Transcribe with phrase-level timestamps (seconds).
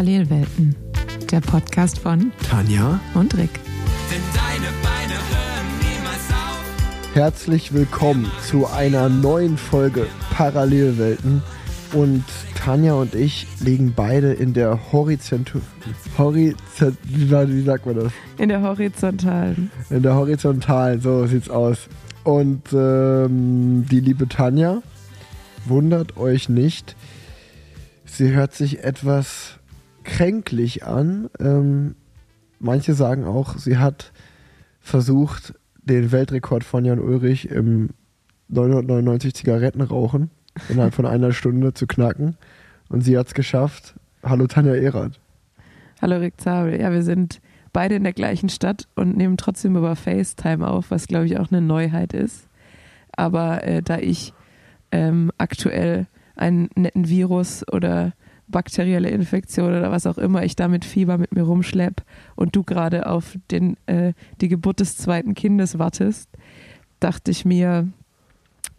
[0.00, 0.74] Parallelwelten,
[1.30, 3.50] der Podcast von Tanja und Rick.
[4.10, 7.14] Denn deine Beine hören niemals auf.
[7.14, 11.42] Herzlich willkommen zu einer neuen Folge Parallelwelten.
[11.92, 12.24] Und
[12.54, 15.52] Tanja und ich liegen beide in der Horizont...
[16.16, 16.96] Horizont...
[17.04, 18.12] Wie sagt man das?
[18.38, 19.70] In der horizontalen.
[19.90, 21.90] In der Horizontalen, so sieht's aus.
[22.24, 24.82] Und ähm, die liebe Tanja,
[25.66, 26.96] wundert euch nicht,
[28.06, 29.59] sie hört sich etwas
[30.10, 31.30] kränklich an.
[31.38, 31.94] Ähm,
[32.58, 34.12] manche sagen auch, sie hat
[34.80, 37.90] versucht, den Weltrekord von Jan Ulrich im
[38.48, 40.30] 999 Zigaretten rauchen
[40.68, 42.36] innerhalb von einer Stunde zu knacken.
[42.88, 43.94] Und sie hat's geschafft.
[44.22, 45.20] Hallo Tanja Erath.
[46.02, 46.80] Hallo Rick Zabel.
[46.80, 47.40] Ja, wir sind
[47.72, 51.52] beide in der gleichen Stadt und nehmen trotzdem über FaceTime auf, was glaube ich auch
[51.52, 52.48] eine Neuheit ist.
[53.12, 54.34] Aber äh, da ich
[54.90, 58.12] ähm, aktuell einen netten Virus oder
[58.50, 62.02] bakterielle Infektion oder was auch immer ich da mit Fieber mit mir rumschlepp
[62.36, 66.28] und du gerade auf den, äh, die Geburt des zweiten Kindes wartest,
[67.00, 67.88] dachte ich mir,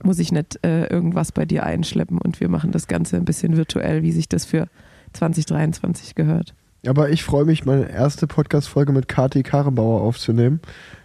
[0.03, 3.57] muss ich nicht äh, irgendwas bei dir einschleppen und wir machen das Ganze ein bisschen
[3.57, 4.67] virtuell, wie sich das für
[5.13, 6.53] 2023 gehört.
[6.87, 10.61] Aber ich freue mich, meine erste Podcast-Folge mit Kati Karrenbauer aufzunehmen.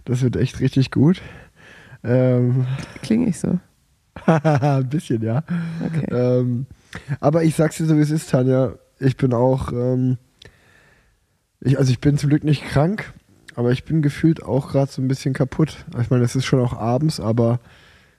[0.06, 1.20] Das wird echt richtig gut.
[2.02, 2.66] Ähm,
[3.02, 3.58] Klinge ich so?
[4.26, 5.42] ein bisschen, ja.
[5.84, 6.06] Okay.
[6.10, 6.66] Ähm,
[7.20, 8.74] aber ich sag's dir so, wie es ist, Tanja.
[8.98, 10.18] Ich bin auch, ähm,
[11.60, 13.12] ich, also ich bin zum Glück nicht krank,
[13.54, 15.84] aber ich bin gefühlt auch gerade so ein bisschen kaputt.
[16.00, 17.60] Ich meine, es ist schon auch abends, aber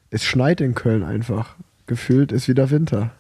[0.10, 1.56] es schneit in Köln einfach.
[1.86, 3.12] Gefühlt ist wieder Winter.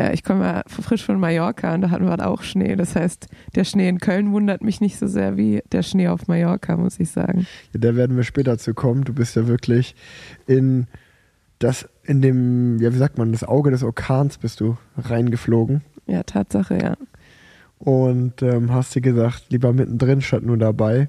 [0.00, 2.74] Ja, ich komme ja frisch von Mallorca und da hatten wir halt auch Schnee.
[2.74, 6.26] Das heißt, der Schnee in Köln wundert mich nicht so sehr wie der Schnee auf
[6.26, 7.46] Mallorca, muss ich sagen.
[7.74, 9.04] Ja, da werden wir später zu kommen.
[9.04, 9.94] Du bist ja wirklich
[10.46, 10.86] in
[11.58, 15.82] das, in dem, ja, wie sagt man, das Auge des Orkans bist du reingeflogen.
[16.06, 16.96] Ja, Tatsache, ja.
[17.78, 21.08] und ähm, hast dir gesagt, lieber mittendrin statt nur dabei.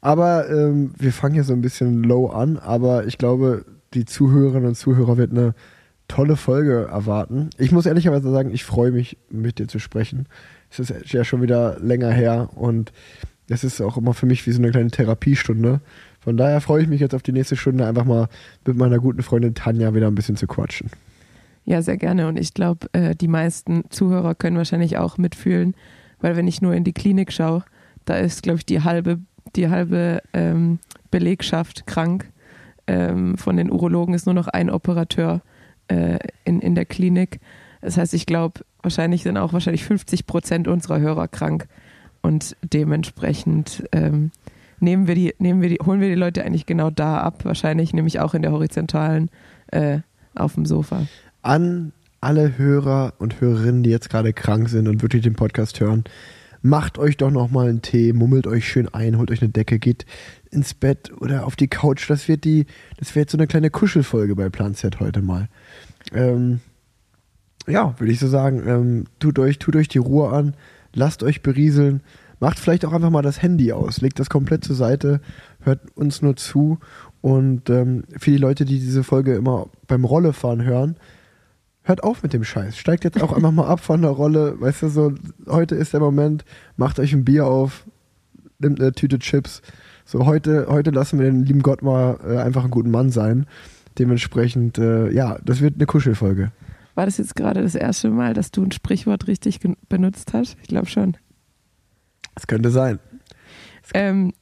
[0.00, 4.68] Aber ähm, wir fangen hier so ein bisschen low an, aber ich glaube, die Zuhörerinnen
[4.68, 5.54] und Zuhörer wird eine
[6.08, 7.50] tolle Folge erwarten.
[7.58, 10.26] Ich muss ehrlicherweise sagen, ich freue mich, mit dir zu sprechen.
[10.70, 12.92] Es ist ja schon wieder länger her und
[13.48, 15.80] es ist auch immer für mich wie so eine kleine Therapiestunde.
[16.20, 18.28] Von daher freue ich mich jetzt auf die nächste Stunde, einfach mal
[18.66, 20.90] mit meiner guten Freundin Tanja wieder ein bisschen zu quatschen.
[21.64, 22.28] Ja, sehr gerne.
[22.28, 25.74] Und ich glaube, äh, die meisten Zuhörer können wahrscheinlich auch mitfühlen,
[26.20, 27.64] weil wenn ich nur in die Klinik schaue,
[28.04, 29.18] da ist, glaube ich, die halbe,
[29.56, 30.78] die halbe ähm,
[31.10, 32.30] Belegschaft krank.
[32.86, 35.42] Ähm, von den Urologen ist nur noch ein Operateur
[35.88, 37.40] äh, in, in der Klinik.
[37.80, 41.66] Das heißt, ich glaube, wahrscheinlich sind auch wahrscheinlich 50 Prozent unserer Hörer krank.
[42.22, 44.30] Und dementsprechend ähm,
[44.80, 47.92] nehmen wir die, nehmen wir die, holen wir die Leute eigentlich genau da ab, wahrscheinlich
[47.92, 49.30] nämlich auch in der horizontalen
[49.68, 49.98] äh,
[50.34, 51.06] auf dem Sofa.
[51.42, 56.04] an alle Hörer und Hörerinnen, die jetzt gerade krank sind und wirklich den Podcast hören,
[56.62, 59.78] macht euch doch noch mal einen Tee, mummelt euch schön ein, holt euch eine Decke,
[59.78, 60.04] geht
[60.50, 62.08] ins Bett oder auf die Couch.
[62.10, 62.66] Das wird die,
[62.98, 65.48] das wird so eine kleine Kuschelfolge bei Plan Z heute mal.
[66.12, 66.60] Ähm,
[67.66, 68.62] ja, würde ich so sagen.
[68.66, 70.54] Ähm, tut euch, tut euch die Ruhe an,
[70.92, 72.02] lasst euch berieseln,
[72.40, 75.20] macht vielleicht auch einfach mal das Handy aus, legt das komplett zur Seite,
[75.60, 76.78] hört uns nur zu
[77.20, 80.96] und ähm, für die Leute, die diese Folge immer beim Rollefahren hören,
[81.82, 82.76] hört auf mit dem Scheiß.
[82.76, 84.60] Steigt jetzt auch einfach mal ab von der Rolle.
[84.60, 85.12] Weißt du, so,
[85.48, 86.44] heute ist der Moment,
[86.76, 87.84] macht euch ein Bier auf,
[88.58, 89.62] nimmt eine Tüte Chips.
[90.04, 93.46] So, heute, heute lassen wir den lieben Gott mal äh, einfach einen guten Mann sein.
[93.98, 96.52] Dementsprechend, äh, ja, das wird eine Kuschelfolge.
[96.94, 100.56] War das jetzt gerade das erste Mal, dass du ein Sprichwort richtig benutzt hast?
[100.62, 101.16] Ich glaube schon.
[102.34, 102.98] Das könnte sein.
[103.94, 104.32] Ähm,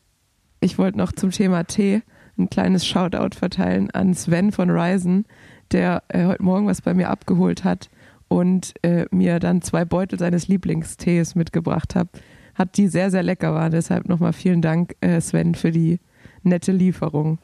[0.60, 2.02] ich wollte noch zum Thema Tee
[2.38, 5.26] ein kleines Shoutout verteilen an Sven von Ryzen,
[5.72, 7.90] der äh, heute Morgen was bei mir abgeholt hat
[8.28, 12.08] und äh, mir dann zwei Beutel seines Lieblingstees mitgebracht hat,
[12.54, 13.72] hat die sehr, sehr lecker waren.
[13.72, 16.00] Deshalb nochmal vielen Dank, äh, Sven, für die
[16.42, 17.38] nette Lieferung.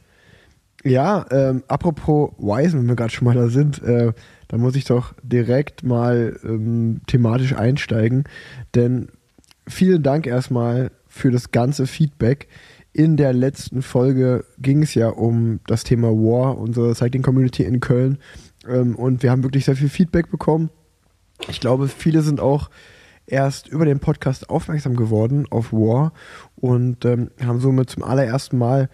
[0.84, 4.12] Ja, ähm, apropos Wise, wenn wir gerade schon mal da sind, äh,
[4.48, 8.24] da muss ich doch direkt mal ähm, thematisch einsteigen,
[8.74, 9.08] denn
[9.66, 12.48] vielen Dank erstmal für das ganze Feedback.
[12.92, 17.80] In der letzten Folge ging es ja um das Thema War, unsere Cycling Community in
[17.80, 18.18] Köln,
[18.68, 20.70] ähm, und wir haben wirklich sehr viel Feedback bekommen.
[21.48, 22.70] Ich glaube, viele sind auch
[23.26, 26.12] erst über den Podcast aufmerksam geworden auf War
[26.56, 28.88] und ähm, haben somit zum allerersten Mal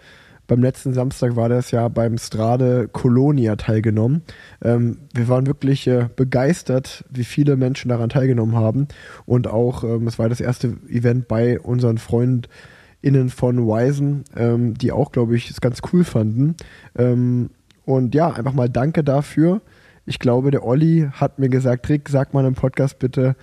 [0.51, 4.23] beim letzten Samstag war das ja beim Strade Colonia teilgenommen.
[4.61, 8.89] Ähm, wir waren wirklich äh, begeistert, wie viele Menschen daran teilgenommen haben.
[9.25, 14.91] Und auch, ähm, es war das erste Event bei unseren FreundInnen von Wisen, ähm, die
[14.91, 16.57] auch, glaube ich, es ganz cool fanden.
[16.97, 17.51] Ähm,
[17.85, 19.61] und ja, einfach mal danke dafür.
[20.05, 23.37] Ich glaube, der Olli hat mir gesagt, Rick, sag mal im Podcast bitte,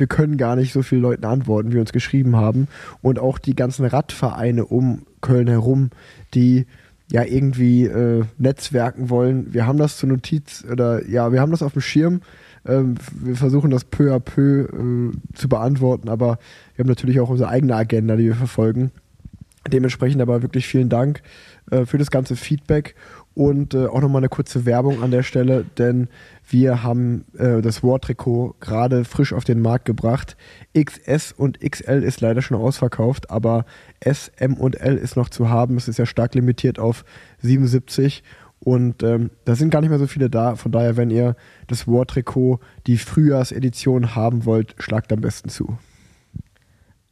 [0.00, 2.66] wir können gar nicht so vielen Leuten antworten, wie uns geschrieben haben.
[3.02, 5.90] Und auch die ganzen Radvereine um Köln herum,
[6.34, 6.66] die
[7.12, 9.52] ja irgendwie äh, netzwerken wollen.
[9.52, 12.22] Wir haben das zur Notiz oder ja, wir haben das auf dem Schirm.
[12.66, 16.38] Ähm, wir versuchen das peu à peu äh, zu beantworten, aber
[16.74, 18.92] wir haben natürlich auch unsere eigene Agenda, die wir verfolgen.
[19.70, 21.22] Dementsprechend aber wirklich vielen Dank
[21.70, 22.94] äh, für das ganze Feedback
[23.40, 26.08] und äh, auch nochmal eine kurze Werbung an der Stelle, denn
[26.46, 30.36] wir haben äh, das War-Trikot gerade frisch auf den Markt gebracht.
[30.78, 33.64] XS und XL ist leider schon ausverkauft, aber
[33.98, 35.78] S, M und L ist noch zu haben.
[35.78, 37.06] Es ist ja stark limitiert auf
[37.38, 38.22] 77
[38.58, 40.54] und ähm, da sind gar nicht mehr so viele da.
[40.54, 41.34] Von daher, wenn ihr
[41.66, 45.78] das War-Trikot, die Frühjahrsedition haben wollt, schlagt am besten zu.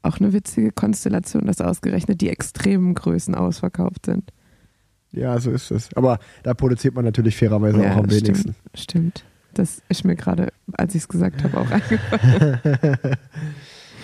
[0.02, 4.30] Auch eine witzige Konstellation, dass ausgerechnet die extremen Größen ausverkauft sind.
[5.18, 5.88] Ja, so ist es.
[5.94, 8.56] Aber da produziert man natürlich fairerweise ja, auch am stimmt, wenigsten.
[8.74, 9.24] Stimmt.
[9.54, 13.16] Das ist mir gerade, als ich es gesagt habe, auch eingefallen.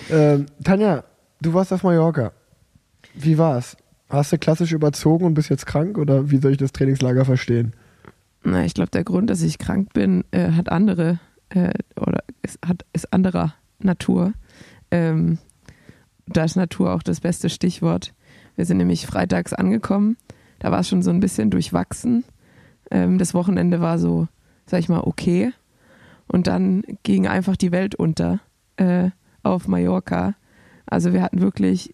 [0.09, 1.03] Ähm, Tanja,
[1.41, 2.31] du warst auf Mallorca.
[3.15, 3.77] Wie war's?
[4.09, 7.73] Hast du klassisch überzogen und bist jetzt krank oder wie soll ich das Trainingslager verstehen?
[8.43, 11.19] Na, ich glaube, der Grund, dass ich krank bin, äh, hat andere
[11.49, 14.33] äh, oder ist, hat, ist anderer Natur.
[14.91, 15.39] Ähm,
[16.27, 18.13] da ist Natur auch das beste Stichwort.
[18.55, 20.17] Wir sind nämlich freitags angekommen.
[20.65, 22.23] Da war es schon so ein bisschen durchwachsen.
[22.89, 24.27] Ähm, das Wochenende war so,
[24.65, 25.53] sag ich mal, okay.
[26.27, 28.39] Und dann ging einfach die Welt unter
[28.77, 29.11] äh,
[29.43, 30.33] auf Mallorca.
[30.87, 31.93] Also wir hatten wirklich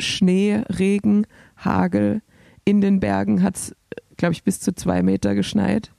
[0.00, 1.28] Schnee, Regen,
[1.58, 2.20] Hagel.
[2.64, 3.76] In den Bergen hat es,
[4.16, 5.92] glaube ich, bis zu zwei Meter geschneit.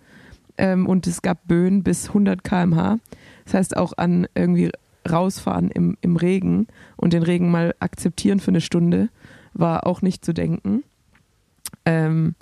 [0.57, 2.97] Ähm, und es gab Böen bis 100 km/h.
[3.45, 4.71] Das heißt, auch an irgendwie
[5.09, 6.67] rausfahren im, im Regen
[6.97, 9.07] und den Regen mal akzeptieren für eine Stunde
[9.53, 10.83] war auch nicht zu denken.
[11.85, 12.35] Ähm,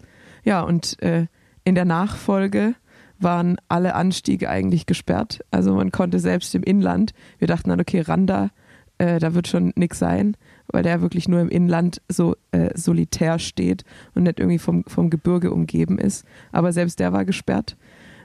[0.44, 1.28] ja, und äh,
[1.64, 2.76] in der Nachfolge
[3.20, 5.42] waren alle Anstiege eigentlich gesperrt.
[5.52, 8.52] Also man konnte selbst im Inland, wir dachten dann, okay, Randa,
[9.00, 10.38] äh, da wird schon nichts sein,
[10.68, 13.84] weil der wirklich nur im Inland so äh, solitär steht
[14.16, 16.26] und nicht irgendwie vom, vom Gebirge umgeben ist.
[16.52, 17.78] Aber selbst der war gesperrt.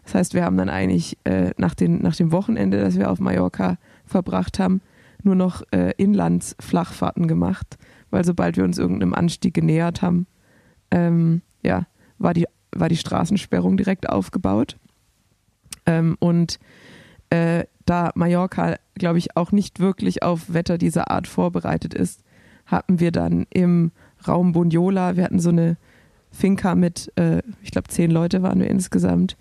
[0.05, 3.21] Das heißt, wir haben dann eigentlich äh, nach, den, nach dem Wochenende, das wir auf
[3.21, 4.81] Mallorca verbracht haben,
[5.23, 7.79] nur noch äh, Inlandsflachfahrten gemacht,
[8.11, 10.27] weil sobald wir uns irgendeinem Anstieg genähert haben,
[10.93, 11.87] ähm, ja,
[12.19, 14.77] war die, war die Straßensperrung direkt aufgebaut.
[15.87, 16.61] Ähm, und
[17.31, 22.23] äh, da Mallorca, glaube ich, auch nicht wirklich auf Wetter dieser Art vorbereitet ist,
[22.67, 23.91] hatten wir dann im
[24.29, 25.77] Raum Bunyola, wir hatten so eine
[26.31, 29.37] Finca mit, äh, ich glaube, zehn Leute waren wir insgesamt,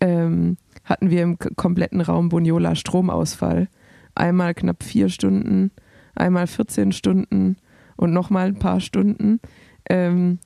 [0.00, 3.68] ähm, hatten wir im kompletten Raum Bunyola Stromausfall.
[4.14, 5.70] Einmal knapp vier Stunden,
[6.14, 7.56] einmal 14 Stunden
[7.96, 9.40] und nochmal ein paar Stunden.
[9.88, 10.38] Ähm,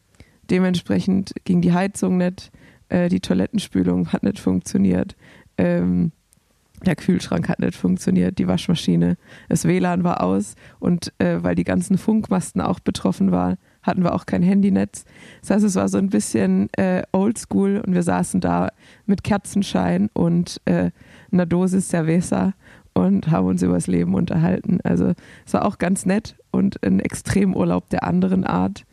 [0.51, 2.51] dementsprechend ging die Heizung nicht,
[2.89, 5.17] äh, die Toilettenspülung hat nicht funktioniert,
[5.57, 6.13] ähm,
[6.85, 9.17] der Kühlschrank hat nicht funktioniert, die Waschmaschine,
[9.49, 14.15] das WLAN war aus und äh, weil die ganzen Funkmasten auch betroffen waren, hatten wir
[14.15, 15.05] auch kein Handynetz.
[15.41, 18.71] Das heißt, es war so ein bisschen äh, oldschool und wir saßen da
[19.07, 20.91] mit Kerzenschein und äh,
[21.31, 22.55] einer Dosis Cerveza
[22.95, 24.81] und haben uns über das Leben unterhalten.
[24.83, 25.13] Also
[25.47, 28.85] es war auch ganz nett und ein Extremurlaub der anderen Art.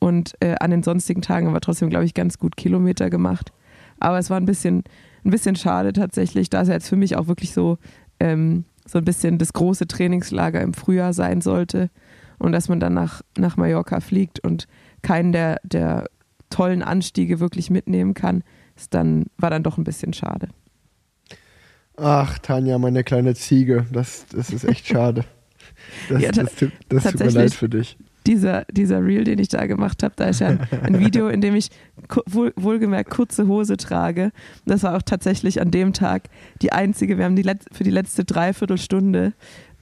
[0.00, 3.52] Und äh, an den sonstigen Tagen haben wir trotzdem, glaube ich, ganz gut Kilometer gemacht.
[3.98, 4.84] Aber es war ein bisschen,
[5.24, 7.78] ein bisschen schade tatsächlich, da es jetzt für mich auch wirklich so,
[8.20, 11.90] ähm, so ein bisschen das große Trainingslager im Frühjahr sein sollte.
[12.38, 14.68] Und dass man dann nach, nach Mallorca fliegt und
[15.02, 16.08] keinen der, der
[16.50, 18.44] tollen Anstiege wirklich mitnehmen kann,
[18.76, 20.48] ist dann, war dann doch ein bisschen schade.
[21.96, 25.24] Ach, Tanja, meine kleine Ziege, das, das ist echt schade.
[26.08, 27.98] Das, Ja, das, tut- das tut mir leid für dich.
[28.26, 31.40] Dieser, dieser Reel, den ich da gemacht habe, da ist ja ein, ein Video, in
[31.40, 31.70] dem ich
[32.26, 34.32] wohl, wohlgemerkt kurze Hose trage.
[34.66, 36.24] Das war auch tatsächlich an dem Tag
[36.62, 39.32] die einzige, wir haben die Letz-, für die letzte Dreiviertelstunde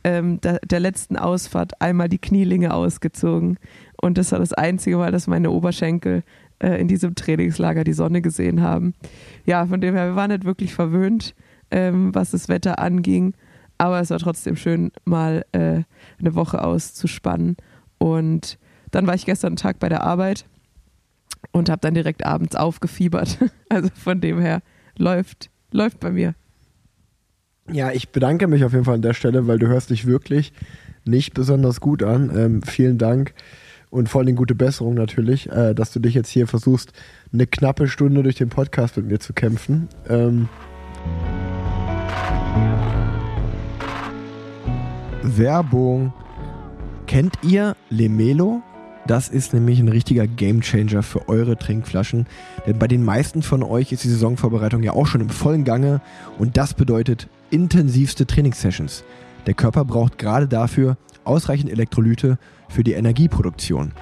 [0.05, 3.59] ähm, der, der letzten Ausfahrt einmal die Knielinge ausgezogen.
[4.01, 6.23] Und das war das einzige Mal, dass meine Oberschenkel
[6.61, 8.95] äh, in diesem Trainingslager die Sonne gesehen haben.
[9.45, 11.35] Ja, von dem her, wir waren nicht wirklich verwöhnt,
[11.73, 13.35] ähm, was das Wetter anging.
[13.79, 15.83] Aber es war trotzdem schön, mal äh,
[16.21, 17.57] eine Woche auszuspannen.
[17.99, 18.59] Und
[18.91, 20.47] dann war ich gestern einen Tag bei der Arbeit
[21.53, 23.39] und habe dann direkt abends aufgefiebert.
[23.69, 24.63] Also von dem her
[24.97, 26.37] läuft, läuft bei mir.
[27.69, 30.53] Ja, ich bedanke mich auf jeden Fall an der Stelle, weil du hörst dich wirklich
[31.05, 32.31] nicht besonders gut an.
[32.33, 33.35] Ähm, vielen Dank
[33.91, 36.93] und vor allem gute Besserung natürlich, äh, dass du dich jetzt hier versuchst,
[37.33, 39.89] eine knappe Stunde durch den Podcast mit mir zu kämpfen.
[40.09, 40.49] Ähm,
[45.23, 46.13] Werbung.
[47.07, 48.63] Kennt ihr Lemelo?
[49.07, 52.27] Das ist nämlich ein richtiger Gamechanger für eure Trinkflaschen.
[52.67, 56.01] Denn bei den meisten von euch ist die Saisonvorbereitung ja auch schon im vollen Gange
[56.39, 59.05] und das bedeutet intensivste Trainingssessions.
[59.47, 63.93] Der Körper braucht gerade dafür ausreichend Elektrolyte für die Energieproduktion.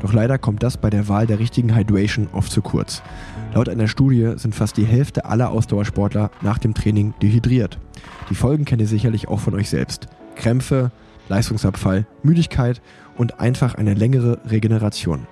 [0.00, 3.02] Doch leider kommt das bei der Wahl der richtigen Hydration oft zu kurz.
[3.54, 7.78] Laut einer Studie sind fast die Hälfte aller Ausdauersportler nach dem Training dehydriert.
[8.30, 10.08] Die Folgen kennt ihr sicherlich auch von euch selbst.
[10.36, 10.90] Krämpfe,
[11.28, 12.80] Leistungsabfall, Müdigkeit
[13.16, 15.26] und einfach eine längere Regeneration.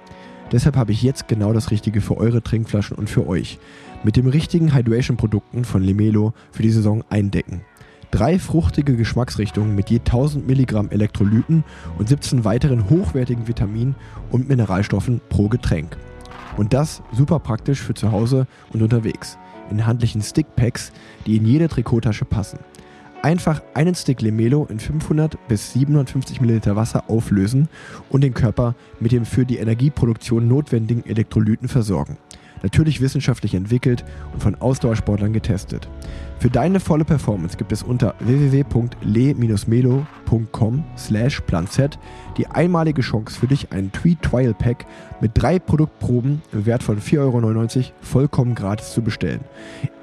[0.53, 3.59] Deshalb habe ich jetzt genau das Richtige für eure Trinkflaschen und für euch.
[4.05, 7.63] Mit dem richtigen Hydration-Produkten von Lemelo für die Saison eindecken.
[8.11, 11.65] Drei fruchtige Geschmacksrichtungen mit je 1000 Milligramm Elektrolyten
[11.99, 13.97] und 17 weiteren hochwertigen Vitaminen
[14.31, 15.97] und Mineralstoffen pro Getränk.
[16.57, 19.37] Und das super praktisch für zu Hause und unterwegs.
[19.71, 20.93] In handlichen Stickpacks,
[21.27, 22.61] die in jede Trikottasche passen.
[23.25, 27.71] Einfach einen Stick Lemelo in 500 bis 750 Milliliter Wasser auflösen
[28.11, 32.19] und den Körper mit dem für die Energieproduktion notwendigen Elektrolyten versorgen.
[32.63, 35.89] Natürlich wissenschaftlich entwickelt und von Ausdauersportlern getestet.
[36.39, 41.75] Für deine volle Performance gibt es unter www.le-melo.com slash planz
[42.37, 44.85] die einmalige Chance für dich einen Tweet Trial Pack
[45.21, 47.41] mit drei Produktproben im Wert von 4,99 Euro
[48.03, 49.41] vollkommen gratis zu bestellen.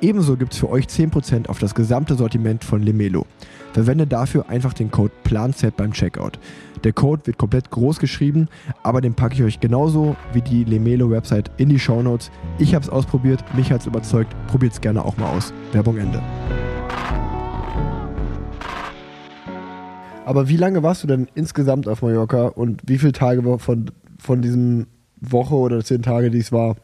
[0.01, 3.27] Ebenso gibt es für euch 10% auf das gesamte Sortiment von Lemelo.
[3.73, 6.39] Verwende dafür einfach den Code PLANZ beim Checkout.
[6.83, 8.47] Der Code wird komplett groß geschrieben,
[8.81, 12.31] aber den packe ich euch genauso wie die Lemelo-Website in die Show Notes.
[12.57, 14.35] Ich habe es ausprobiert, mich hat es überzeugt.
[14.47, 15.53] Probiert es gerne auch mal aus.
[15.73, 16.21] Werbung Ende.
[20.25, 24.41] Aber wie lange warst du denn insgesamt auf Mallorca und wie viele Tage von, von
[24.41, 24.87] diesen
[25.19, 26.77] Woche oder zehn Tage, die es war,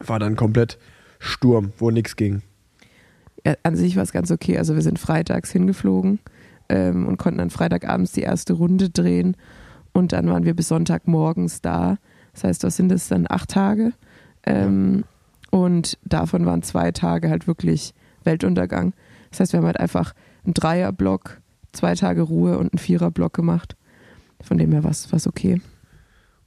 [0.00, 0.78] war dann komplett
[1.20, 2.42] Sturm, wo nichts ging?
[3.46, 4.58] Ja, an sich war es ganz okay.
[4.58, 6.18] Also wir sind freitags hingeflogen
[6.72, 9.36] ähm, und konnten dann Freitagabends die erste Runde drehen.
[9.92, 11.98] Und dann waren wir bis Sonntagmorgens da.
[12.32, 13.26] Das heißt, was sind das dann?
[13.28, 13.92] Acht Tage.
[14.44, 15.04] Ähm,
[15.50, 17.92] und davon waren zwei Tage halt wirklich
[18.24, 18.94] Weltuntergang.
[19.30, 20.14] Das heißt, wir haben halt einfach
[20.44, 23.76] einen Dreierblock, zwei Tage Ruhe und einen Viererblock gemacht.
[24.40, 25.60] Von dem her war es okay.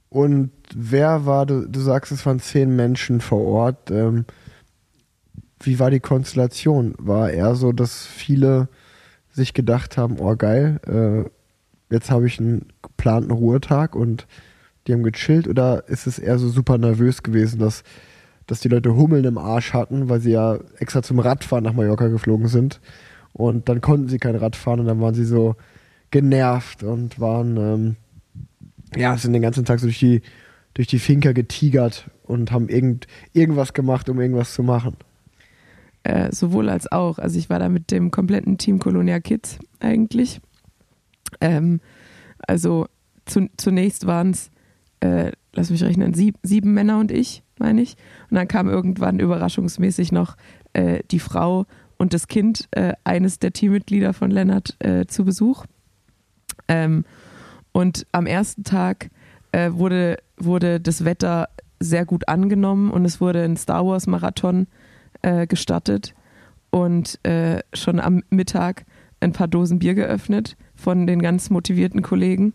[0.08, 3.92] Und wer war, du, du sagst, es waren zehn Menschen vor Ort.
[3.92, 4.24] Ähm,
[5.60, 6.94] wie war die Konstellation?
[6.98, 8.68] War eher so, dass viele
[9.36, 14.26] sich gedacht haben, oh geil, äh, jetzt habe ich einen geplanten Ruhetag und
[14.86, 17.84] die haben gechillt oder ist es eher so super nervös gewesen, dass,
[18.46, 22.08] dass die Leute Hummeln im Arsch hatten, weil sie ja extra zum Radfahren nach Mallorca
[22.08, 22.80] geflogen sind
[23.32, 25.56] und dann konnten sie kein Rad fahren und dann waren sie so
[26.10, 27.96] genervt und waren, ähm,
[28.96, 30.22] ja, sind den ganzen Tag so durch die,
[30.74, 34.96] durch die Finker getigert und haben irgend, irgendwas gemacht, um irgendwas zu machen.
[36.06, 37.18] Äh, sowohl als auch.
[37.18, 40.40] Also ich war da mit dem kompletten Team Colonia Kids eigentlich.
[41.40, 41.80] Ähm,
[42.46, 42.86] also
[43.24, 44.52] zu, zunächst waren es,
[45.00, 47.96] äh, lass mich rechnen, sieb, sieben Männer und ich, meine ich.
[48.30, 50.36] Und dann kam irgendwann überraschungsmäßig noch
[50.74, 55.64] äh, die Frau und das Kind äh, eines der Teammitglieder von Lennart äh, zu Besuch.
[56.68, 57.04] Ähm,
[57.72, 59.10] und am ersten Tag
[59.52, 61.48] wurde, wurde das Wetter
[61.80, 64.66] sehr gut angenommen und es wurde ein Star Wars Marathon äh,
[65.46, 66.14] gestattet
[66.70, 68.84] und äh, schon am Mittag
[69.20, 72.54] ein paar Dosen Bier geöffnet von den ganz motivierten Kollegen.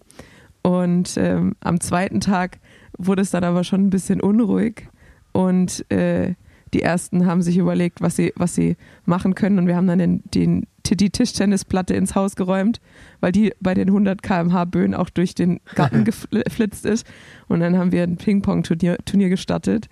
[0.62, 2.60] Und ähm, am zweiten Tag
[2.98, 4.88] wurde es dann aber schon ein bisschen unruhig
[5.32, 6.36] und äh,
[6.74, 10.00] die ersten haben sich überlegt, was sie, was sie machen können und wir haben dann
[10.00, 12.80] den, den, die Tischtennisplatte ins Haus geräumt,
[13.20, 17.06] weil die bei den 100 km/h Böen auch durch den Garten geflitzt ist
[17.48, 19.90] und dann haben wir ein Ping-Pong-Turnier Turnier gestartet.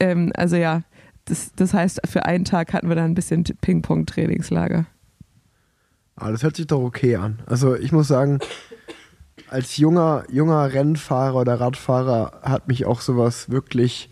[0.00, 0.82] Ähm, also ja,
[1.26, 4.86] das, das heißt, für einen Tag hatten wir dann ein bisschen Ping-Pong-Trainingslager.
[6.16, 7.40] Ah, das hört sich doch okay an.
[7.46, 8.38] Also ich muss sagen,
[9.48, 14.08] als junger, junger Rennfahrer oder Radfahrer hat mich auch sowas wirklich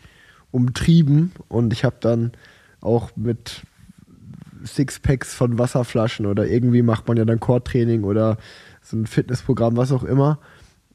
[0.50, 2.32] umtrieben und ich habe dann
[2.80, 3.62] auch mit
[4.64, 8.36] Sixpacks von Wasserflaschen oder irgendwie macht man ja dann Core-Training oder
[8.82, 10.38] so ein Fitnessprogramm, was auch immer.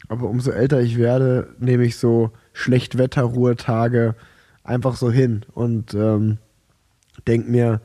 [0.08, 4.16] Aber umso älter ich werde, nehme ich so Schlechtwetterruhetage
[4.70, 6.38] einfach so hin und ähm,
[7.28, 7.82] denke mir,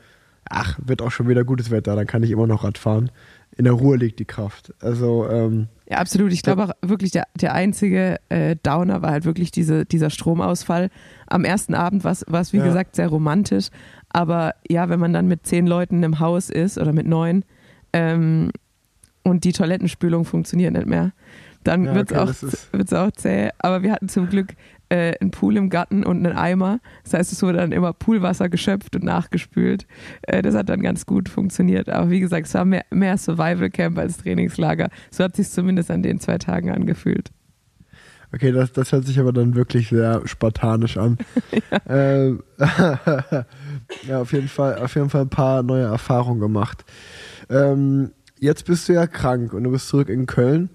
[0.49, 3.11] ach, wird auch schon wieder gutes Wetter, dann kann ich immer noch Rad fahren.
[3.57, 4.73] In der Ruhe liegt die Kraft.
[4.81, 6.33] Also ähm, ja, absolut.
[6.33, 10.89] Ich glaube auch wirklich, der, der einzige äh, Downer war halt wirklich diese, dieser Stromausfall.
[11.27, 12.65] Am ersten Abend war es, wie ja.
[12.65, 13.69] gesagt, sehr romantisch.
[14.09, 17.45] Aber ja, wenn man dann mit zehn Leuten im Haus ist oder mit neun
[17.93, 18.51] ähm,
[19.23, 21.13] und die Toilettenspülung funktioniert nicht mehr,
[21.63, 23.49] dann ja, wird es okay, auch, auch zäh.
[23.59, 24.55] Aber wir hatten zum Glück
[24.95, 26.79] äh, einen Pool im Garten und einen Eimer.
[27.03, 29.85] Das heißt, es wurde dann immer Poolwasser geschöpft und nachgespült.
[30.23, 31.89] Äh, das hat dann ganz gut funktioniert.
[31.89, 34.89] Aber wie gesagt, es war mehr, mehr Survival Camp als Trainingslager.
[35.11, 37.31] So hat sich zumindest an den zwei Tagen angefühlt.
[38.33, 41.17] Okay, das, das hört sich aber dann wirklich sehr spartanisch an.
[41.71, 41.79] ja.
[41.87, 42.43] Ähm,
[44.07, 46.83] ja, auf jeden Fall, auf jeden Fall ein paar neue Erfahrungen gemacht.
[47.49, 50.69] Ähm, jetzt bist du ja krank und du bist zurück in Köln.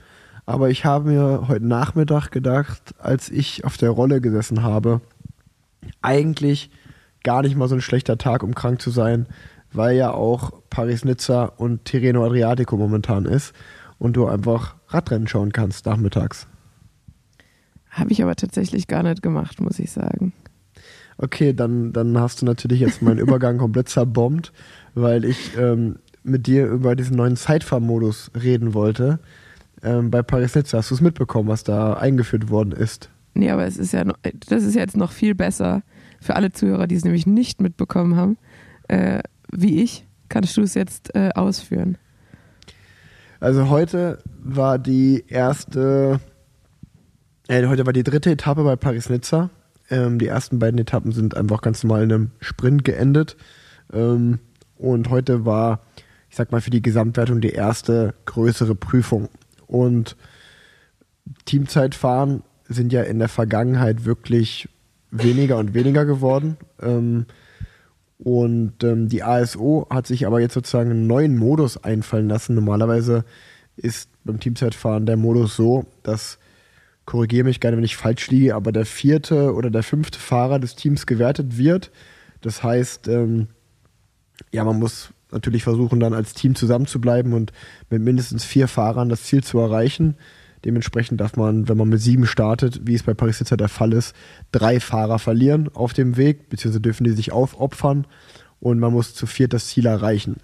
[0.50, 5.00] Aber ich habe mir heute Nachmittag gedacht, als ich auf der Rolle gesessen habe,
[6.02, 6.72] eigentlich
[7.22, 9.28] gar nicht mal so ein schlechter Tag, um krank zu sein,
[9.72, 13.54] weil ja auch Paris-Nizza und Tirreno Adriatico momentan ist
[14.00, 16.48] und du einfach Radrennen schauen kannst nachmittags.
[17.88, 20.32] Habe ich aber tatsächlich gar nicht gemacht, muss ich sagen.
[21.16, 24.52] Okay, dann, dann hast du natürlich jetzt meinen Übergang komplett zerbombt,
[24.96, 29.20] weil ich ähm, mit dir über diesen neuen Zeitfahrmodus reden wollte.
[29.82, 33.10] Ähm, bei Paris-Nizza hast du es mitbekommen, was da eingeführt worden ist.
[33.34, 34.16] Nee, aber es ist ja noch,
[34.48, 35.82] das ist jetzt noch viel besser
[36.20, 38.36] für alle Zuhörer, die es nämlich nicht mitbekommen haben,
[38.88, 39.20] äh,
[39.50, 40.06] wie ich.
[40.28, 41.96] Kannst du es jetzt äh, ausführen?
[43.40, 46.20] Also heute war die erste,
[47.48, 49.50] äh, heute war die dritte Etappe bei Paris-Nizza.
[49.88, 53.36] Ähm, die ersten beiden Etappen sind einfach ganz normal in einem Sprint geendet.
[53.92, 54.38] Ähm,
[54.76, 55.80] und heute war,
[56.28, 59.28] ich sag mal, für die Gesamtwertung die erste größere Prüfung.
[59.70, 60.16] Und
[61.44, 64.68] Teamzeitfahren sind ja in der Vergangenheit wirklich
[65.12, 66.56] weniger und weniger geworden.
[66.82, 67.26] Ähm,
[68.18, 72.56] und ähm, die ASO hat sich aber jetzt sozusagen einen neuen Modus einfallen lassen.
[72.56, 73.24] Normalerweise
[73.76, 76.38] ist beim Teamzeitfahren der Modus so, dass,
[77.06, 80.74] korrigiere mich gerne, wenn ich falsch liege, aber der vierte oder der fünfte Fahrer des
[80.74, 81.92] Teams gewertet wird.
[82.40, 83.46] Das heißt, ähm,
[84.50, 87.52] ja, man muss natürlich versuchen, dann als Team zusammenzubleiben und
[87.88, 90.16] mit mindestens vier Fahrern das Ziel zu erreichen.
[90.64, 93.92] Dementsprechend darf man, wenn man mit sieben startet, wie es bei Paris Nizza der Fall
[93.92, 94.14] ist,
[94.52, 98.06] drei Fahrer verlieren auf dem Weg, beziehungsweise dürfen die sich aufopfern
[98.60, 100.36] und man muss zu viert das Ziel erreichen.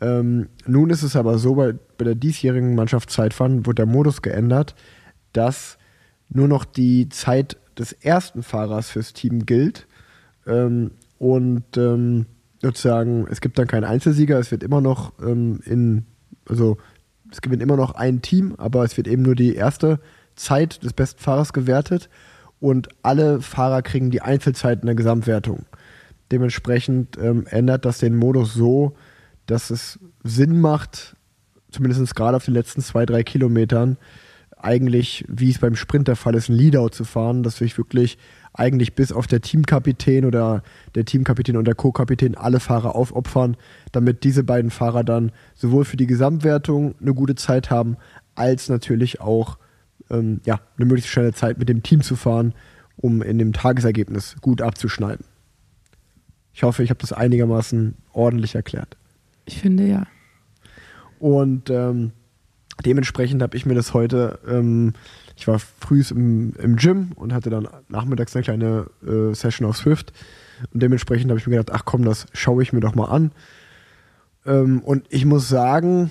[0.00, 4.74] Ähm, nun ist es aber so, bei, bei der diesjährigen Mannschaftszeitfahren wurde der Modus geändert,
[5.32, 5.78] dass
[6.28, 9.86] nur noch die Zeit des ersten Fahrers fürs Team gilt
[10.46, 12.26] ähm, und ähm,
[12.60, 16.06] sozusagen, es gibt dann keinen Einzelsieger, es wird immer noch ähm, in,
[16.48, 16.78] also
[17.30, 20.00] es gewinnt immer noch ein Team, aber es wird eben nur die erste
[20.36, 22.08] Zeit des besten Fahrers gewertet
[22.60, 25.66] und alle Fahrer kriegen die Einzelzeit in der Gesamtwertung.
[26.30, 28.94] Dementsprechend ähm, ändert das den Modus so,
[29.46, 31.16] dass es Sinn macht,
[31.70, 33.96] zumindest gerade auf den letzten zwei, drei Kilometern,
[34.56, 38.18] eigentlich, wie es beim Sprint der Fall ist, ein Leadout zu fahren, dass sich wirklich
[38.56, 40.62] eigentlich bis auf der Teamkapitän oder
[40.94, 43.56] der Teamkapitän und der Co-Kapitän alle Fahrer aufopfern,
[43.92, 47.96] damit diese beiden Fahrer dann sowohl für die Gesamtwertung eine gute Zeit haben,
[48.34, 49.58] als natürlich auch
[50.10, 52.54] ähm, ja, eine möglichst schnelle Zeit mit dem Team zu fahren,
[52.96, 55.24] um in dem Tagesergebnis gut abzuschneiden.
[56.52, 58.96] Ich hoffe, ich habe das einigermaßen ordentlich erklärt.
[59.44, 60.06] Ich finde ja.
[61.18, 62.12] Und ähm,
[62.84, 64.94] dementsprechend habe ich mir das heute, ähm,
[65.36, 69.76] ich war früh im, im Gym und hatte dann nachmittags eine kleine äh, Session auf
[69.76, 70.12] Swift.
[70.72, 73.32] Und dementsprechend habe ich mir gedacht, ach komm, das schaue ich mir doch mal an.
[74.46, 76.10] Ähm, und ich muss sagen,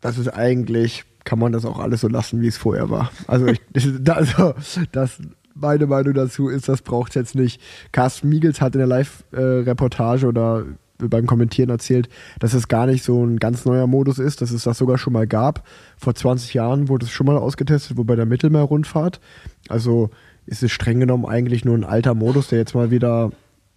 [0.00, 3.10] das ist eigentlich, kann man das auch alles so lassen, wie es vorher war.
[3.26, 3.60] Also, ich,
[4.08, 4.54] also
[4.92, 5.20] das,
[5.54, 7.60] meine Meinung dazu ist, das braucht es jetzt nicht.
[7.92, 10.64] Carsten Miegels hat in der Live-Reportage oder
[10.98, 14.64] beim Kommentieren erzählt, dass es gar nicht so ein ganz neuer Modus ist, dass es
[14.64, 15.66] das sogar schon mal gab.
[15.96, 19.20] Vor 20 Jahren wurde es schon mal ausgetestet, wo bei der Mittelmeerrundfahrt.
[19.68, 20.10] Also
[20.46, 23.32] ist es streng genommen eigentlich nur ein alter Modus, der jetzt mal wieder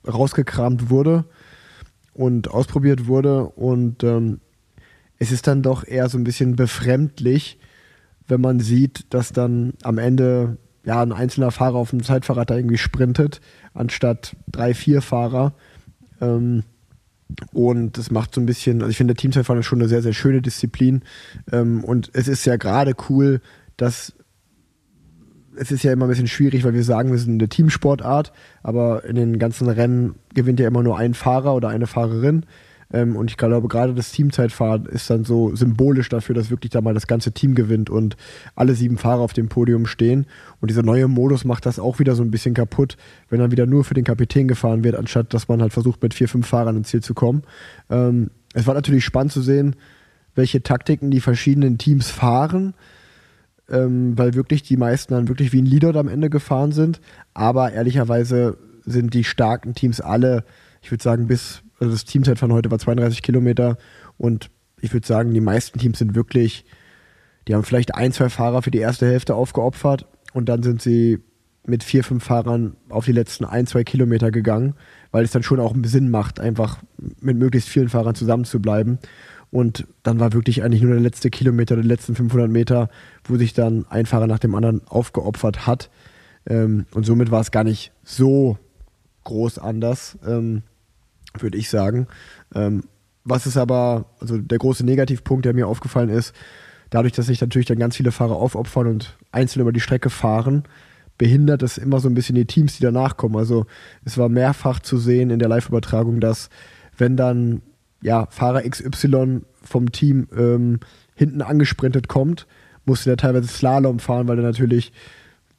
[0.07, 1.25] rausgekramt wurde
[2.13, 3.45] und ausprobiert wurde.
[3.45, 4.39] Und ähm,
[5.17, 7.59] es ist dann doch eher so ein bisschen befremdlich,
[8.27, 12.55] wenn man sieht, dass dann am Ende ja ein einzelner Fahrer auf dem Zeitfahrrad da
[12.55, 13.41] irgendwie sprintet,
[13.73, 15.53] anstatt drei, vier Fahrer.
[16.21, 16.63] Ähm,
[17.53, 20.01] und das macht so ein bisschen, also ich finde, der Teamzeitfahren ist schon eine sehr,
[20.01, 21.03] sehr schöne Disziplin.
[21.51, 23.41] Ähm, und es ist ja gerade cool,
[23.77, 24.13] dass
[25.55, 28.31] es ist ja immer ein bisschen schwierig, weil wir sagen, wir sind eine Teamsportart,
[28.63, 32.45] aber in den ganzen Rennen gewinnt ja immer nur ein Fahrer oder eine Fahrerin.
[32.91, 36.81] Ähm, und ich glaube, gerade das Teamzeitfahren ist dann so symbolisch dafür, dass wirklich da
[36.81, 38.17] mal das ganze Team gewinnt und
[38.55, 40.25] alle sieben Fahrer auf dem Podium stehen.
[40.59, 42.97] Und dieser neue Modus macht das auch wieder so ein bisschen kaputt,
[43.29, 46.13] wenn dann wieder nur für den Kapitän gefahren wird, anstatt dass man halt versucht, mit
[46.13, 47.43] vier, fünf Fahrern ins Ziel zu kommen.
[47.89, 49.75] Ähm, es war natürlich spannend zu sehen,
[50.35, 52.73] welche Taktiken die verschiedenen Teams fahren.
[53.71, 56.99] Ähm, weil wirklich die meisten dann wirklich wie ein Leader am Ende gefahren sind.
[57.35, 60.43] Aber ehrlicherweise sind die starken Teams alle,
[60.81, 63.77] ich würde sagen, bis also das Teamzeit von heute war 32 Kilometer
[64.17, 64.49] und
[64.81, 66.65] ich würde sagen, die meisten Teams sind wirklich,
[67.47, 71.19] die haben vielleicht ein, zwei Fahrer für die erste Hälfte aufgeopfert und dann sind sie
[71.65, 74.75] mit vier, fünf Fahrern auf die letzten ein, zwei Kilometer gegangen,
[75.11, 76.79] weil es dann schon auch einen Sinn macht, einfach
[77.19, 78.99] mit möglichst vielen Fahrern zusammen zu bleiben.
[79.51, 82.89] Und dann war wirklich eigentlich nur der letzte Kilometer, die letzten 500 Meter,
[83.23, 85.89] wo sich dann ein Fahrer nach dem anderen aufgeopfert hat.
[86.47, 88.57] Ähm, und somit war es gar nicht so
[89.23, 90.17] groß anders.
[91.37, 92.07] Würde ich sagen.
[92.55, 92.83] Ähm,
[93.23, 96.33] was ist aber, also der große Negativpunkt, der mir aufgefallen ist,
[96.89, 100.63] dadurch, dass sich natürlich dann ganz viele Fahrer aufopfern und einzeln über die Strecke fahren,
[101.17, 103.35] behindert es immer so ein bisschen die Teams, die danach kommen.
[103.35, 103.65] Also
[104.05, 106.49] es war mehrfach zu sehen in der Live-Übertragung, dass
[106.97, 107.61] wenn dann
[108.01, 110.79] ja, Fahrer XY vom Team ähm,
[111.15, 112.47] hinten angesprintet kommt,
[112.85, 114.93] musste der teilweise Slalom fahren, weil er natürlich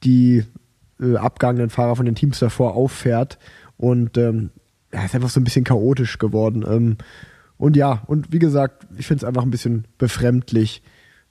[0.03, 0.43] die
[0.99, 3.37] äh, abgangenen Fahrer von den Teams davor auffährt.
[3.77, 4.49] Und ähm,
[4.93, 6.63] ja, ist einfach so ein bisschen chaotisch geworden.
[6.67, 6.97] Ähm,
[7.57, 10.81] und ja, und wie gesagt, ich finde es einfach ein bisschen befremdlich,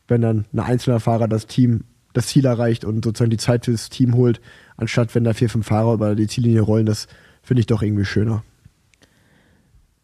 [0.08, 3.88] wenn dann ein einzelner Fahrer das Team, das Ziel erreicht und sozusagen die Zeit fürs
[3.88, 4.40] Team holt,
[4.76, 6.86] anstatt wenn da vier, fünf Fahrer über die Ziellinie rollen.
[6.86, 7.06] Das
[7.42, 8.42] finde ich doch irgendwie schöner.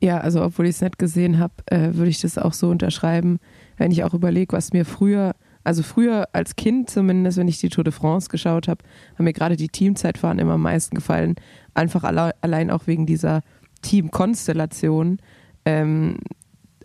[0.01, 3.38] Ja, also obwohl ich es nicht gesehen habe, äh, würde ich das auch so unterschreiben,
[3.77, 5.35] wenn ich auch überlege, was mir früher,
[5.66, 8.85] also früher als Kind zumindest, wenn ich die Tour de France geschaut habe,
[9.16, 11.35] haben mir gerade die Teamzeitfahren immer am meisten gefallen.
[11.74, 13.42] Einfach alle, allein auch wegen dieser
[13.83, 15.18] Teamkonstellation.
[15.64, 16.18] Ähm,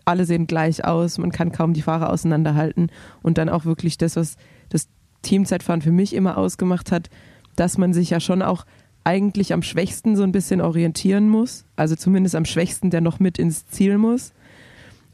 [0.04, 2.90] alle sehen gleich aus, man kann kaum die Fahrer auseinanderhalten
[3.22, 4.36] und dann auch wirklich das, was
[4.68, 4.88] das
[5.22, 7.08] Teamzeitfahren für mich immer ausgemacht hat,
[7.54, 8.66] dass man sich ja schon auch
[9.04, 11.66] eigentlich am schwächsten so ein bisschen orientieren muss.
[11.76, 14.32] Also zumindest am schwächsten, der noch mit ins Ziel muss.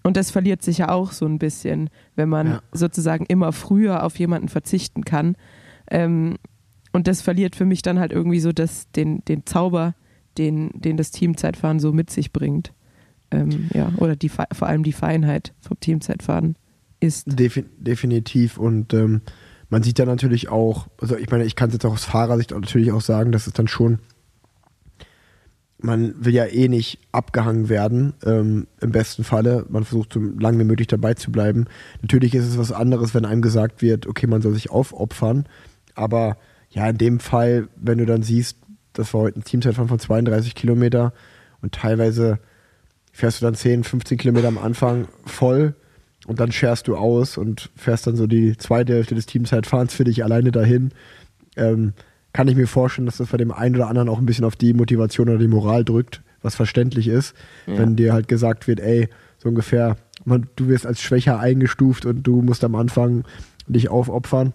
[0.02, 2.62] Und das verliert sich ja auch so ein bisschen, wenn man Ja.
[2.72, 5.36] sozusagen immer früher auf jemanden verzichten kann.
[5.90, 6.36] Ähm,
[6.92, 9.94] und das verliert für mich dann halt irgendwie so das, den, den Zauber,
[10.38, 12.72] den, den das Teamzeitfahren so mit sich bringt.
[13.30, 16.56] Ähm, ja, oder die, vor allem die Feinheit vom Teamzeitfahren
[17.00, 17.26] ist.
[17.38, 18.56] Defi definitiv.
[18.56, 19.20] Und ähm,
[19.68, 22.52] man sieht ja natürlich auch, also ich meine, ich kann es jetzt auch aus Fahrersicht
[22.52, 23.98] natürlich auch sagen, dass es dann schon,
[25.80, 29.64] man will ja eh nicht abgehangen werden, ähm, im besten Falle.
[29.68, 31.66] Man versucht so lange wie möglich dabei zu bleiben.
[32.02, 35.46] Natürlich ist es was anderes, wenn einem gesagt wird, okay, man soll sich aufopfern.
[35.94, 36.36] Aber
[36.70, 38.58] ja, in dem Fall, wenn du dann siehst,
[38.92, 41.12] das war heute ein Teamzeitfahren von 32 Kilometer
[41.60, 42.40] und teilweise
[43.12, 45.74] fährst du dann 10, 15 Kilometer am Anfang voll
[46.26, 50.04] und dann scherst du aus und fährst dann so die zweite Hälfte des Teamzeitfahrens für
[50.04, 50.90] dich alleine dahin.
[51.56, 51.94] Ähm,
[52.38, 54.54] kann ich mir vorstellen, dass das bei dem einen oder anderen auch ein bisschen auf
[54.54, 57.34] die Motivation oder die Moral drückt, was verständlich ist,
[57.66, 57.78] Ja.
[57.78, 62.22] wenn dir halt gesagt wird, ey, so ungefähr, man, du wirst als schwächer eingestuft und
[62.22, 63.24] du musst am Anfang
[63.66, 64.52] dich aufopfern.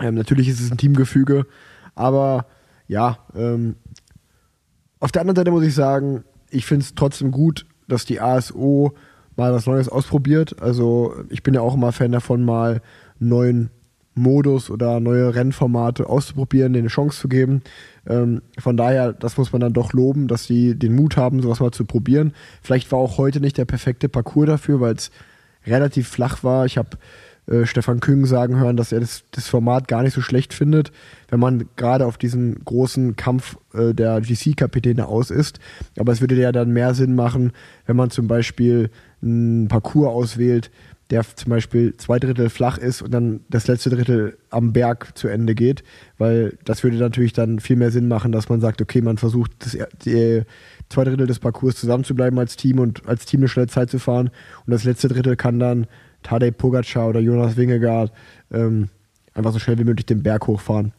[0.00, 1.46] Ähm, natürlich ist es ein Teamgefüge,
[1.94, 2.46] aber
[2.88, 3.76] ja, ähm,
[4.98, 8.92] auf der anderen Seite muss ich sagen, ich finde es trotzdem gut, dass die ASO
[9.36, 10.60] mal was Neues ausprobiert.
[10.60, 12.82] Also ich bin ja auch immer Fan davon, mal
[13.20, 13.70] neuen
[14.18, 17.62] Modus oder neue Rennformate auszuprobieren, denen eine Chance zu geben.
[18.06, 21.60] Ähm, von daher, das muss man dann doch loben, dass sie den Mut haben, sowas
[21.60, 22.32] mal zu probieren.
[22.62, 25.10] Vielleicht war auch heute nicht der perfekte Parcours dafür, weil es
[25.66, 26.66] relativ flach war.
[26.66, 26.98] Ich habe
[27.48, 30.92] äh, Stefan Küng sagen hören, dass er das, das Format gar nicht so schlecht findet,
[31.28, 35.58] wenn man gerade auf diesen großen Kampf äh, der GC-Kapitäne aus ist.
[35.98, 37.52] Aber es würde ja dann mehr Sinn machen,
[37.86, 38.90] wenn man zum Beispiel
[39.22, 40.70] einen Parcours auswählt,
[41.10, 45.28] der zum Beispiel zwei Drittel flach ist und dann das letzte Drittel am Berg zu
[45.28, 45.82] Ende geht,
[46.18, 49.52] weil das würde natürlich dann viel mehr Sinn machen, dass man sagt, okay, man versucht
[49.60, 50.42] das, die
[50.90, 54.30] zwei Drittel des Parcours zusammenzubleiben als Team und als Team eine schnelle Zeit zu fahren
[54.66, 55.86] und das letzte Drittel kann dann
[56.22, 58.12] Tadej Pogacar oder Jonas Wingegaard
[58.52, 58.88] ähm,
[59.34, 60.92] einfach so schnell wie möglich den Berg hochfahren.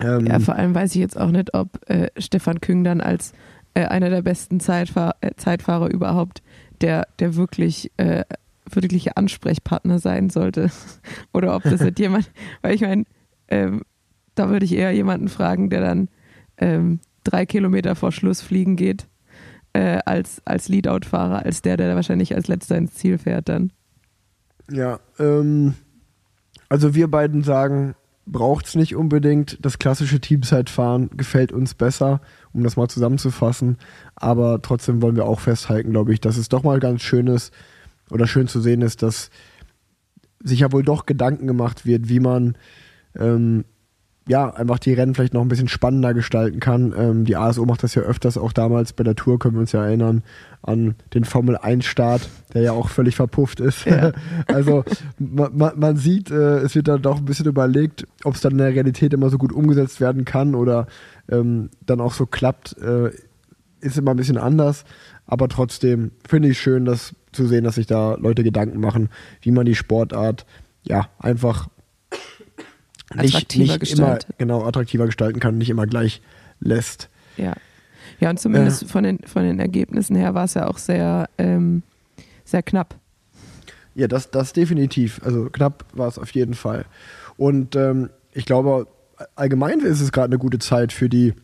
[0.00, 3.32] Ähm, Ja, vor allem weiß ich jetzt auch nicht, ob äh, Stefan Küng dann als
[3.74, 6.42] äh, einer der besten Zeitfahr äh, Zeitfahrer überhaupt
[6.80, 8.24] der, der wirklich äh,
[8.70, 10.70] wirkliche Ansprechpartner sein sollte.
[11.32, 12.30] Oder ob das nicht jemand,
[12.62, 13.04] weil ich meine,
[13.48, 13.82] ähm,
[14.34, 16.08] da würde ich eher jemanden fragen, der dann
[16.58, 19.08] ähm, drei Kilometer vor Schluss fliegen geht,
[19.72, 23.72] äh, als, als Leadout-Fahrer, als der, der wahrscheinlich als letzter ins Ziel fährt dann.
[24.70, 25.74] Ja, ähm,
[26.68, 27.94] also wir beiden sagen,
[28.26, 29.64] braucht es nicht unbedingt.
[29.64, 32.20] Das klassische Teamzeitfahren gefällt uns besser,
[32.52, 33.78] um das mal zusammenzufassen.
[34.16, 37.52] Aber trotzdem wollen wir auch festhalten, glaube ich, dass es doch mal ganz schön ist
[38.10, 39.30] oder schön zu sehen ist, dass
[40.42, 42.56] sich ja wohl doch Gedanken gemacht wird, wie man
[43.18, 43.64] ähm,
[44.28, 46.92] ja einfach die Rennen vielleicht noch ein bisschen spannender gestalten kann.
[46.96, 49.72] Ähm, die ASO macht das ja öfters, auch damals bei der Tour können wir uns
[49.72, 50.22] ja erinnern
[50.62, 53.84] an den Formel 1 Start, der ja auch völlig verpufft ist.
[53.86, 54.12] Ja.
[54.48, 54.84] also
[55.18, 58.52] man, man, man sieht, äh, es wird dann doch ein bisschen überlegt, ob es dann
[58.52, 60.86] in der Realität immer so gut umgesetzt werden kann oder
[61.30, 63.10] ähm, dann auch so klappt, äh,
[63.80, 64.84] ist immer ein bisschen anders.
[65.26, 69.50] Aber trotzdem finde ich schön, das zu sehen, dass sich da Leute Gedanken machen, wie
[69.50, 70.46] man die Sportart
[70.82, 71.68] ja einfach
[73.14, 76.20] nicht, Attraktiver nicht immer genau attraktiver gestalten kann, nicht immer gleich
[76.60, 77.08] lässt.
[77.36, 77.54] Ja.
[78.18, 81.82] Ja, und zumindest von, den, von den Ergebnissen her war es ja auch sehr, ähm,
[82.44, 82.94] sehr knapp.
[83.94, 85.20] Ja, das, das definitiv.
[85.24, 86.86] Also knapp war es auf jeden Fall.
[87.36, 88.86] Und ähm, ich glaube,
[89.34, 91.34] allgemein ist es gerade eine gute Zeit für die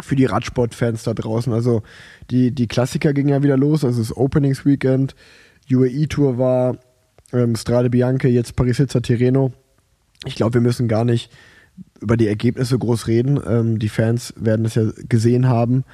[0.00, 1.52] für die Radsportfans da draußen.
[1.52, 1.82] Also
[2.30, 5.14] die, die Klassiker gingen ja wieder los, also das Openings Weekend,
[5.70, 6.78] UAE Tour war,
[7.32, 9.52] ähm, Strade Bianche, jetzt Paris-Nizza Tirreno.
[10.24, 11.30] Ich glaube, wir müssen gar nicht
[12.00, 13.40] über die Ergebnisse groß reden.
[13.46, 15.84] Ähm, die Fans werden es ja gesehen haben,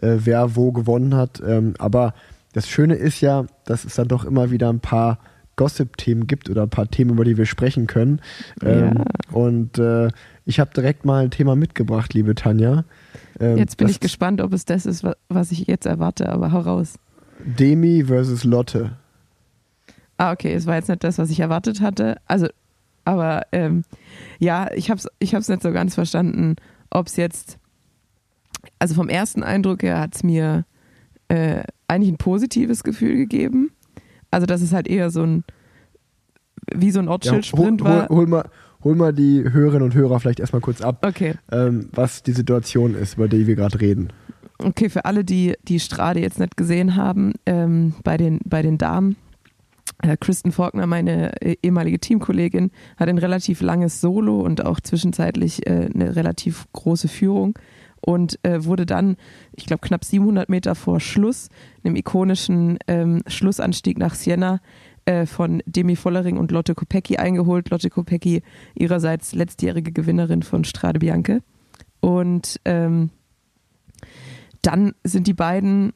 [0.00, 1.42] äh, wer wo gewonnen hat.
[1.46, 2.14] Ähm, aber
[2.52, 5.18] das Schöne ist ja, dass es dann doch immer wieder ein paar
[5.56, 8.20] Gossip-Themen gibt oder ein paar Themen, über die wir sprechen können.
[8.62, 9.04] Ähm, Ja.
[9.32, 10.08] Und äh,
[10.44, 12.84] ich habe direkt mal ein Thema mitgebracht, liebe Tanja.
[13.40, 16.52] Ähm, Jetzt bin ich gespannt, ob es das ist, wa- was ich jetzt erwarte, aber
[16.52, 16.94] hau raus.
[17.44, 18.96] Demi versus Lotte.
[20.16, 22.18] Ah, okay, es war jetzt nicht das, was ich erwartet hatte.
[22.26, 22.46] Also,
[23.04, 23.82] aber ähm,
[24.38, 26.54] ja, ich habe es ich hab's nicht so ganz verstanden,
[26.90, 27.58] ob es jetzt,
[28.78, 30.64] also vom ersten Eindruck her hat es mir
[31.28, 33.70] äh, eigentlich ein positives Gefühl gegeben.
[34.34, 35.44] Also, dass es halt eher so ein,
[36.74, 38.08] wie so ein Ja, hol, Ortsschild-Sprint hol, war.
[38.08, 38.44] hol, mal,
[38.82, 42.94] hol mal die Hörerinnen und Hörer vielleicht erstmal kurz ab, Okay, ähm, was die Situation
[42.94, 44.08] ist, über die wir gerade reden.
[44.58, 48.78] okay, für alle, die die Strade jetzt nicht gesehen haben, ähm, bei, den, bei den
[48.78, 49.16] Damen,
[50.02, 55.66] äh, Kristen Faulkner, meine äh, ehemalige Teamkollegin, hat ein relativ langes Solo und auch zwischenzeitlich
[55.66, 57.58] äh, eine relativ große Führung
[58.04, 59.16] und äh, wurde dann,
[59.52, 61.48] ich glaube, knapp 700 Meter vor Schluss,
[61.82, 64.60] einem ikonischen ähm, Schlussanstieg nach Siena,
[65.06, 67.70] äh, von Demi Vollering und Lotte Kopecki eingeholt.
[67.70, 68.42] Lotte Kopecki
[68.74, 71.42] ihrerseits letztjährige Gewinnerin von Strade Bianche.
[72.00, 73.10] Und ähm,
[74.62, 75.92] dann sind die beiden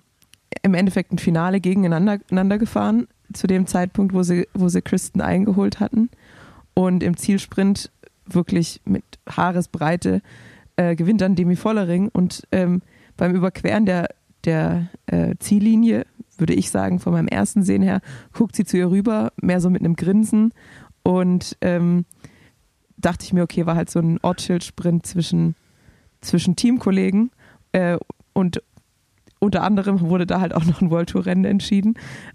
[0.63, 5.21] im Endeffekt ein Finale gegeneinander einander gefahren, zu dem Zeitpunkt, wo sie, wo sie Kristen
[5.21, 6.09] eingeholt hatten.
[6.73, 7.91] Und im Zielsprint
[8.27, 10.23] wirklich mit Haaresbreite
[10.79, 12.09] äh, gewinnt dann Demi Vollering.
[12.09, 12.83] Und ähm,
[13.17, 14.09] beim Überqueren der,
[14.45, 16.07] der äh, Ziellinie,
[16.39, 18.01] würde ich sagen, von meinem ersten Sehen her,
[18.33, 20.53] guckt sie zu ihr rüber, mehr so mit einem Grinsen.
[21.03, 22.05] Und ähm,
[22.97, 25.57] dachte ich mir, okay, war halt so ein Ortsschild-Sprint zwischen,
[26.21, 27.33] zwischen Teamkollegen.
[27.73, 27.99] Äh,
[28.33, 28.63] und
[29.41, 31.95] unter anderem wurde da halt auch noch ein World Tour Rennen entschieden.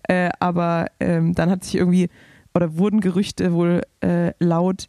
[0.09, 2.09] Äh, aber ähm, dann hat sich irgendwie
[2.53, 4.87] oder wurden Gerüchte wohl äh, laut,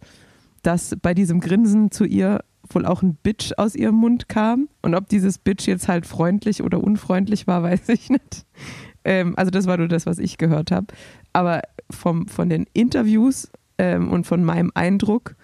[0.62, 2.40] dass bei diesem Grinsen zu ihr
[2.74, 4.68] wohl auch ein Bitch aus ihrem Mund kam.
[4.82, 8.46] Und ob dieses Bitch jetzt halt freundlich oder unfreundlich war, weiß ich nicht.
[9.04, 10.86] Ähm, also das war nur das, was ich gehört habe.
[11.32, 15.36] Aber vom, von den Interviews ähm, und von meinem Eindruck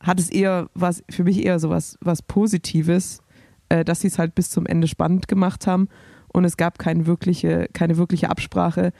[0.00, 3.22] hat es eher was, für mich eher so was, was Positives,
[3.68, 5.88] äh, dass sie es halt bis zum Ende spannend gemacht haben
[6.32, 8.92] und es gab keine wirkliche, keine wirkliche Absprache,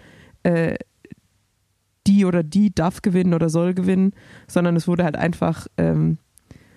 [0.44, 0.76] äh,
[2.06, 4.12] die oder die darf gewinnen oder soll gewinnen,
[4.46, 6.18] sondern es wurde halt einfach ähm,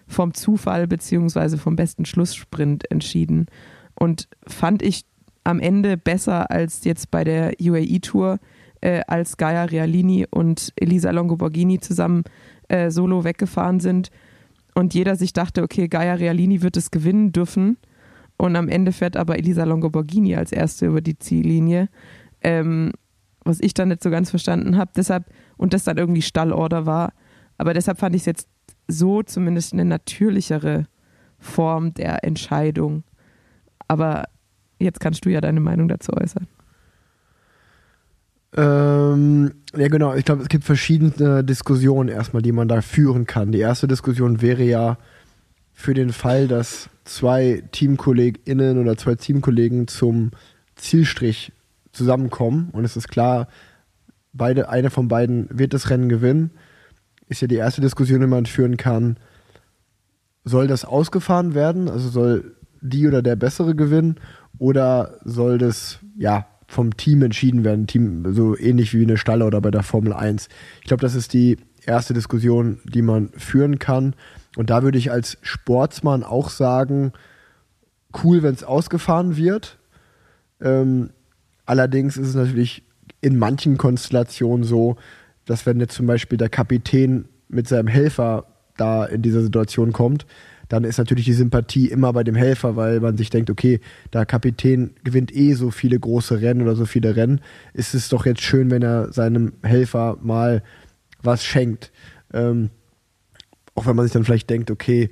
[0.08, 3.48] vom Zufall beziehungsweise vom besten Schlusssprint entschieden.
[3.96, 5.06] Und fand ich
[5.44, 8.40] am Ende besser als jetzt bei der UAE-Tour,
[8.82, 12.24] äh, als Gaia Realini und Elisa Longoborghini zusammen
[12.68, 14.12] äh, solo weggefahren sind
[14.76, 17.78] und jeder sich dachte, okay, Gaia Realini wird es gewinnen dürfen.
[18.38, 21.88] Und am Ende fährt aber Elisa Longoborghini als erste über die Ziellinie.
[22.42, 22.92] Ähm,
[23.46, 24.92] was ich dann nicht so ganz verstanden habe.
[24.96, 27.14] Deshalb, und das dann irgendwie Stallorder war.
[27.58, 28.50] Aber deshalb fand ich es jetzt
[28.88, 30.88] so zumindest eine natürlichere
[31.40, 33.04] Form der Entscheidung.
[33.88, 34.26] Aber
[34.80, 36.48] jetzt kannst du ja deine Meinung dazu äußern.
[38.58, 40.14] Ähm, ja, genau.
[40.16, 43.52] Ich glaube, es gibt verschiedene Diskussionen erstmal, die man da führen kann.
[43.52, 44.98] Die erste Diskussion wäre ja
[45.74, 50.32] für den Fall, dass zwei TeamkollegInnen oder zwei Teamkollegen zum
[50.76, 51.52] Zielstrich
[51.92, 53.48] zusammenkommen und es ist klar,
[54.34, 56.52] beide, eine von beiden wird das Rennen gewinnen,
[57.28, 59.18] ist ja die erste Diskussion, die man führen kann.
[60.44, 61.90] Soll das ausgefahren werden?
[61.90, 64.20] Also soll die oder der Bessere gewinnen?
[64.58, 67.88] Oder soll das, ja, vom Team entschieden werden?
[67.88, 70.50] Team, so ähnlich wie eine Stalle oder bei der Formel 1.
[70.82, 74.16] Ich glaube, das ist die erste Diskussion, die man führen kann.
[74.56, 77.12] Und da würde ich als Sportsmann auch sagen,
[78.24, 79.78] cool, wenn es ausgefahren wird.
[80.62, 81.10] Ähm,
[81.66, 82.84] allerdings ist es natürlich
[83.22, 84.98] in manchen Konstellationen so,
[85.46, 88.46] dass wenn jetzt zum Beispiel der Kapitän mit seinem Helfer
[88.78, 90.26] da in dieser Situation kommt,
[90.68, 93.80] dann ist natürlich die Sympathie immer bei dem Helfer, weil man sich denkt, okay,
[94.14, 97.42] der Kapitän gewinnt eh so viele große Rennen oder so viele Rennen,
[97.74, 100.64] ist es doch jetzt schön, wenn er seinem Helfer mal
[101.22, 101.92] was schenkt.
[102.34, 102.72] Ähm,
[103.76, 105.10] auch wenn man sich dann vielleicht denkt, okay,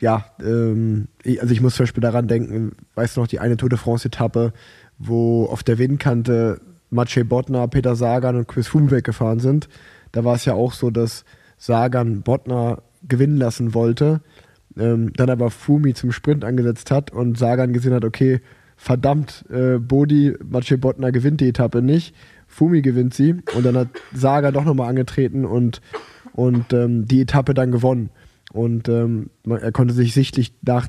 [0.00, 1.06] ja, ähm,
[1.40, 4.52] also ich muss zum Beispiel daran denken, weißt du noch, die eine Tour de France-Etappe,
[4.98, 6.60] wo auf der Windkante
[6.92, 9.68] Maciej Bottner, Peter Sagan und Chris Froome weggefahren sind.
[10.12, 11.24] Da war es ja auch so, dass
[11.58, 14.20] Sagan Bottner gewinnen lassen wollte,
[14.76, 18.40] ähm, dann aber Fumi zum Sprint angesetzt hat und Sagan gesehen hat, okay,
[18.76, 22.14] verdammt, äh, Bodi, Maciej Bottner gewinnt die Etappe nicht,
[22.46, 25.80] Fumi gewinnt sie und dann hat Sagan doch nochmal angetreten und,
[26.32, 28.10] und ähm, die Etappe dann gewonnen.
[28.52, 30.88] Und ähm, er konnte sich sichtlich nach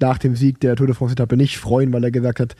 [0.00, 2.56] nach dem Sieg der Tour de France-Etappe nicht freuen, weil er gesagt hat,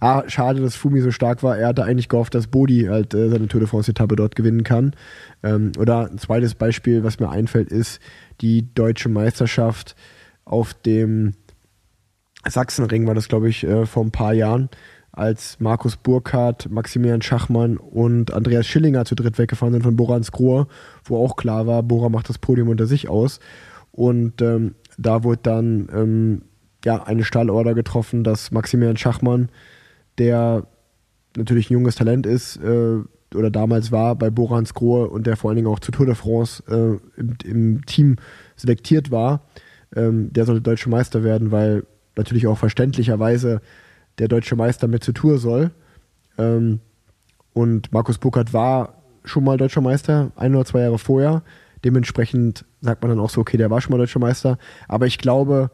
[0.00, 1.58] ah, schade, dass Fumi so stark war.
[1.58, 4.94] Er hatte eigentlich gehofft, dass Bodi halt äh, seine Tour de France-Etappe dort gewinnen kann.
[5.42, 8.00] Ähm, oder ein zweites Beispiel, was mir einfällt, ist
[8.40, 9.96] die deutsche Meisterschaft
[10.44, 11.34] auf dem
[12.46, 14.68] Sachsenring, war das, glaube ich, äh, vor ein paar Jahren,
[15.12, 20.68] als Markus Burkhardt, Maximilian Schachmann und Andreas Schillinger zu dritt weggefahren sind von Borans Grohr,
[21.04, 23.40] wo auch klar war, Bora macht das Podium unter sich aus.
[23.90, 26.42] Und ähm, da wurde dann ähm,
[26.84, 29.48] ja, eine Stallorder getroffen, dass Maximilian Schachmann,
[30.18, 30.66] der
[31.36, 32.98] natürlich ein junges Talent ist, äh,
[33.34, 36.14] oder damals war bei Borans Grohe und der vor allen Dingen auch zur Tour de
[36.14, 38.16] France äh, im, im, Team
[38.56, 39.42] selektiert war,
[39.94, 41.84] ähm, der sollte deutscher Meister werden, weil
[42.16, 43.60] natürlich auch verständlicherweise
[44.18, 45.70] der deutsche Meister mit zur Tour soll.
[46.38, 46.80] Ähm,
[47.52, 51.42] und Markus Burkhardt war schon mal deutscher Meister, ein oder zwei Jahre vorher.
[51.84, 54.58] Dementsprechend sagt man dann auch so, okay, der war schon mal deutscher Meister.
[54.88, 55.70] Aber ich glaube,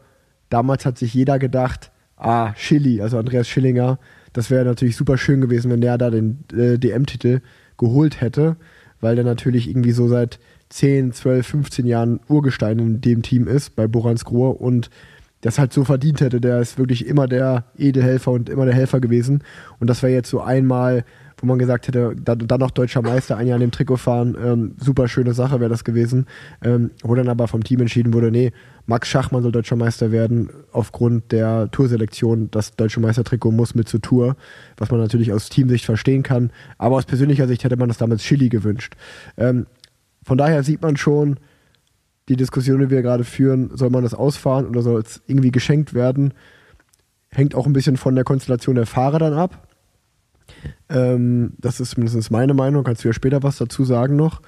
[0.49, 3.97] damals hat sich jeder gedacht, ah, Schilly, also Andreas Schillinger,
[4.35, 7.39] das wäre natürlich super schön gewesen, wenn der da den äh, DM-Titel
[7.77, 8.57] geholt hätte,
[8.99, 13.77] weil der natürlich irgendwie so seit 10, 12, 15 Jahren Urgestein in dem Team ist,
[13.77, 14.89] bei Borans Grohr und
[15.39, 16.41] das halt so verdient hätte.
[16.41, 19.41] Der ist wirklich immer der Edelhelfer und immer der Helfer gewesen.
[19.79, 21.05] Und das wäre jetzt so einmal
[21.37, 24.75] wo man gesagt hätte, dann, noch deutscher Meister, ein Jahr an dem Trikot fahren, ähm,
[24.77, 26.25] super schöne Sache wäre das gewesen.
[26.63, 28.51] Ähm, wo dann aber vom Team entschieden wurde, nee,
[28.87, 32.51] Max Schachmann soll deutscher Meister werden, aufgrund der Tourselektion.
[32.51, 34.35] Das deutsche Meistertrikot muss mit zur Tour,
[34.77, 36.51] was man natürlich aus Teamsicht verstehen kann.
[36.77, 38.95] Aber aus persönlicher Sicht hätte man das damals Chili gewünscht.
[39.37, 39.65] Ähm,
[40.23, 41.39] von daher sieht man schon,
[42.29, 45.93] die Diskussion, die wir gerade führen, soll man das ausfahren oder soll es irgendwie geschenkt
[45.93, 46.33] werden,
[47.29, 49.67] hängt auch ein bisschen von der Konstellation der Fahrer dann ab.
[50.89, 54.41] Ähm, das ist zumindest meine Meinung, kannst du ja später was dazu sagen noch.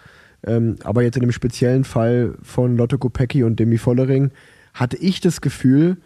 [0.48, 4.32] Ähm, aber jetzt in dem speziellen Fall von Lotte Kopecki und Demi Vollering
[4.74, 5.98] hatte ich das Gefühl,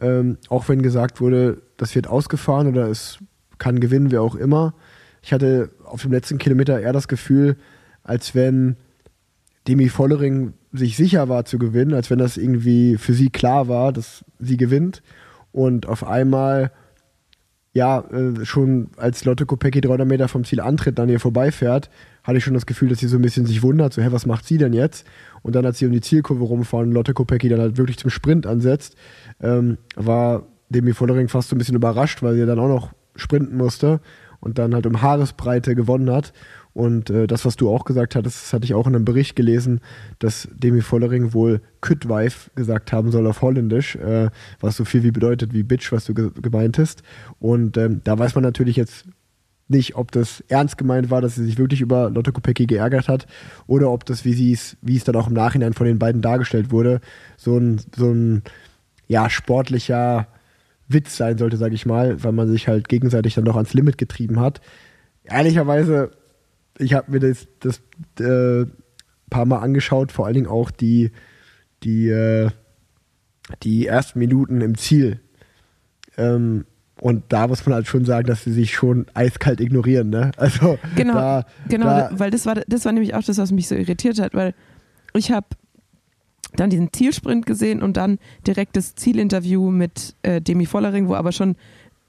[0.00, 3.18] ähm, auch wenn gesagt wurde, das wird ausgefahren oder es
[3.58, 4.74] kann gewinnen, wer auch immer,
[5.22, 7.56] ich hatte auf dem letzten Kilometer eher das Gefühl,
[8.02, 8.76] als wenn
[9.68, 13.92] Demi Vollering sich sicher war zu gewinnen, als wenn das irgendwie für sie klar war,
[13.92, 15.02] dass sie gewinnt.
[15.52, 16.72] Und auf einmal
[17.72, 21.90] ja, äh, schon als Lotte Kopecki 300 Meter vom Ziel antritt, dann ihr vorbeifährt,
[22.24, 24.26] hatte ich schon das Gefühl, dass sie so ein bisschen sich wundert, so, hä, was
[24.26, 25.06] macht sie denn jetzt?
[25.42, 28.46] Und dann, als sie um die Zielkurve rumfahren, Lotte Kopecki dann halt wirklich zum Sprint
[28.46, 28.96] ansetzt,
[29.40, 33.56] ähm, war Demi Vollering fast so ein bisschen überrascht, weil sie dann auch noch sprinten
[33.56, 34.00] musste
[34.40, 36.32] und dann halt um Haaresbreite gewonnen hat.
[36.72, 39.34] Und äh, das, was du auch gesagt hattest, das hatte ich auch in einem Bericht
[39.34, 39.80] gelesen,
[40.20, 44.30] dass Demi Vollering wohl Kütweif gesagt haben soll auf Holländisch, äh,
[44.60, 47.02] was so viel wie bedeutet wie Bitch, was du ge gemeint hast.
[47.40, 49.06] Und ähm, da weiß man natürlich jetzt
[49.70, 53.26] nicht, ob das ernst gemeint war, dass sie sich wirklich über Lotte Kopecki geärgert hat
[53.66, 56.70] oder ob das, wie es, wie es dann auch im Nachhinein von den beiden dargestellt
[56.70, 57.00] wurde,
[57.36, 58.42] so ein, so ein
[59.08, 60.28] ja, sportlicher
[60.88, 63.96] Witz sein sollte, sage ich mal, weil man sich halt gegenseitig dann doch ans Limit
[63.96, 64.60] getrieben hat.
[65.24, 66.10] Ehrlicherweise
[66.80, 67.80] ich habe mir das, das
[68.18, 68.66] äh,
[69.28, 71.12] paar Mal angeschaut, vor allen Dingen auch die,
[71.82, 72.50] die, äh,
[73.62, 75.20] die ersten Minuten im Ziel.
[76.16, 76.64] Ähm,
[77.00, 80.32] und da muss man halt schon sagen, dass sie sich schon eiskalt ignorieren, ne?
[80.36, 83.68] Also genau, da, genau, da, weil das war das war nämlich auch das, was mich
[83.68, 84.54] so irritiert hat, weil
[85.14, 85.46] ich habe
[86.56, 91.32] dann diesen Zielsprint gesehen und dann direkt das Zielinterview mit äh, Demi Vollering, wo aber
[91.32, 91.56] schon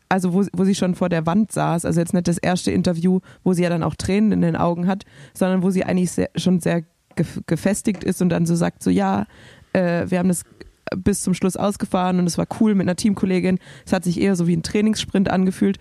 [0.09, 3.21] also wo, wo sie schon vor der Wand saß, also jetzt nicht das erste Interview,
[3.43, 6.29] wo sie ja dann auch Tränen in den Augen hat, sondern wo sie eigentlich sehr,
[6.35, 6.83] schon sehr
[7.45, 9.25] gefestigt ist und dann so sagt, so ja,
[9.73, 10.43] äh, wir haben das
[10.95, 13.59] bis zum Schluss ausgefahren und es war cool mit einer Teamkollegin.
[13.85, 15.77] Es hat sich eher so wie ein Trainingssprint angefühlt.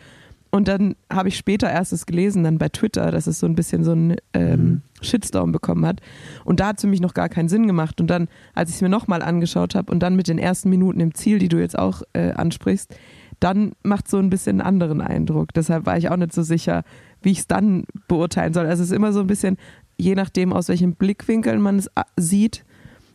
[0.52, 3.54] Und dann habe ich später erst es gelesen, dann bei Twitter, dass es so ein
[3.54, 4.82] bisschen so einen ähm, mhm.
[5.00, 6.00] Shitstorm bekommen hat.
[6.44, 8.00] Und da hat es für mich noch gar keinen Sinn gemacht.
[8.00, 10.98] Und dann, als ich es mir nochmal angeschaut habe und dann mit den ersten Minuten
[10.98, 12.92] im Ziel, die du jetzt auch äh, ansprichst,
[13.38, 15.54] dann macht so ein bisschen einen anderen Eindruck.
[15.54, 16.82] Deshalb war ich auch nicht so sicher,
[17.22, 18.66] wie ich es dann beurteilen soll.
[18.66, 19.56] Also es ist immer so ein bisschen,
[19.98, 22.64] je nachdem, aus welchen Blickwinkeln man es äh, sieht.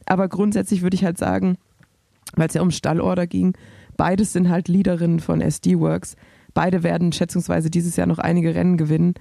[0.06, 1.58] Aber grundsätzlich würde ich halt sagen,
[2.36, 3.56] weil es ja um Stallorder ging,
[3.98, 6.16] beides sind halt Leaderinnen von SD Works.
[6.54, 9.14] Beide werden schätzungsweise dieses Jahr noch einige Rennen gewinnen.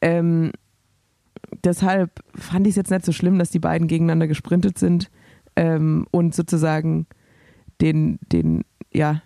[0.00, 0.52] Ähm,
[1.62, 5.10] deshalb fand ich es jetzt nicht so schlimm, dass die beiden gegeneinander gesprintet sind
[5.56, 7.06] ähm, und sozusagen
[7.80, 9.22] den, den, ja,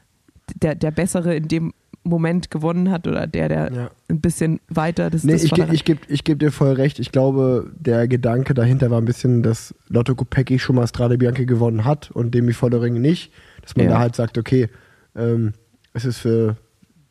[0.54, 1.72] der, der Bessere in dem
[2.08, 3.90] Moment gewonnen hat oder der, der ja.
[4.08, 6.98] ein bisschen weiter das, nee, das ich, ge ich gebe ich geb dir voll recht.
[6.98, 11.46] Ich glaube, der Gedanke dahinter war ein bisschen, dass Lotto Kopecki schon mal Strade Bianchi
[11.46, 13.32] gewonnen hat und Demi Vollering nicht.
[13.62, 13.92] Dass man ja.
[13.92, 14.68] da halt sagt, okay,
[15.14, 15.52] ähm,
[15.92, 16.56] es ist für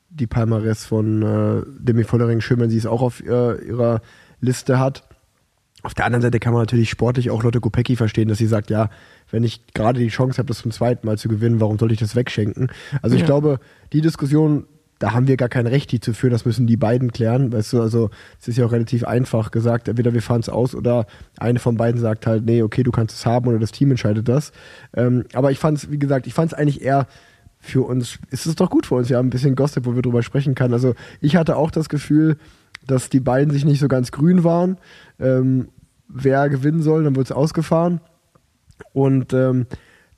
[0.10, 3.26] die Palmares von äh, Demi Vollering schön, wenn sie es auch auf äh,
[3.66, 4.02] ihrer
[4.40, 5.04] Liste hat.
[5.84, 8.70] Auf der anderen Seite kann man natürlich sportlich auch Lotte Kopecki verstehen, dass sie sagt,
[8.70, 8.90] ja,
[9.30, 12.00] wenn ich gerade die Chance habe, das zum zweiten Mal zu gewinnen, warum soll ich
[12.00, 12.72] das wegschenken?
[13.02, 13.28] Also ich Ja.
[13.28, 13.60] glaube,
[13.94, 14.66] die Diskussion,
[15.00, 17.52] da haben wir gar kein Recht, die zu führen, das müssen die beiden klären.
[17.52, 20.74] Weißt du, also es ist ja auch relativ einfach gesagt, entweder wir fahren es aus
[20.74, 21.06] oder
[21.38, 24.28] eine von beiden sagt halt, nee, okay, du kannst es haben oder das Team entscheidet
[24.28, 24.52] das.
[24.96, 27.08] Ähm, aber ich fand es, wie gesagt, ich fand es eigentlich eher
[27.60, 30.02] für uns, ist es doch gut für uns, wir haben ein bisschen Gossip, wo wir
[30.02, 30.74] drüber sprechen können.
[30.74, 32.38] Also ich hatte auch das Gefühl,
[32.86, 34.78] dass die beiden sich nicht so ganz grün waren.
[35.20, 35.70] Ähm,
[36.08, 38.00] wer gewinnen soll, dann wird es ausgefahren.
[38.94, 39.66] Und ähm,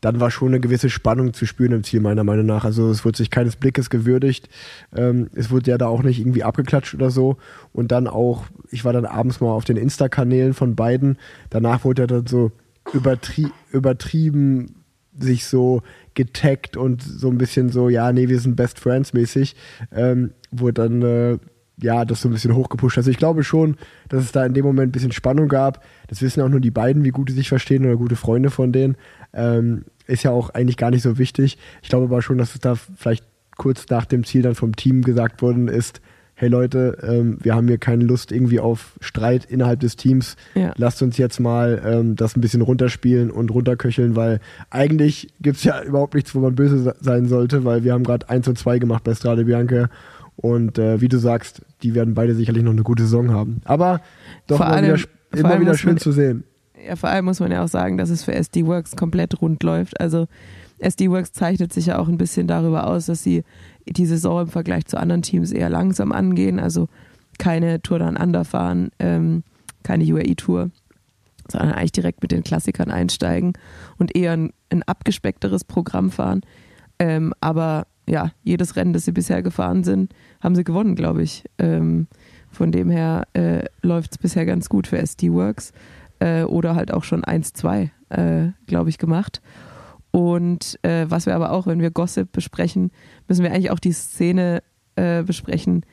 [0.02, 2.66] dann war schon eine gewisse Spannung zu spüren im Ziel, meiner Meinung nach.
[2.66, 4.50] Also es wurde sich keines Blickes gewürdigt.
[4.96, 7.38] Ähm, es wurde ja da auch nicht irgendwie abgeklatscht oder so.
[7.74, 11.18] Und dann auch, ich war dann abends mal auf den Insta-Kanälen von beiden.
[11.50, 12.52] Danach wurde ja dann so
[12.94, 14.76] übertrie übertrieben
[15.18, 15.82] sich so
[16.14, 19.56] getaggt und so ein bisschen so, ja, nee, wir sind Best Friends mäßig,
[19.94, 21.38] ähm, wurde dann, äh,
[21.82, 22.98] ja, das so ein bisschen hochgepusht.
[22.98, 23.78] Also ich glaube schon,
[24.10, 25.84] dass es da in dem Moment ein bisschen Spannung gab.
[26.08, 28.74] Das wissen auch nur die beiden, wie gut die sich verstehen oder gute Freunde von
[28.74, 28.98] denen.
[29.34, 31.58] Ähm, ist ja auch eigentlich gar nicht so wichtig.
[31.82, 33.24] Ich glaube aber schon, dass es da vielleicht
[33.58, 36.02] kurz nach dem Ziel dann vom Team gesagt worden ist,
[36.34, 40.38] hey Leute, ähm, wir haben hier keine Lust irgendwie auf Streit innerhalb des Teams.
[40.56, 40.72] Ja.
[40.78, 45.84] Lasst uns jetzt mal ähm, das ein bisschen runterspielen und runterköcheln, weil eigentlich gibt's ja
[45.84, 48.80] überhaupt nichts, wo man böse se- sein sollte, weil wir haben gerade 1 und 2
[48.80, 49.90] gemacht bei Strade Bianca.
[50.38, 53.60] Und äh, wie du sagst, die werden beide sicherlich noch eine gute Saison haben.
[53.66, 54.00] Aber
[54.48, 55.08] doch Vor immer allem- wieder,
[55.38, 56.46] immer wieder schön man- zu sehen.
[56.86, 59.64] Ja, vor allem muss man ja auch sagen, dass es für SD Works komplett rund
[59.64, 60.00] läuft.
[60.00, 60.28] Also
[60.80, 63.44] SD Works zeichnet sich ja auch ein bisschen darüber aus, dass sie
[63.86, 66.60] die Saison im Vergleich zu anderen Teams eher langsam angehen.
[66.60, 66.88] Also
[67.38, 69.44] keine Tour Down Under fahren, ähm,
[69.84, 70.72] keine UAE-Tour,
[71.50, 73.54] sondern eigentlich direkt mit den Klassikern einsteigen
[73.98, 76.42] und eher ein, ein abgespeckteres Programm fahren.
[77.00, 81.44] Ähm, aber ja, jedes Rennen, das sie bisher gefahren sind, haben sie gewonnen, glaube ich.
[81.58, 82.08] Ähm,
[82.52, 85.72] von dem her äh, läuft es bisher ganz gut für SD Works
[86.20, 89.42] äh, oder halt auch schon 1-2, äh, glaube ich, gemacht.
[90.12, 92.92] Und äh, was wir aber auch, wenn wir Gossip besprechen,
[93.28, 94.64] müssen wir eigentlich auch die Szene
[94.96, 95.86] äh, besprechen,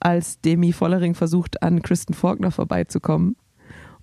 [0.00, 3.36] als Demi Vollering versucht, an Kristen Faulkner vorbeizukommen.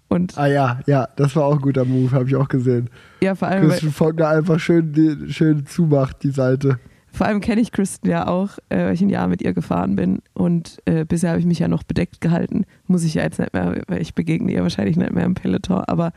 [0.09, 2.89] Und Ah ja, ja, das war auch ein guter Move, habe ich auch gesehen.
[3.21, 6.79] ja, vor allem, Christian Faulkner einfach schön, schön zumacht, die Seite.
[7.11, 9.95] Vor allem kenne ich Kristen ja auch, äh, weil ich ein Jahr mit ihr gefahren
[9.95, 10.19] bin.
[10.33, 12.65] Und äh, bisher habe ich mich ja noch bedeckt gehalten.
[12.87, 15.83] Muss ich ja jetzt nicht mehr, weil ich begegne ihr wahrscheinlich nicht mehr im Peloton.
[15.85, 16.13] Aber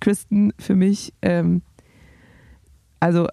[0.00, 1.62] Kristen für mich, ähm,
[3.00, 3.28] also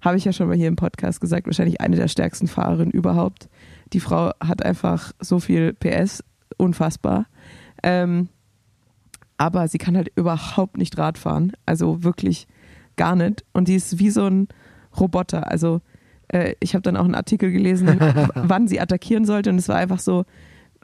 [0.00, 3.48] habe ich ja schon mal hier im Podcast gesagt, wahrscheinlich eine der stärksten Fahrerinnen überhaupt.
[3.92, 6.24] Die Frau hat einfach so viel PS,
[6.56, 7.26] unfassbar.
[7.82, 8.28] Ähm,
[9.36, 11.52] aber sie kann halt überhaupt nicht Rad fahren.
[11.66, 12.46] Also wirklich
[12.96, 13.44] gar nicht.
[13.52, 14.48] Und die ist wie so ein
[14.98, 15.50] Roboter.
[15.50, 15.80] Also
[16.28, 17.86] äh, ich habe dann auch einen Artikel gelesen,
[18.34, 19.50] wann sie attackieren sollte.
[19.50, 20.24] Und es war einfach so,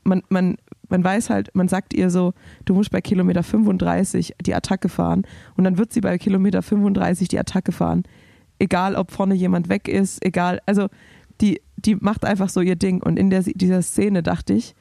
[0.05, 0.57] man, man,
[0.89, 2.33] man weiß halt, man sagt ihr so,
[2.65, 5.27] du musst bei Kilometer 35 die Attacke fahren.
[5.57, 8.05] Und dann wird sie bei Kilometer 35 die Attacke fahren.
[8.59, 10.61] Egal, ob vorne jemand weg ist, egal.
[10.67, 10.89] Also
[11.41, 13.03] die, die macht einfach so ihr Ding.
[13.03, 14.75] Und in der, dieser Szene dachte ich,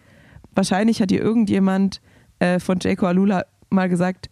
[0.54, 2.02] wahrscheinlich hat ihr irgendjemand
[2.40, 4.30] äh, von Jayco Alula mal gesagt,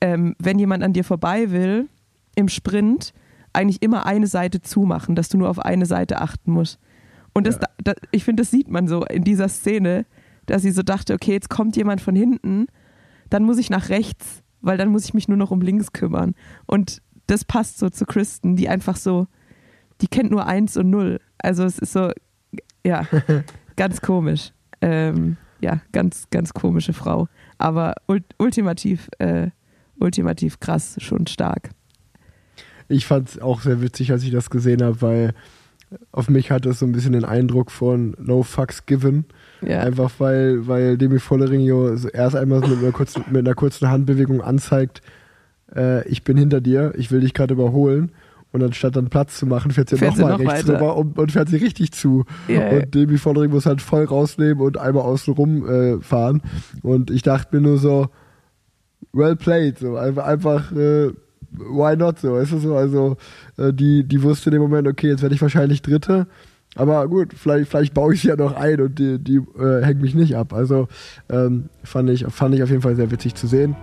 [0.00, 1.88] ähm, wenn jemand an dir vorbei will
[2.34, 3.12] im Sprint,
[3.56, 6.78] eigentlich immer eine Seite zumachen, dass du nur auf eine Seite achten musst.
[7.32, 7.68] Und das, Ja.
[7.82, 10.06] da, ich finde, das sieht man so in dieser Szene,
[10.46, 12.66] dass sie so dachte, okay, jetzt kommt jemand von hinten,
[13.30, 16.34] dann muss ich nach rechts, weil dann muss ich mich nur noch um links kümmern.
[16.66, 19.26] Und das passt so zu Kristen, die einfach so,
[20.00, 21.20] die kennt nur eins und null.
[21.38, 22.10] Also es ist so,
[22.84, 23.06] ja,
[23.76, 24.52] ganz komisch.
[24.80, 27.28] Ähm, ja, ganz, ganz komische Frau.
[27.58, 29.48] Aber ult ultimativ, äh,
[29.98, 31.70] ultimativ krass, schon stark.
[32.88, 35.34] Ich fand es auch sehr witzig, als ich das gesehen habe, weil
[36.12, 39.24] auf mich hat das so ein bisschen den Eindruck von No Fucks Given.
[39.62, 43.88] Ja, Einfach weil, weil Demi Vollerinho so erst einmal mit einer kurzen, mit einer kurzen
[43.88, 45.00] Handbewegung anzeigt,
[45.74, 48.12] äh, ich bin hinter dir, ich will dich gerade überholen.
[48.52, 50.74] Und anstatt dann Platz zu machen, fährt sie Fährt nochmal noch rechts weiter.
[50.80, 52.24] rüber und, und fährt sie richtig zu.
[52.48, 56.40] Ja, und Demi Vollering muss halt voll rausnehmen und einmal außen rum äh, fahren.
[56.82, 58.08] Und ich dachte mir nur so,
[59.12, 61.10] well played, so einfach, einfach äh,
[61.50, 63.16] why not so, weißt du so, also
[63.56, 66.26] äh, die, die wusste in dem Moment, okay, jetzt werde ich wahrscheinlich Dritte,
[66.74, 70.02] aber gut, vielleicht, vielleicht baue ich sie ja noch ein und die, die äh, hängt
[70.02, 70.88] mich nicht ab, also
[71.30, 73.74] ähm, fand, ich, fand ich auf jeden Fall sehr witzig zu sehen.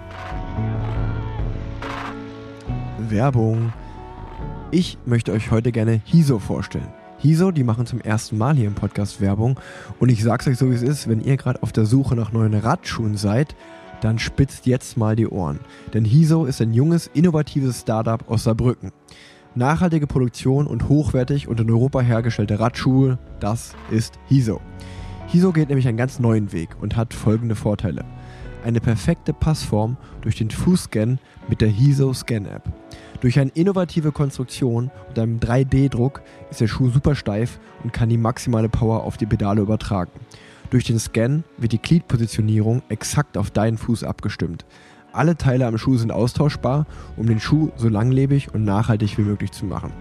[3.10, 3.74] Werbung.
[4.72, 6.88] Ich möchte euch heute gerne Hiso vorstellen.
[7.20, 9.60] Hiso, die machen zum ersten Mal hier im Podcast Werbung.
[10.00, 12.32] Und ich sag's euch so, wie es ist, wenn ihr gerade auf der Suche nach
[12.32, 13.56] neuen Radschuhen seid,
[14.04, 15.60] dann spitzt jetzt mal die Ohren.
[15.94, 18.92] Denn Hiso ist ein junges, innovatives Startup aus Saarbrücken.
[19.56, 24.60] Nachhaltige Produktion und hochwertig und in Europa hergestellte Radschuhe, das ist Hiso.
[25.28, 28.04] Hiso geht nämlich einen ganz neuen Weg und hat folgende Vorteile.
[28.64, 32.64] eine perfekte Passform durch den Fußscan mit der Hiso Scan App.
[33.22, 38.18] Durch eine innovative Konstruktion und einem 3D-Druck ist der Schuh super steif und kann die
[38.18, 40.12] maximale Power auf die Pedale übertragen.
[40.74, 44.66] Durch den Scan wird die Gliedpositionierung exakt auf deinen Fuß abgestimmt.
[45.12, 49.52] Alle Teile am Schuh sind austauschbar, um den Schuh so langlebig und nachhaltig wie möglich
[49.52, 49.94] zu machen.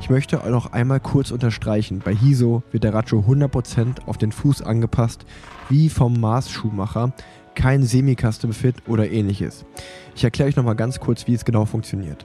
[0.00, 4.62] Ich möchte noch einmal kurz unterstreichen, bei Hiso wird der Racho 100% auf den Fuß
[4.62, 5.26] angepasst,
[5.68, 7.12] wie vom Mars-Schuhmacher,
[7.56, 9.64] kein Semi-Custom-Fit oder ähnliches.
[10.14, 12.24] Ich erkläre euch nochmal ganz kurz, wie es genau funktioniert.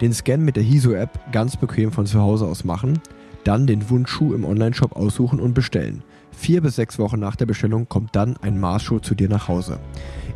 [0.00, 3.00] Den Scan mit der Hiso-App ganz bequem von zu Hause aus machen,
[3.44, 6.02] dann den Wunschschuh im Onlineshop aussuchen und bestellen.
[6.36, 9.78] Vier bis sechs Wochen nach der Bestellung kommt dann ein Marsschuh zu dir nach Hause.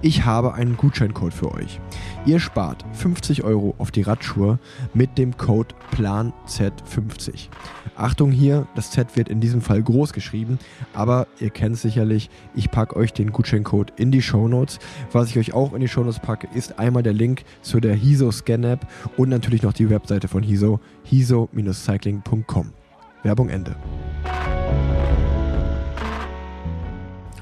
[0.01, 1.81] Ich habe einen Gutscheincode für euch.
[2.25, 4.61] Ihr spart 50 Euro auf die Radschuhe
[4.95, 7.49] mit dem Code PLANZ50.
[7.97, 10.61] Achtung hier, das Z wird in diesem Fall groß geschrieben,
[10.95, 12.31] aber ihr kennt sicherlich.
[12.55, 14.79] Ich packe euch den Gutscheincode in die Show Notes.
[15.11, 17.95] Was ich euch auch in die Show Notes packe, ist einmal der Link zu der
[17.95, 18.87] Hiso Scan App
[19.17, 22.73] und natürlich noch die Webseite von Hiso, hiso-cycling.com.
[23.25, 23.75] Werbung Ende.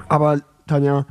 [0.09, 1.05] Aber Tanja,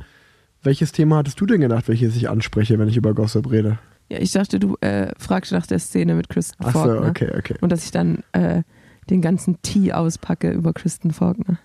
[0.63, 3.79] welches Thema hattest du denn gedacht, welches ich anspreche, wenn ich über Gossip rede?
[4.09, 7.09] Ja, ich dachte, du äh, fragst nach der Szene mit Kristen Ach so, Faulkner.
[7.09, 7.55] okay, okay.
[7.61, 8.63] Und dass ich dann äh,
[9.09, 11.57] den ganzen Tee auspacke über Kristen Faulkner.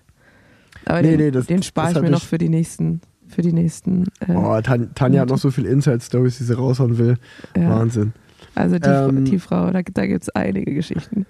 [0.85, 3.53] Aber Nee, den, nee, das- den spare ich mir noch für die nächsten, für die
[3.53, 4.05] nächsten.
[4.19, 7.17] Äh, Oh, Tan Tanja hat noch so viel Inside-Stories, die sie raushauen will.
[7.55, 7.69] ja.
[7.69, 8.13] Wahnsinn.
[8.55, 11.25] Also die, Ähm, die Frau, da, da gibt es einige Geschichten.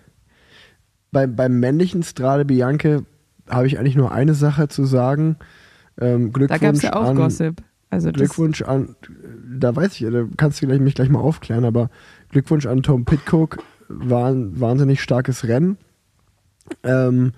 [1.12, 3.06] Beim, beim männlichen Strade Bianche
[3.49, 5.38] habe ich eigentlich nur eine Sache zu sagen.
[5.99, 7.61] Ähm, Glückwunsch Da gab es ja auch an, Gossip.
[7.89, 8.95] Also Glückwunsch an,
[9.55, 11.89] da weiß ich, da kannst du mich gleich mal aufklären, aber
[12.29, 15.77] Glückwunsch an Tom Pitcock, war ein wahnsinnig starkes Rennen.
[16.83, 17.33] Ähm,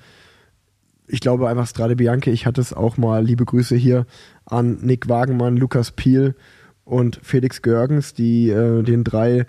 [1.08, 4.06] ich glaube einfach Strade Bianche, ich hatte es auch mal, liebe Grüße hier
[4.46, 6.36] an Nick Wagenmann, Lukas Piel
[6.84, 9.46] und Felix Görgens, die äh, den drei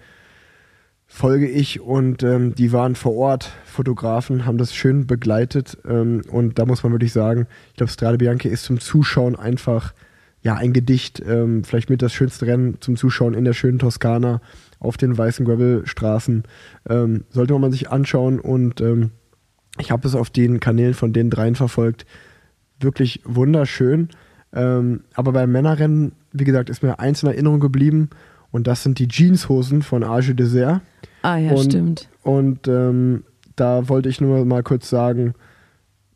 [1.06, 6.58] folge ich und ähm, die waren vor Ort Fotografen, haben das schön begleitet ähm, und
[6.58, 9.94] da muss man wirklich sagen, ich glaube Strade Bianche ist zum Zuschauen einfach
[10.42, 14.40] ja ein Gedicht, ähm, vielleicht mit das schönste Rennen zum Zuschauen in der schönen Toskana
[14.80, 16.42] auf den weißen Gravelstraßen,
[16.88, 19.10] ähm, sollte man sich anschauen und ähm,
[19.78, 22.04] ich habe es auf den Kanälen von den dreien verfolgt,
[22.80, 24.08] wirklich wunderschön,
[24.52, 28.10] ähm, aber beim Männerrennen, wie gesagt, ist mir eins in Erinnerung geblieben
[28.56, 30.80] und das sind die Jeanshosen von Age Dessert.
[31.22, 32.08] ah ja, und- stimmt.
[32.22, 33.22] Und ähm,
[33.54, 35.34] da wollte ich nur mal kurz sagen,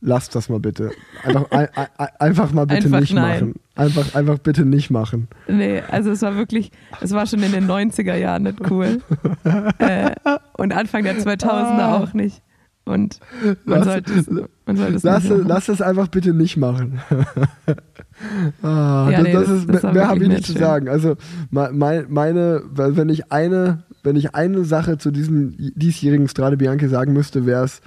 [0.01, 0.91] lasst das mal bitte.
[1.22, 3.41] Einfach, ein, ein, einfach mal bitte Einfach nicht nein.
[3.41, 3.55] machen.
[3.76, 5.28] Einfach, einfach bitte nicht machen.
[5.49, 9.01] Nee, also es war wirklich, es war schon in den 90er Jahren nicht cool.
[9.78, 10.11] äh,
[10.57, 12.43] und Anfang der 2000er auch nicht.
[12.91, 13.20] Und
[13.64, 17.01] man Lass- sollte es, man sollte es Lass, nicht lass es einfach bitte nicht machen.
[18.62, 20.61] ah, Ja, das, nee, das das- ist, das mehr habe ich nicht nicht zu schön.
[20.62, 20.88] sagen.
[20.88, 21.16] Also
[21.51, 26.88] me- mein, meine, wenn ich eine, wenn ich eine Sache zu diesem diesjährigen Strade Bianche
[26.88, 27.80] sagen müsste, wäre es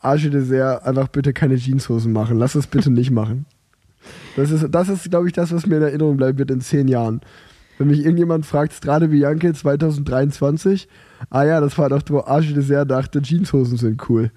[0.00, 2.38] Arche Dessert, einfach bitte keine Jeanshosen machen.
[2.38, 3.46] Lass es bitte nicht machen.
[4.36, 6.86] Das ist, das ist, glaube ich, das, was mir in Erinnerung bleiben wird in zehn
[6.88, 7.20] Jahren.
[7.78, 10.88] Wenn mich irgendjemand fragt, Strade Bianche 2023,
[11.30, 14.30] ah ja, das war doch, wo Arche Dessert dachte, Jeanshosen sind cool.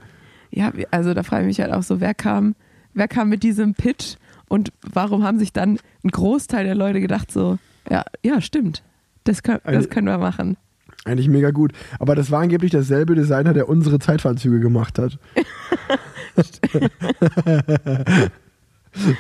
[0.52, 2.56] Ja, also da frage ich mich halt auch so, wer kam,
[2.94, 4.16] wer kam mit diesem Pitch
[4.50, 7.58] und warum haben sich dann ein Großteil der Leute gedacht so,
[7.90, 8.84] ja, ja, stimmt.
[9.24, 10.58] Das, können, das Eine- können wir machen.
[11.06, 11.72] Eigentlich mega gut.
[12.00, 15.18] Aber das war angeblich derselbe Designer, der unsere Zeitfahrzüge gemacht hat.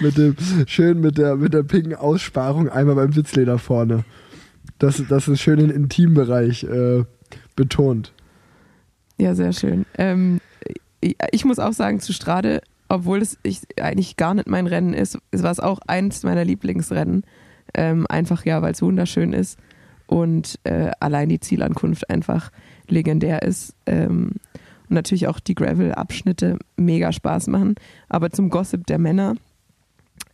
[0.02, 0.36] mit dem,
[0.68, 4.04] schön mit der, mit der pinken Aussparung einmal beim Sitzleder vorne.
[4.80, 7.04] Das, das ist schön im Intimbereich äh,
[7.56, 8.14] betont.
[9.18, 9.86] Ja, sehr schön.
[9.98, 10.40] Ähm,
[11.02, 15.18] ich, muss auch sagen, zu Strade, obwohl es ich, eigentlich gar nicht mein Rennen ist,
[15.32, 17.24] es war es auch eins meiner Lieblingsrennen.
[17.74, 19.58] Ähm, einfach ja, weil es wunderschön ist
[20.08, 22.52] und äh, allein die Zielankunft einfach
[22.88, 23.76] legendär ist.
[23.86, 24.32] Ähm,
[24.90, 27.76] und natürlich auch die Gravel-Abschnitte mega Spaß machen.
[28.10, 29.36] Aber zum Gossip der Männer,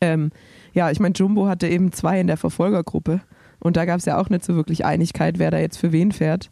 [0.01, 0.31] ähm,
[0.73, 3.21] ja, ich meine, Jumbo hatte eben zwei in der Verfolgergruppe
[3.59, 6.11] und da gab es ja auch nicht so wirklich Einigkeit, wer da jetzt für wen
[6.11, 6.49] fährt.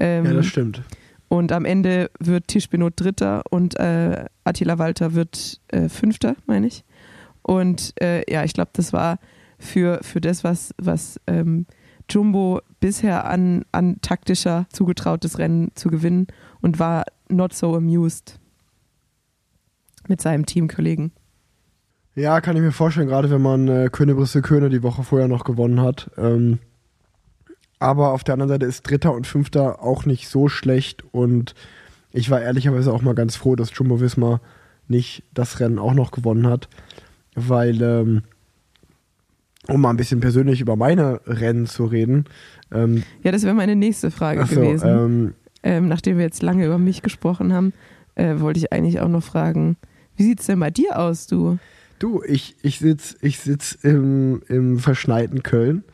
[0.00, 0.82] Ähm, Ja, das stimmt.
[1.32, 6.84] Und am Ende wird Tischbenot Dritter und äh, Attila Walter wird äh, Fünfter, meine ich.
[7.40, 9.18] Und äh, ja, ich glaube, das war
[9.58, 11.64] für, für das, was, was ähm,
[12.10, 16.26] Jumbo bisher an, an taktischer zugetrautes Rennen zu gewinnen
[16.60, 18.38] und war not so amused
[20.08, 21.12] mit seinem Teamkollegen.
[22.14, 25.28] Ja, kann ich mir vorstellen, gerade wenn man äh, Köne Brüssel Köne die Woche vorher
[25.28, 26.10] noch gewonnen hat.
[26.18, 26.58] Ähm,
[27.82, 31.54] aber auf der anderen Seite ist Dritter und Fünfter auch nicht so schlecht und
[32.12, 34.40] ich war ehrlicherweise auch mal ganz froh, dass Jumbo Visma
[34.88, 36.68] nicht das Rennen auch noch gewonnen hat,
[37.34, 38.22] weil ähm,
[39.68, 42.24] um mal ein bisschen persönlich über meine Rennen zu reden.
[42.72, 44.88] Ähm, Ja, das wäre meine nächste Frage achso, gewesen.
[44.88, 47.72] ähm, ähm, nachdem wir jetzt lange über mich gesprochen haben,
[48.14, 49.76] äh, wollte ich eigentlich auch noch fragen,
[50.16, 51.58] wie sieht's denn bei dir aus, du?
[51.98, 55.84] du, ich, ich sitze ich sitz im, im verschneiten Köln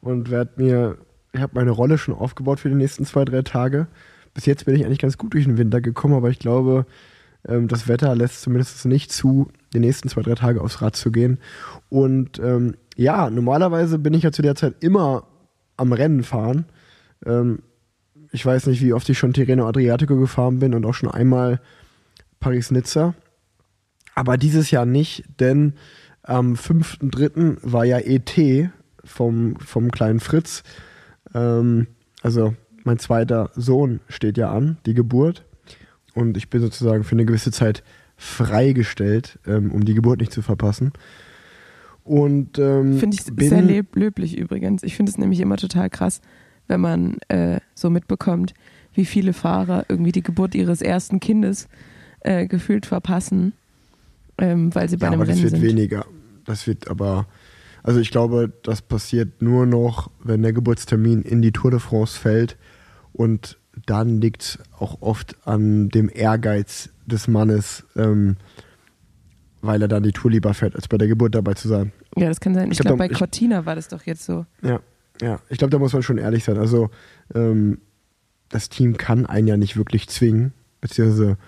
[0.00, 0.96] und werde mir,
[1.32, 3.86] ich habe meine Rolle schon aufgebaut für die nächsten zwei, drei Tage.
[4.34, 6.86] Bis jetzt bin ich eigentlich ganz gut durch den Winter gekommen, aber ich glaube,
[7.46, 11.10] ähm, das Wetter lässt zumindest nicht zu, die nächsten zwei, drei Tage aufs Rad zu
[11.10, 11.38] gehen.
[11.88, 15.26] Und ähm, ja, normalerweise bin ich ja zu der Zeit immer
[15.76, 16.66] am Rennen fahren.
[17.24, 17.60] Ähm,
[18.30, 21.60] ich weiß nicht, wie oft ich schon Tirreno Adriatico gefahren bin und auch schon einmal
[22.40, 23.14] Paris-Nizza.
[24.14, 25.74] Aber dieses Jahr nicht, denn
[26.22, 27.58] am 5.3.
[27.62, 28.70] war ja ET
[29.04, 30.62] vom, vom kleinen Fritz.
[31.34, 31.86] Ähm,
[32.22, 32.54] also
[32.84, 35.44] mein zweiter Sohn steht ja an, die Geburt.
[36.14, 37.82] Und ich bin sozusagen für eine gewisse Zeit
[38.16, 40.92] freigestellt, ähm, um die Geburt nicht zu verpassen.
[42.04, 43.62] Und ähm, Finde ich sehr
[43.94, 44.82] löblich übrigens.
[44.82, 46.20] Ich finde es nämlich immer total krass,
[46.68, 48.54] wenn man äh, so mitbekommt,
[48.94, 51.68] wie viele Fahrer irgendwie die Geburt ihres ersten Kindes
[52.20, 53.52] äh, gefühlt verpassen,
[54.38, 55.68] ähm, weil sie bei Ja, einem aber das Rennen wird sind.
[55.68, 56.04] weniger.
[56.44, 57.26] Das wird aber,
[57.82, 62.18] also ich glaube, das passiert nur noch, wenn der Geburtstermin in die Tour de France
[62.18, 62.56] fällt
[63.12, 68.36] und dann liegt es auch oft an dem Ehrgeiz des Mannes, ähm,
[69.60, 71.92] weil er dann die Tour lieber fährt, als bei der Geburt dabei zu sein.
[72.16, 72.66] Ja, das kann sein.
[72.66, 74.44] Ich Ich glaub, glaube, bei da- ich- Cortina war das doch jetzt so.
[74.62, 74.80] Ja,
[75.20, 75.40] ja.
[75.48, 76.58] Ich glaube, da muss man schon ehrlich sein.
[76.58, 76.90] Also,
[77.34, 77.78] ähm,
[78.48, 80.52] das Team kann einen ja nicht wirklich zwingen.
[80.80, 81.38] Beziehungsweise,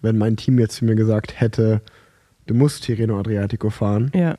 [0.00, 1.82] wenn mein Team jetzt zu mir gesagt hätte,
[2.46, 4.36] du musst Tirreno Adriatico fahren, Ja,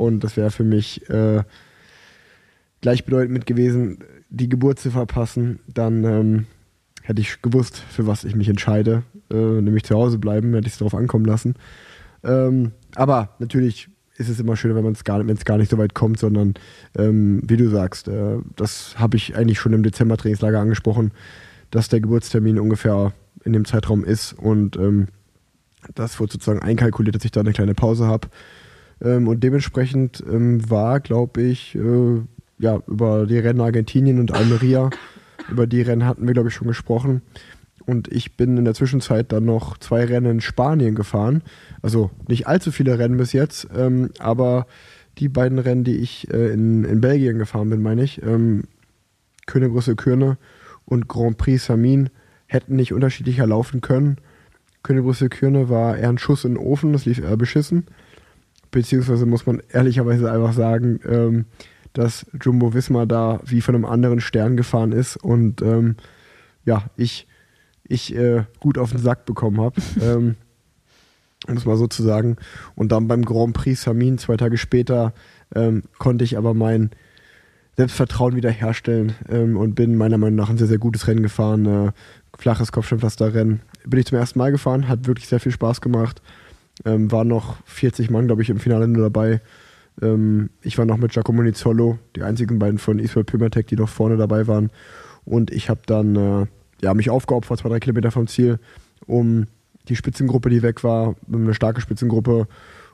[0.00, 1.42] und das wäre für mich äh,
[2.80, 3.98] gleichbedeutend mit gewesen,
[4.30, 6.46] die Geburt zu verpassen, dann ähm,
[7.02, 10.72] hätte ich gewusst, für was ich mich entscheide, äh, nämlich zu Hause bleiben, hätte ich
[10.72, 11.54] es darauf ankommen lassen.
[12.24, 16.18] Ähm, aber natürlich ist es immer schöner, wenn es gar, gar nicht so weit kommt,
[16.18, 16.54] sondern
[16.96, 21.12] ähm, wie du sagst, äh, das habe ich eigentlich schon im Dezember Trainingslager angesprochen,
[21.70, 23.12] dass der Geburtstermin ungefähr
[23.44, 25.08] in dem Zeitraum ist und ähm,
[25.94, 28.28] das wurde sozusagen einkalkuliert, dass ich da eine kleine Pause habe.
[29.02, 32.20] Ähm, und dementsprechend ähm, war, glaube ich, äh,
[32.58, 34.90] ja, über die Rennen Argentinien und Almeria,
[35.50, 37.22] über die Rennen hatten wir, glaube ich, schon gesprochen.
[37.86, 41.42] Und ich bin in der Zwischenzeit dann noch zwei Rennen in Spanien gefahren.
[41.82, 44.66] Also nicht allzu viele Rennen bis jetzt, ähm, aber
[45.18, 48.64] die beiden Rennen, die ich äh, in, in Belgien gefahren bin, meine ich, ähm,
[49.46, 50.38] König Brüssel Kürne
[50.84, 52.10] und Grand Prix Samin,
[52.46, 54.18] hätten nicht unterschiedlicher laufen können.
[54.82, 57.86] König Brüssel Kürne war eher ein Schuss in den Ofen, das lief eher beschissen.
[58.70, 61.44] Beziehungsweise muss man ehrlicherweise einfach sagen, ähm,
[61.92, 65.96] dass Jumbo Wismar da wie von einem anderen Stern gefahren ist und ähm,
[66.64, 67.26] ja, ich,
[67.84, 69.80] ich äh, gut auf den Sack bekommen habe.
[70.00, 70.36] ähm,
[71.48, 72.36] um es mal so zu sagen.
[72.74, 75.14] Und dann beim Grand Prix Samin, zwei Tage später,
[75.54, 76.90] ähm, konnte ich aber mein
[77.76, 81.66] Selbstvertrauen wiederherstellen ähm, und bin meiner Meinung nach ein sehr, sehr gutes Rennen gefahren.
[81.66, 81.92] Äh,
[82.36, 83.60] flaches Kopfsteinpflasterrennen.
[83.86, 86.20] Bin ich zum ersten Mal gefahren, hat wirklich sehr viel Spaß gemacht.
[86.84, 89.40] Ähm, waren noch 40 Mann, glaube ich, im Finale nur dabei.
[90.00, 93.88] Ähm, ich war noch mit Giacomo Nizzolo, die einzigen beiden von Israel Pimatek, die noch
[93.88, 94.70] vorne dabei waren.
[95.24, 96.46] Und ich habe dann äh,
[96.80, 98.58] ja, mich aufgeopfert, zwei, drei Kilometer vom Ziel,
[99.06, 99.46] um
[99.88, 102.46] die Spitzengruppe, die weg war, eine starke Spitzengruppe,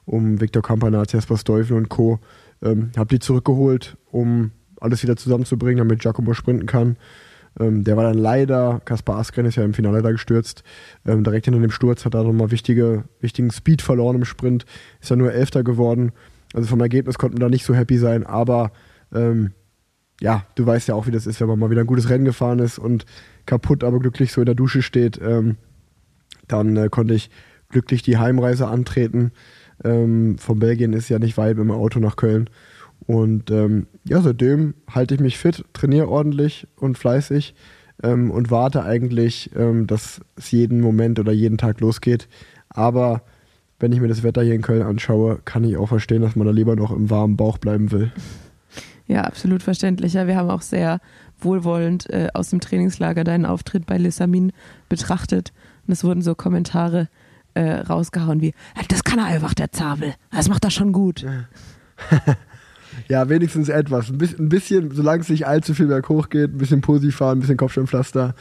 [0.05, 2.21] um Viktor Kampanat, Jasper Stuyven und Co.
[2.63, 6.97] Ähm, habe die zurückgeholt, um alles wieder zusammenzubringen, damit Giacomo sprinten kann.
[7.59, 10.63] Ähm, der war dann leider, Kaspar Askren ist ja im Finale da gestürzt.
[11.07, 14.67] Ähm, direkt hinter dem Sturz hat er nochmal wichtige, wichtigen Speed verloren im Sprint.
[15.01, 16.13] Ist er nur Elfter geworden.
[16.55, 18.73] Also vom Ergebnis konnten wir da nicht so happy sein, aber
[19.15, 19.53] ähm,
[20.21, 22.25] ja, du weißt ja auch, wie das ist, wenn man mal wieder ein gutes Rennen
[22.25, 23.05] gefahren ist und
[23.45, 25.21] kaputt, aber glücklich so in der Dusche steht.
[25.23, 25.57] Ähm,
[26.49, 27.31] dann äh, konnte ich
[27.69, 29.33] glücklich die Heimreise antreten.
[29.85, 32.49] Ähm, von Belgien ist ja nicht weit mit dem Auto nach Köln.
[33.07, 37.55] Und ähm, ja, seitdem halte ich mich fit, trainiere ordentlich und fleißig
[38.03, 42.29] ähm, und warte eigentlich, ähm, dass es jeden Moment oder jeden Tag losgeht.
[42.69, 43.23] Aber
[43.79, 46.47] wenn ich mir das Wetter hier in Köln anschaue, kann ich auch verstehen, dass man
[46.47, 48.13] da lieber noch im warmen Bauch bleiben will.
[49.09, 50.15] Ja, absolut verständlich.
[50.15, 51.01] Ja, wir haben auch sehr
[51.39, 54.51] wohlwollend äh, aus dem Trainingslager deinen Auftritt bei Lissamin
[54.89, 55.53] betrachtet.
[55.87, 57.09] Und es wurden so Kommentare
[57.55, 60.15] äh, rausgehauen wie, "Ja, das kann er einfach, der Zabel.
[60.33, 61.25] Das macht er schon gut.
[63.09, 64.11] Ja, wenigstens etwas.
[64.11, 67.57] Ein bisschen, solange es nicht allzu viel berghoch geht, ein bisschen Posi fahren, ein bisschen
[67.57, 68.35] Kopfsteinpflaster.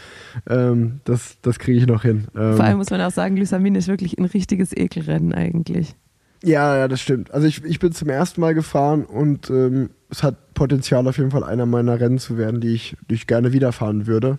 [0.50, 2.26] Ähm, das das kriege ich noch hin.
[2.36, 5.96] Ähm, Vor allem muss man auch sagen, Lysamin ist wirklich ein richtiges Ekelrennen eigentlich.
[6.44, 7.32] Ja, ja, das stimmt.
[7.34, 11.32] Also ich, ich bin zum ersten Mal gefahren und ähm, es hat Potenzial auf jeden
[11.32, 14.38] Fall einer meiner Rennen zu werden, die ich, die ich gerne wieder fahren würde.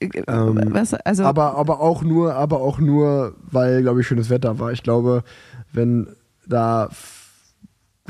[0.00, 4.30] Äh, Ähm, Was, also, aber, aber auch nur, aber auch nur, weil, glaube ich, schönes
[4.30, 4.72] Wetter war.
[4.72, 5.22] Ich glaube,
[5.72, 6.08] wenn
[6.46, 6.88] da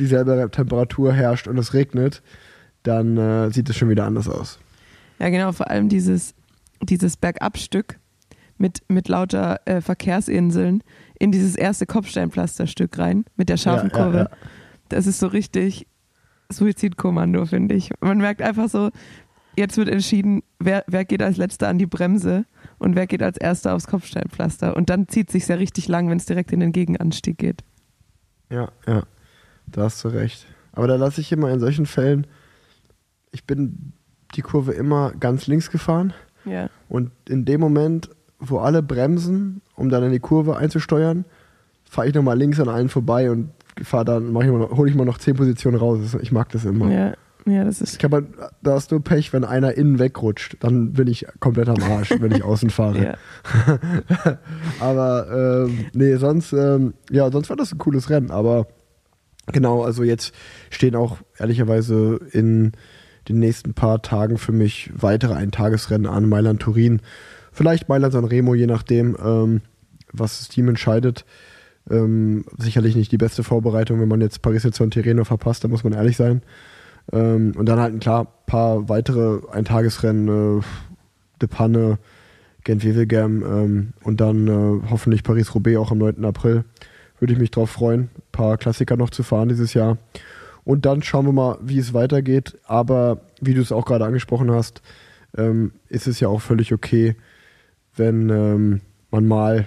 [0.01, 2.23] dieselbe Temperatur herrscht und es regnet,
[2.83, 4.59] dann äh, sieht es schon wieder anders aus.
[5.19, 6.35] Ja, genau, vor allem dieses,
[6.83, 7.99] dieses Bergabstück
[8.59, 10.83] mit, mit lauter äh, Verkehrsinseln
[11.19, 14.19] in dieses erste Kopfsteinpflasterstück rein, mit der scharfen Ja, ja, Kurve.
[14.19, 14.31] ja.
[14.89, 15.87] Das ist so richtig
[16.51, 17.91] Suizidkommando, finde ich.
[18.01, 18.91] Man merkt einfach so,
[19.57, 22.45] jetzt wird entschieden, wer, wer geht als letzter an die Bremse
[22.79, 24.77] und wer geht als erster aufs Kopfsteinpflaster.
[24.77, 27.63] Und dann zieht sich ja richtig lang, wenn es direkt in den Gegenanstieg geht.
[28.51, 29.03] Ja, ja,
[29.73, 30.47] da hast du recht.
[30.73, 32.27] Aber da lasse ich immer in solchen Fällen,
[33.33, 33.93] ich bin
[34.35, 36.13] die Kurve immer ganz links gefahren
[36.45, 36.69] Ja.
[36.89, 41.25] und in dem Moment, wo alle bremsen, um dann in die Kurve einzusteuern,
[41.85, 43.51] fahre ich nochmal links an allen vorbei und
[43.83, 46.17] fahre dann, hole ich mal noch zehn Positionen raus.
[46.23, 46.91] Ich mag das immer.
[46.91, 47.15] Ja,
[47.47, 47.95] ja, das ist.
[47.95, 48.29] Ich kann man,
[48.63, 52.33] da hast du Pech, wenn einer innen wegrutscht, dann bin ich komplett am Arsch, wenn
[52.33, 53.17] ich außen fahre.
[54.81, 58.31] Aber ähm, nee, sonst, ähm, ja, sonst war das ein cooles Rennen.
[58.31, 58.67] Aber
[59.53, 60.35] genau, also jetzt
[60.71, 62.73] stehen auch ehrlicherweise in
[63.29, 66.29] den nächsten paar Tagen für mich weitere Eintagesrennen an.
[66.29, 67.01] Mailand Turin,
[67.53, 69.61] vielleicht Mailand San Remo, je nachdem, ähm,
[70.13, 71.25] was das Team entscheidet.
[71.91, 75.69] Ähm, sicherlich nicht die beste Vorbereitung, wenn man jetzt Paris jetzt von Tirreno verpasst, da
[75.69, 76.43] muss man ehrlich sein.
[77.13, 80.63] Ähm, und dann halt ein klar paar weitere Eintagesrennen, äh,
[81.41, 81.99] De Panne,
[82.65, 86.25] Gent-Wevelgem ähm, und dann äh, hoffentlich Paris-Roubaix auch am 9.
[86.25, 86.65] April.
[87.21, 89.99] Würde ich mich drauf freuen, ein paar Klassiker noch zu fahren dieses Jahr.
[90.65, 92.59] Und dann schauen wir mal, wie es weitergeht.
[92.65, 94.83] Aber wie du es auch gerade angesprochen hast,
[95.37, 97.17] ähm, ist es ja auch völlig okay,
[97.97, 99.67] wenn ähm, man mal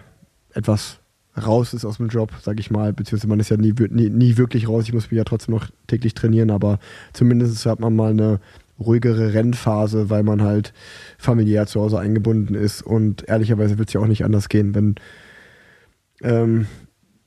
[0.53, 0.99] etwas
[1.35, 4.37] raus ist aus dem Job, sag ich mal, beziehungsweise man ist ja nie, nie, nie
[4.37, 4.83] wirklich raus.
[4.85, 6.79] Ich muss mich ja trotzdem noch täglich trainieren, aber
[7.11, 8.39] zumindest hat man mal eine
[8.79, 10.73] ruhigere Rennphase, weil man halt
[11.17, 14.95] familiär zu Hause eingebunden ist und ehrlicherweise wird es ja auch nicht anders gehen, wenn
[16.21, 16.67] ähm,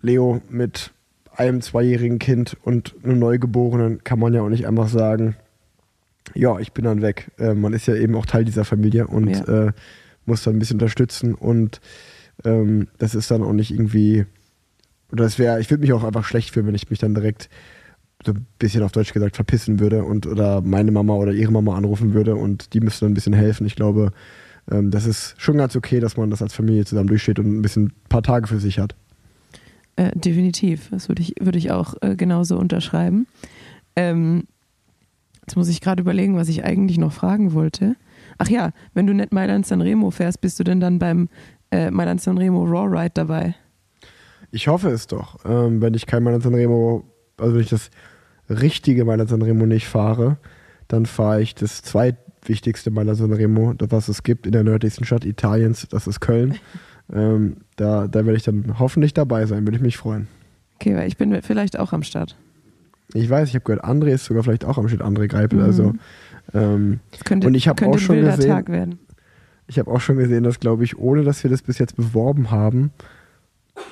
[0.07, 0.93] Leo mit
[1.35, 5.37] einem zweijährigen Kind und einem Neugeborenen kann man ja auch nicht einfach sagen,
[6.35, 7.31] ja, ich bin dann weg.
[7.39, 9.67] Äh, man ist ja eben auch Teil dieser Familie und Ja.
[9.67, 9.73] äh,
[10.25, 11.81] muss dann ein bisschen unterstützen und
[12.45, 14.27] ähm, das ist dann auch nicht irgendwie,
[15.13, 17.49] oder das wäre, ich würde mich auch einfach schlecht fühlen, wenn ich mich dann direkt
[18.25, 21.77] so ein bisschen auf Deutsch gesagt verpissen würde und oder meine Mama oder ihre Mama
[21.77, 23.67] anrufen würde und die müsste dann ein bisschen helfen.
[23.67, 24.11] Ich glaube,
[24.71, 27.63] ähm, das ist schon ganz okay, dass man das als Familie zusammen durchsteht und ein
[27.63, 28.97] bisschen ein paar Tage für sich hat.
[29.97, 30.91] Äh, definitiv.
[30.91, 33.27] Das würde ich, würde ich auch äh, genauso unterschreiben.
[33.97, 34.45] Ähm,
[35.41, 37.97] jetzt muss ich gerade überlegen, was ich eigentlich noch fragen wollte.
[38.39, 41.29] Ach ja, wenn du nicht Mailand San Remo fährst, bist du denn dann beim
[41.71, 43.55] äh, Mailand San Remo Raw Ride dabei?
[44.51, 45.39] Ich hoffe es doch.
[45.45, 47.05] Ähm, wenn ich kein Mailand Sanremo,
[47.39, 47.91] also wenn ich das
[48.49, 50.39] richtige Mailand Sanremo nicht fahre,
[50.89, 55.25] dann fahre ich das zweitwichtigste Mailand Sanremo, das was es gibt in der nördlichsten Stadt
[55.25, 56.59] Italiens, das ist Köln.
[57.13, 60.29] ähm, da, da werde ich dann hoffentlich dabei sein, würde ich mich freuen.
[60.77, 62.37] Okay, weil ich bin vielleicht auch am Start.
[63.15, 65.59] Ich weiß, ich habe gehört, André ist sogar vielleicht auch am Start, André Greipel.
[65.61, 65.65] Mhm.
[65.65, 65.95] Also
[66.55, 68.99] ähm, Das könnte, Und ich hab könnte auch schon gesehen- Tag werden.
[69.69, 72.51] ich habe auch schon gesehen, dass, glaube ich, ohne dass wir das bis jetzt beworben
[72.51, 72.91] haben,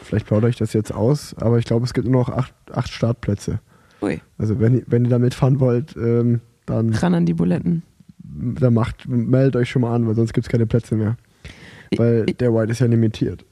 [0.03, 2.91] vielleicht plaudere ich das jetzt aus, aber ich glaube, es gibt nur noch acht, acht
[2.93, 3.61] Startplätze.
[4.03, 7.83] Ui, Also wenn, ihr- wenn ihr da mitfahren wollt, ähm, dann, ran an die Buletten.
[8.19, 11.17] dann macht, meldet euch schon mal an, weil sonst gibt es keine Plätze mehr.
[11.99, 13.45] Weil der White ist ja limitiert.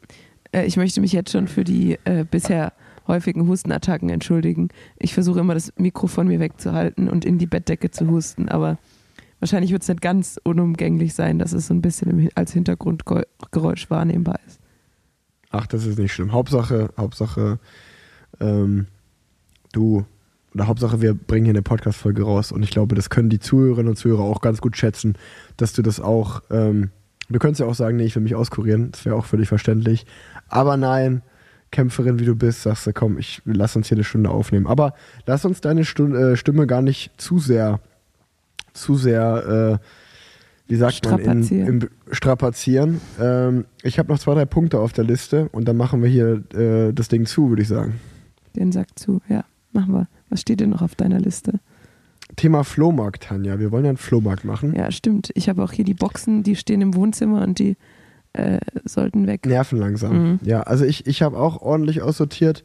[0.52, 2.72] Äh, ich möchte mich jetzt schon für die äh, bisher
[3.06, 4.68] häufigen Hustenattacken entschuldigen.
[4.96, 8.78] Ich versuche immer das Mikro von mir wegzuhalten und in die Bettdecke zu husten, aber
[9.40, 14.38] wahrscheinlich wird es nicht ganz unumgänglich sein, dass es so ein bisschen als Hintergrundgeräusch wahrnehmbar
[14.46, 14.60] ist.
[15.50, 16.32] Ach, das ist nicht schlimm.
[16.32, 17.58] Hauptsache, Hauptsache,
[18.40, 18.86] ähm,
[19.72, 20.06] du,
[20.54, 23.90] oder Hauptsache, wir bringen hier eine Podcast-Folge raus und ich glaube, das können die Zuhörerinnen
[23.90, 25.14] und Zuhörer auch ganz gut schätzen,
[25.56, 26.90] dass du das auch, ähm,
[27.32, 30.06] du könntest ja auch sagen, nee, ich will mich auskurieren, das wäre auch völlig verständlich.
[30.48, 31.22] Aber nein,
[31.70, 34.66] Kämpferin wie du bist, sagst du, komm, ich lass uns hier eine Stunde aufnehmen.
[34.66, 34.94] Aber
[35.26, 37.80] lass uns deine Stu äh, Stimme gar nicht zu sehr,
[38.72, 39.86] zu sehr, äh,
[40.68, 41.66] wie sagt man, in, Strapazieren.
[41.66, 43.00] im Strapazieren.
[43.18, 46.42] Ähm, ich habe noch zwei, drei Punkte auf der Liste und dann machen wir hier
[46.54, 47.98] äh, das Ding zu, würde ich sagen.
[48.54, 50.08] Den Sack zu, ja, machen wir.
[50.28, 51.60] Was steht denn noch auf deiner Liste?
[52.36, 53.58] Thema Flohmarkt, Tanja.
[53.58, 54.74] Wir wollen ja einen Flohmarkt machen.
[54.74, 55.30] Ja, stimmt.
[55.34, 57.76] Ich habe auch hier die Boxen, die stehen im Wohnzimmer und die
[58.32, 59.46] äh, sollten weg.
[59.46, 60.30] Nerven langsam.
[60.30, 60.40] Mhm.
[60.42, 62.64] Ja, also ich, ich habe auch ordentlich aussortiert.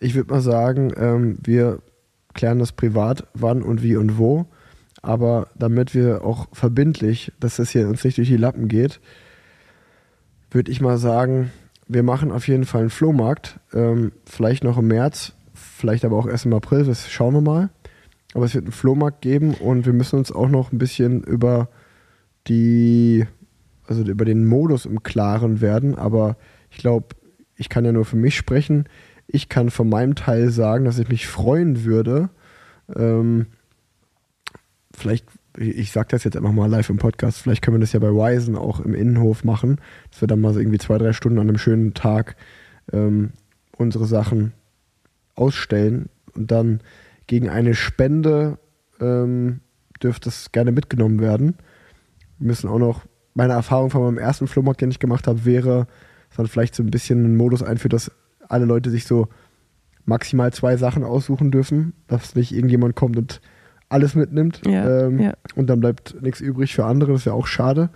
[0.00, 1.80] Ich würde mal sagen, ähm, wir
[2.34, 4.46] klären das privat, wann und wie und wo.
[5.02, 9.00] Aber damit wir auch verbindlich, dass das hier uns nicht durch die Lappen geht,
[10.50, 11.50] würde ich mal sagen,
[11.86, 13.60] wir machen auf jeden Fall einen Flohmarkt.
[13.72, 17.70] Ähm, vielleicht noch im März, vielleicht aber auch erst im April, das schauen wir mal.
[18.38, 21.68] Aber es wird einen Flohmarkt geben und wir müssen uns auch noch ein bisschen über
[22.46, 23.26] die,
[23.84, 25.96] also über den Modus im Klaren werden.
[25.96, 26.36] Aber
[26.70, 27.16] ich glaube,
[27.56, 28.84] ich kann ja nur für mich sprechen.
[29.26, 32.30] ich kann von meinem Teil sagen, dass ich mich freuen würde,
[32.94, 33.46] ähm,
[34.94, 35.26] vielleicht,
[35.56, 38.12] ich sage das jetzt einfach mal live im Podcast, vielleicht können wir das ja bei
[38.12, 39.80] Wisen auch im Innenhof machen,
[40.12, 42.36] dass wir dann mal so irgendwie zwei, drei Stunden an einem schönen Tag
[42.92, 43.32] ähm,
[43.76, 44.52] unsere Sachen
[45.34, 46.82] ausstellen und dann
[47.28, 48.58] gegen eine Spende
[49.00, 49.60] ähm,
[50.02, 51.54] dürfte es gerne mitgenommen werden.
[52.38, 53.02] Wir müssen auch noch,
[53.34, 55.86] meine Erfahrung von meinem ersten Flohmarkt, den ich gemacht habe, wäre,
[56.30, 58.10] dass man vielleicht so ein bisschen einen Modus einführt, dass
[58.48, 59.28] alle Leute sich so
[60.04, 63.40] maximal zwei Sachen aussuchen dürfen, dass nicht irgendjemand kommt und
[63.90, 65.34] alles mitnimmt Ja, ähm, ja.
[65.54, 67.90] und dann bleibt nichts übrig für andere, das ist ja auch schade.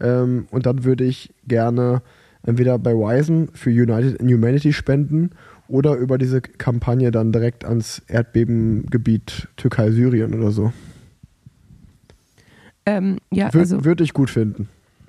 [0.00, 2.02] Ähm, und dann würde ich gerne
[2.42, 5.30] entweder bei Wisen für United in Humanity spenden
[5.70, 10.72] oder über diese Kampagne dann direkt ans Erdbebengebiet Türkei-Syrien oder so.
[12.86, 14.68] Ähm, ja, Wür also Würde ich gut finden.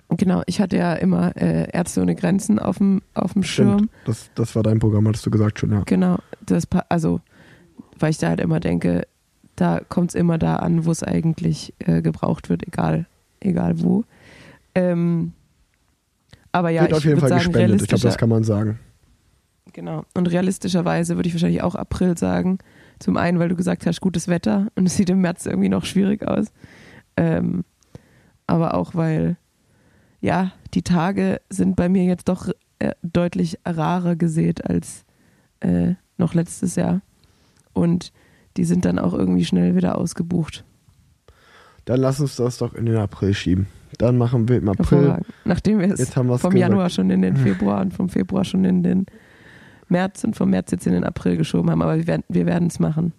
[0.09, 3.77] genau, ich hatte ja immer äh, Ärzte ohne Grenzen auf dem auf dem Schirm.
[3.79, 3.91] Stimmt.
[4.05, 5.83] Das, das war dein Programm, hattest du gesagt schon, ja.
[5.85, 7.21] Genau, das pa- also
[7.99, 9.07] weil ich da halt immer denke,
[9.55, 13.05] da kommt es immer da an, wo es eigentlich äh, gebraucht wird, egal
[13.39, 14.03] egal wo.
[14.75, 15.33] Ähm,
[16.51, 18.79] aber ja, Wird ich auf jeden Fall sagen, gespendet, ich glaube, das kann man sagen.
[19.73, 20.05] Genau.
[20.13, 22.59] Und realistischerweise würde ich wahrscheinlich auch April sagen.
[22.99, 25.85] Zum einen, weil du gesagt hast, gutes Wetter und es sieht im März irgendwie noch
[25.85, 26.47] schwierig aus.
[27.17, 27.63] Ähm,
[28.47, 29.37] aber auch, weil,
[30.19, 32.49] ja, die Tage sind bei mir jetzt doch
[32.79, 35.05] äh, deutlich rarer gesät als
[35.61, 37.01] äh, noch letztes Jahr.
[37.73, 38.11] Und
[38.57, 40.65] die sind dann auch irgendwie schnell wieder ausgebucht.
[41.85, 43.67] Dann lass uns das doch in den April schieben.
[43.97, 45.19] Dann machen wir im April.
[45.45, 46.55] Nachdem wir es vom.
[46.55, 49.05] Januar schon in den Februar und vom Februar schon in den
[49.91, 51.81] März und vom März jetzt in den April geschoben haben.
[51.81, 53.13] Aber wir werden wir es machen.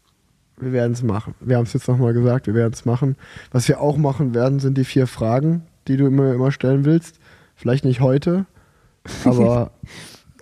[0.58, 1.34] Wir werden es machen.
[1.40, 3.16] Wir haben es jetzt nochmal gesagt, wir werden es machen.
[3.50, 7.18] Was wir auch machen werden, sind die vier Fragen, die du immer, immer stellen willst.
[7.54, 8.46] Vielleicht nicht heute,
[9.24, 9.72] aber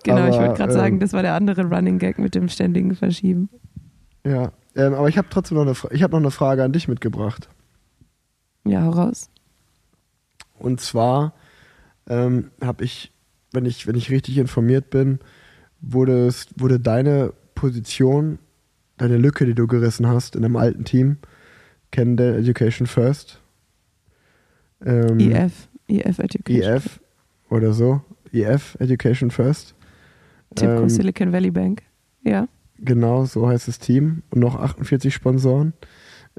[0.03, 2.49] Genau, ich Aber, wollte gerade ähm, sagen, das war der andere Running Gag mit dem
[2.49, 3.49] ständigen Verschieben.
[4.25, 4.51] ja.
[4.73, 6.87] Ähm, aber ich habe trotzdem noch eine, Fra ich hab noch eine Frage an dich
[6.87, 7.49] mitgebracht.
[8.63, 9.29] Ja, hau raus.
[10.57, 11.33] Und zwar
[12.07, 13.11] ähm, habe ich,
[13.51, 15.19] wenn ich, wenn ich richtig informiert bin,
[15.81, 18.39] wurde, es, wurde deine Position,
[18.97, 21.17] deine Lücke, die du gerissen hast in einem alten Team,
[21.91, 23.41] Kendall Education First.
[24.85, 26.73] Ähm, IF, IF Education.
[26.75, 26.99] EF
[27.49, 28.01] oder so.
[28.31, 29.75] EF Education First.
[30.55, 31.83] Tipco ähm, Silicon Valley Bank.
[32.23, 32.47] Ja.
[32.77, 34.23] Genau, so heißt das Team.
[34.31, 35.73] Und noch 48 Sponsoren.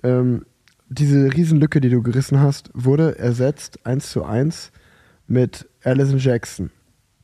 [0.03, 0.45] Ähm,
[0.89, 4.73] diese Riesenlücke, die du gerissen hast, wurde ersetzt eins zu eins
[5.27, 6.71] mit Alison Jackson.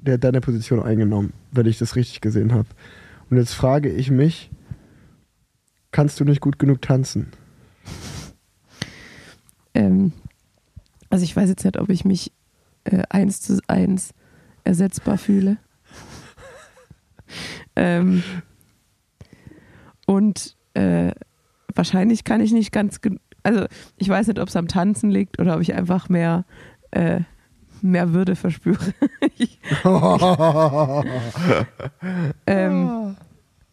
[0.00, 2.68] Der hat deine Position eingenommen, wenn ich das richtig gesehen habe.
[3.30, 4.50] Und jetzt frage ich mich,
[5.90, 7.32] kannst du nicht gut genug tanzen?
[9.74, 10.12] Ähm,
[11.10, 12.32] also ich weiß jetzt nicht, ob ich mich
[12.84, 14.14] äh, eins zu eins
[14.64, 15.58] ersetzbar fühle.
[17.76, 18.22] ähm,
[20.06, 21.12] und äh,
[21.74, 22.98] wahrscheinlich kann ich nicht ganz,
[23.42, 26.44] also ich weiß nicht, ob es am Tanzen liegt oder ob ich einfach mehr,
[26.90, 27.20] äh,
[27.82, 28.78] mehr Würde verspüre.
[29.36, 29.58] ich,
[32.46, 33.16] ähm,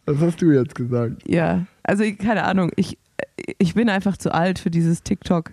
[0.05, 1.27] Was hast du jetzt gesagt?
[1.27, 2.97] ja, also keine Ahnung, ich,
[3.57, 5.51] ich bin einfach zu alt für dieses TikTok.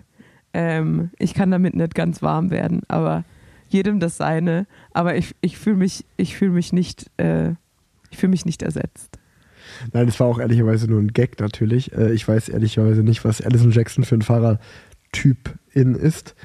[0.53, 3.23] Ähm, ich kann damit nicht ganz warm werden, aber
[3.69, 4.67] jedem das seine.
[4.91, 7.51] Aber ich, ich fühle mich, ich fühle mich nicht, äh,
[8.11, 9.17] ich fühle mich nicht ersetzt.
[9.91, 11.91] Nein, das war auch ehrlicherweise nur ein Gag natürlich.
[11.93, 16.35] Äh, Ich weiß ehrlicherweise nicht, was Alison Jackson für ein Fahrertyp in ist.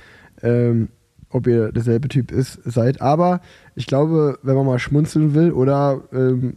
[0.43, 0.89] Ähm,
[1.31, 3.01] ob ihr derselbe Typ ist, seid.
[3.01, 3.41] Aber
[3.75, 6.55] ich glaube, wenn man mal schmunzeln will oder ähm,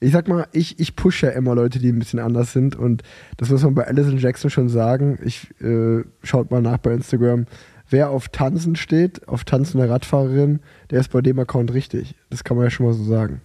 [0.00, 3.02] ich sag mal, ich, ich pushe ja immer Leute, die ein bisschen anders sind und
[3.36, 5.18] das muss man bei Alison Jackson schon sagen.
[5.22, 7.46] Ich äh, schaut mal nach bei Instagram.
[7.90, 10.60] Wer auf Tanzen steht, auf tanzende Radfahrerin,
[10.90, 12.14] der ist bei dem Account richtig.
[12.30, 13.40] Das kann man ja schon mal so sagen.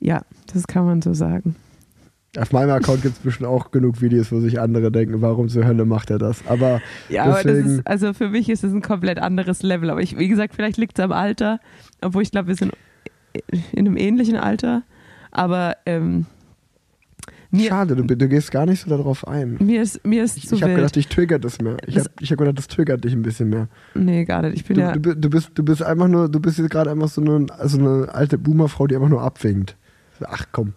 [0.00, 0.22] Ja,
[0.52, 1.56] das kann man so sagen.
[2.38, 5.64] Auf meinem Account gibt es bestimmt auch genug Videos, wo sich andere denken, warum zur
[5.66, 6.44] Hölle macht er das?
[6.48, 9.88] Aber Ja, aber das Deswegen- ist, also für mich ist es ein komplett anderes Level.
[9.90, 11.60] Aber ich, wie gesagt, vielleicht liegt es am Alter,
[12.02, 12.72] obwohl ich glaube, wir sind
[13.72, 14.82] in einem ähnlichen Alter.
[15.30, 16.26] Aber ähm,
[17.50, 19.56] mir, schade, du, du gehst gar nicht so darauf ein.
[19.60, 21.76] mir ist, mir ist Ich, zu ich habe gedacht, dich triggert das mehr.
[21.86, 23.68] Ich habe hab gedacht, das triggert dich ein bisschen mehr.
[23.94, 24.54] nee, gar nicht.
[24.56, 24.92] Ich bin Du, ja.
[24.92, 27.78] du, du, bist, du bist einfach nur, du bist jetzt gerade einfach so eine, so
[27.78, 29.76] eine alte Boomerfrau, die einfach nur abwinkt.
[30.26, 30.72] Ach komm.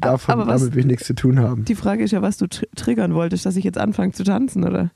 [0.00, 1.64] Davon, Aber was- damit will ich nichts zu tun haben.
[1.64, 4.64] Die Frage ist ja, was du tr triggern wolltest, dass ich jetzt anfange zu tanzen,
[4.64, 4.90] oder?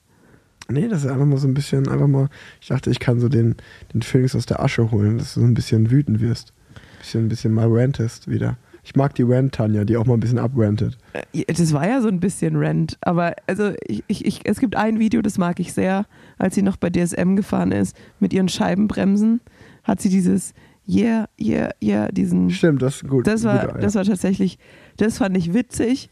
[0.69, 2.29] Nee, das ist einfach mal so ein bisschen, einfach mal,
[2.61, 3.55] ich dachte, ich kann so den,
[3.93, 6.53] den Phönix aus der Asche holen, dass du so ein bisschen wütend wirst.
[6.99, 8.57] Bisschen, ein bisschen mal rantest wieder.
[8.85, 10.97] Ich mag die Rant-Tanja, die auch mal ein bisschen abrantet.
[11.13, 14.75] Äh, Das war ja so ein bisschen Rent, aber also ich, ich, ich, es gibt
[14.75, 16.05] ein Video, das mag ich sehr,
[16.37, 19.39] als sie noch bei DSM gefahren ist, mit ihren Scheibenbremsen,
[19.83, 20.53] hat sie dieses
[20.87, 22.49] yeah, yeah, yeah, diesen.
[22.49, 23.27] Stimmt, das ist gut.
[23.27, 23.99] Das war, guter, das ja.
[23.99, 24.59] war tatsächlich,
[24.97, 26.09] das fand ich witzig.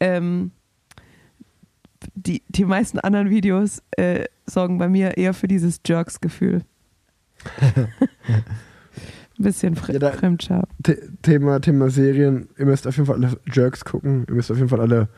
[0.00, 0.50] Ähm,
[2.14, 6.62] die, die meisten anderen Videos äh, sorgen bei mir eher für dieses Jerks-Gefühl.
[7.60, 7.88] Ein
[9.38, 10.62] bisschen fre Ja.
[10.84, 12.48] The Thema, Thema Serien.
[12.58, 14.26] Ihr müsst auf jeden Fall alle Jerks gucken.
[14.28, 15.08] Ihr müsst auf jeden Fall alle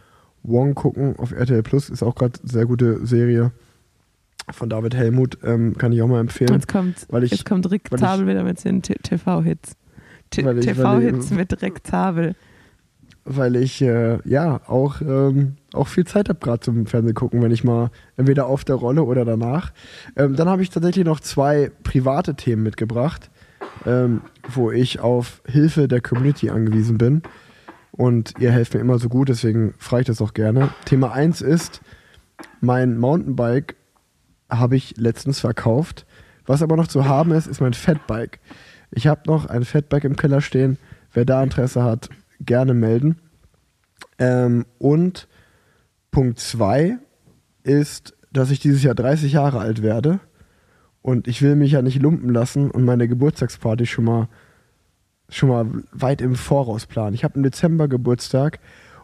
[0.43, 1.91] Wong gucken auf RTL Plus.
[1.91, 3.53] Ist auch gerade eine sehr gute Serie
[4.51, 5.39] von David Helmut.
[5.45, 6.53] Ähm, kann ich auch mal empfehlen.
[6.53, 9.77] Jetzt kommt, Weil ich- jetzt kommt Rick weil ich- Zabel wieder mit seinen TV-Hits.
[10.31, 12.35] TV-Hits mit Rick Zabel.
[13.29, 17.51] weil ich äh, ja auch, ähm, auch viel Zeit habe gerade zum Fernsehen gucken, wenn
[17.51, 19.73] ich mal entweder auf der Rolle oder danach.
[20.17, 23.31] Ähm, dann habe ich tatsächlich noch zwei private Themen mitgebracht,
[23.85, 27.23] ähm, wo ich auf Hilfe der Community angewiesen bin.
[27.91, 30.69] Und ihr helft mir immer so gut, deswegen frage ich das auch gerne.
[30.85, 31.81] Thema 1 ist,
[32.61, 33.75] mein Mountainbike
[34.51, 36.07] habe ich letztens verkauft.
[36.47, 38.41] Was aber noch zu haben ist, ist mein Fatbike.
[38.91, 40.79] Ich habe noch ein Fatbike im Keller stehen.
[41.13, 42.09] Wer da Interesse hat,
[42.41, 43.19] gerne melden.
[44.19, 45.29] Ähm, und
[46.11, 46.99] Punkt 2
[47.63, 50.21] ist, dass ich dieses Jahr 30 Jahre alt werde.
[51.03, 54.29] Und ich will mich ja nicht lumpen lassen und meine Geburtstagsparty schon mal,
[55.29, 57.15] schon mal weit im Voraus planen.
[57.15, 58.59] Ich habe im Dezember Geburtstag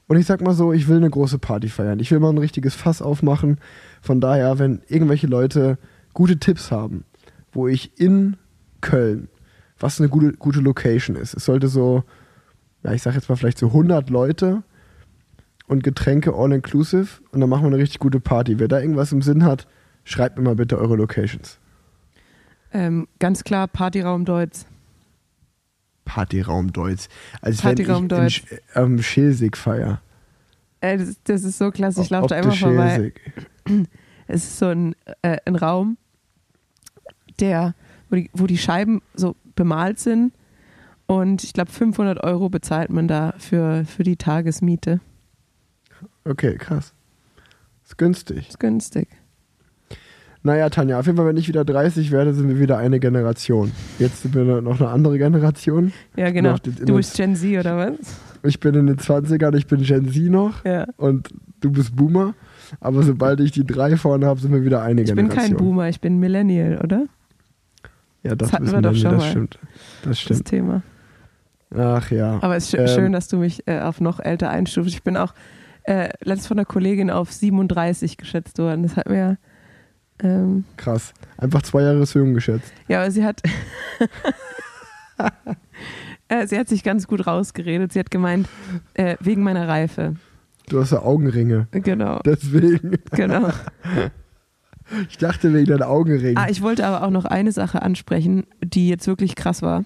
[0.09, 2.01] und ich sag mal so, ich will eine große Party feiern.
[2.01, 3.59] Ich will mal ein richtiges Fass aufmachen.
[4.03, 5.79] Von daher, wenn irgendwelche Leute
[6.13, 7.05] gute Tipps haben,
[7.53, 8.37] wo ich in
[8.83, 9.29] Köln,
[9.79, 12.05] was eine gute, gute Location ist, es sollte so,
[12.83, 14.63] ja, ich sag jetzt mal vielleicht so 100 Leute
[15.69, 18.59] und Getränke all inclusive und dann machen wir eine richtig gute Party.
[18.59, 19.67] Wer da irgendwas im Sinn hat,
[20.05, 21.59] schreibt mir mal bitte eure Locations.
[22.73, 24.67] Ähm, ganz klar, Partyraum Deutz.
[26.05, 27.09] Partyraum Deutz.
[27.41, 30.01] Als Partyraum wenn ich in Sch- am Schilsig feier.
[30.81, 33.13] Äh, das, das ist so klasse, ich laufe da immer vorbei.
[34.27, 35.97] Es ist so ein, äh, ein Raum,
[37.41, 37.75] der,
[38.09, 40.33] wo die, wo die Scheiben so bemalt sind.
[41.07, 45.01] Und ich glaube, 500 Euro bezahlt man da für, für die Tagesmiete.
[46.25, 46.95] Okay, krass.
[47.85, 48.49] Ist günstig.
[48.49, 49.09] Ist günstig.
[50.45, 53.71] Naja, Tanja, auf jeden Fall, wenn ich wieder 30 werde, sind wir wieder eine Generation.
[53.99, 55.93] Jetzt sind wir noch eine andere Generation.
[56.17, 56.57] Ja, genau.
[56.57, 57.99] Du bist Gen Z oder was?
[58.43, 60.87] Ich bin in den 20ern, ich bin Gen Z noch Ja.
[60.97, 61.29] und
[61.61, 62.35] du bist Boomer.
[62.81, 65.57] Aber sobald ich die drei vorne habe, sind wir wieder eine Ich bin Generation.
[65.57, 67.07] kein Boomer, ich bin Millennial, oder?
[68.23, 69.31] Ja, das, Das hatten wir doch schon das mal.
[69.31, 69.59] stimmt.
[69.63, 70.45] Das Das stimmt.
[70.47, 70.83] Thema.
[71.75, 72.39] Ach ja.
[72.43, 74.93] Aber es ist Ähm, schön, dass du mich äh, auf noch älter einstufst.
[74.95, 75.35] Ich bin auch
[75.85, 78.83] äh, letztens von einer Kollegin auf 37 geschätzt worden.
[78.83, 79.39] Das hat mir.
[80.23, 81.15] Ähm, Krass.
[81.39, 82.73] Einfach zwei Jahre jung geschätzt.
[82.89, 83.43] ja, aber sie hat.
[86.29, 87.93] äh, sie hat sich ganz gut rausgeredet.
[87.93, 88.49] Sie hat gemeint,
[88.95, 90.17] äh, wegen meiner Reife.
[90.73, 91.69] Du hast ja Augenringe.
[91.71, 92.21] Genau.
[92.25, 92.99] Deswegen.
[93.13, 93.49] Genau.
[95.09, 96.37] Ich dachte wegen deinen Augenringen.
[96.37, 99.85] Ah, ich wollte aber auch noch eine Sache ansprechen, die jetzt wirklich krass war.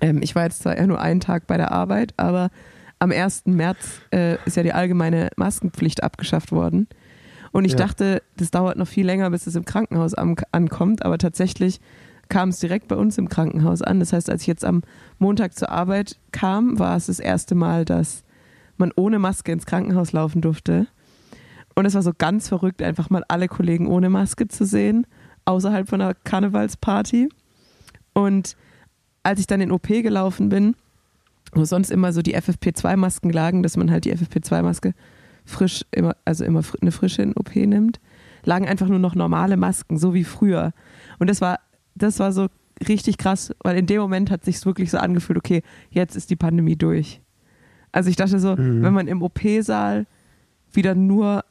[0.00, 2.50] Ähm, ich war jetzt zwar ja nur einen Tag bei der Arbeit, aber
[2.98, 3.42] am 1.
[3.46, 6.88] März äh, ist ja die allgemeine Maskenpflicht abgeschafft worden.
[7.52, 7.78] Und ich Ja.
[7.78, 11.78] dachte, das dauert noch viel länger, bis es im Krankenhaus am, ankommt, aber tatsächlich
[12.28, 14.00] kam es direkt bei uns im Krankenhaus an.
[14.00, 14.82] Das heißt, als ich jetzt am
[15.18, 18.24] Montag zur Arbeit kam, war es das erste Mal, dass
[18.76, 20.86] man ohne Maske ins Krankenhaus laufen durfte.
[21.74, 25.06] Und es war so ganz verrückt, einfach mal alle Kollegen ohne Maske zu sehen,
[25.44, 27.28] außerhalb von einer Karnevalsparty.
[28.12, 28.56] Und
[29.22, 30.76] als ich dann in OP gelaufen bin,
[31.52, 34.94] wo sonst immer so die FFP2-Masken lagen, dass man halt die FFP2-Maske
[35.44, 38.00] frisch, immer, also immer eine frische in OP nimmt,
[38.44, 40.72] lagen einfach nur noch normale Masken, so wie früher.
[41.18, 41.58] Und das war,
[41.94, 42.48] das war so
[42.88, 46.36] richtig krass, weil in dem Moment hat sich wirklich so angefühlt, okay, jetzt ist die
[46.36, 47.20] Pandemie durch.
[47.92, 48.82] Also ich dachte so, Mhm.
[48.82, 50.06] wenn man im OP-Saal
[50.72, 51.44] wieder nur,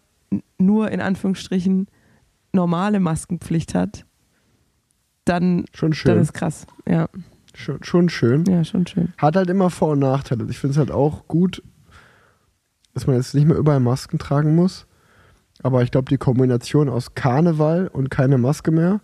[0.58, 1.88] nur in Anführungsstrichen
[2.54, 4.06] normale Maskenpflicht hat,
[5.26, 6.18] dann, schon dann schön.
[6.20, 6.66] ist krass.
[6.88, 7.08] Ja,
[7.54, 8.46] Schon, schon schön.
[8.46, 9.14] ja, schon schön.
[9.18, 10.46] Hat halt immer Vor- und Nachteile.
[10.50, 11.62] Ich finde es halt auch gut,
[12.94, 14.88] dass man jetzt nicht mehr überall Masken tragen muss.
[15.64, 19.00] Aber ich glaube, die Kombination aus Karneval und keine Maske mehr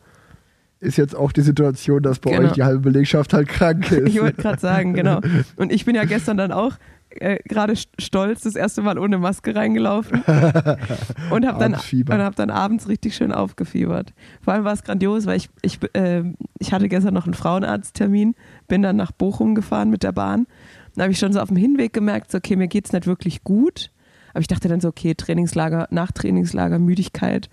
[0.80, 2.48] ist jetzt auch die Situation, dass bei Genau.
[2.48, 4.08] euch die halbe Belegschaft halt krank ist.
[4.08, 5.22] Ich wollte gerade sagen, genau.
[5.56, 6.74] Und ich bin ja gestern dann auch
[7.20, 10.22] äh, gerade st- stolz das erste Mal ohne Maske reingelaufen
[11.32, 11.74] und habe dann,
[12.16, 14.14] und hab dann abends richtig schön aufgefiebert.
[14.42, 16.24] Vor allem war es grandios, weil ich, ich, äh,
[16.60, 18.36] ich hatte gestern noch einen Frauenarzttermin,
[18.68, 20.48] bin dann nach Bochum gefahren mit der Bahn.
[20.96, 23.44] Dann habe ich schon so auf dem Hinweg gemerkt, so, okay, mir geht's nicht wirklich
[23.44, 23.92] gut.
[24.32, 27.50] Aber ich dachte dann so, okay, Trainingslager, Nachtrainingslager, Müdigkeit.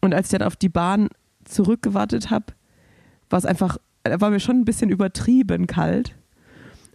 [0.00, 1.08] Und als ich dann auf die Bahn
[1.44, 2.46] zurückgewartet habe,
[3.30, 6.14] war es einfach, äh, war mir schon ein bisschen übertrieben kalt.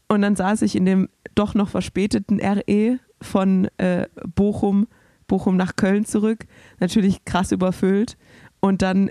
[0.07, 4.87] Und dann saß ich in dem doch noch verspäteten RE von äh, Bochum,
[5.27, 6.45] Bochum nach Köln zurück.
[6.79, 8.17] Natürlich krass überfüllt.
[8.59, 9.09] Und dann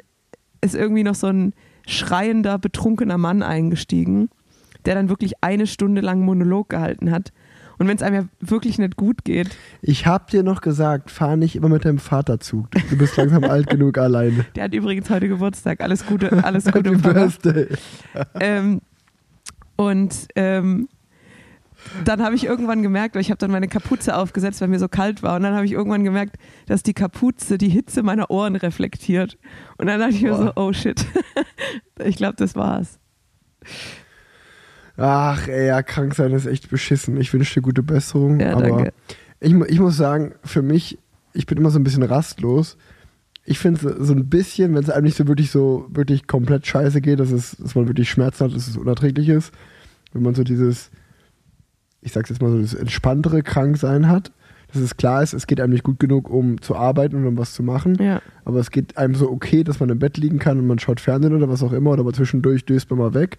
[0.61, 1.55] ist irgendwie noch so ein
[1.87, 4.29] schreiender, betrunkener Mann eingestiegen,
[4.85, 7.33] der dann wirklich eine Stunde lang Monolog gehalten hat.
[7.79, 11.37] Und wenn es einem ja wirklich nicht gut geht, Ich hab dir noch gesagt, fahr
[11.37, 12.71] nicht immer mit deinem Vaterzug.
[12.91, 14.47] Du bist langsam alt genug alleine.
[14.55, 17.03] der hat übrigens heute Geburtstag, alles Gute, alles Gute, Happy.
[17.03, 17.67] Birthday.
[18.39, 18.81] ähm,
[19.77, 20.89] und ähm,
[22.05, 24.89] dann habe ich irgendwann gemerkt, weil ich habe dann meine Kapuze aufgesetzt, weil mir so
[24.89, 25.37] kalt war.
[25.37, 29.39] Und dann habe ich irgendwann gemerkt, dass die Kapuze die Hitze meiner Ohren reflektiert.
[29.79, 31.05] Und dann dachte ich mir so, oh shit.
[32.05, 32.99] ich glaube, das war's.
[34.97, 37.17] Ach, ey, ja, krank sein ist echt beschissen.
[37.17, 38.41] Ich wünsche dir gute Besserung.
[38.41, 38.93] Ja, aber danke.
[39.41, 40.99] Ich, ich muss sagen, für mich,
[41.33, 42.77] ich bin immer so ein bisschen rastlos.
[43.45, 46.67] Ich finde so, so ein bisschen, wenn es einem nicht so wirklich so wirklich komplett
[46.67, 49.53] scheiße geht, dass, es, dass man wirklich Schmerzen hat, dass es unerträglich ist.
[50.13, 50.91] Wenn man so dieses,
[52.01, 54.33] ich sag's jetzt mal so, das entspanntere Kranksein hat,
[54.73, 57.39] dass es klar ist, es geht einem nicht gut genug, um zu arbeiten und um
[57.39, 57.97] was zu machen.
[57.97, 58.23] Ja.
[58.45, 61.01] Aber es geht einem so okay, dass man im Bett liegen kann und man schaut
[61.01, 63.39] Fernsehen oder was auch immer, oder aber zwischendurch döst man mal weg.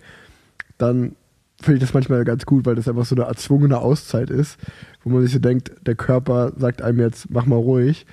[0.78, 1.16] Dann
[1.60, 4.58] finde ich das manchmal ganz gut, weil das einfach so eine erzwungene Auszeit ist,
[5.04, 8.06] wo man sich so denkt, der Körper sagt einem jetzt, mach mal ruhig.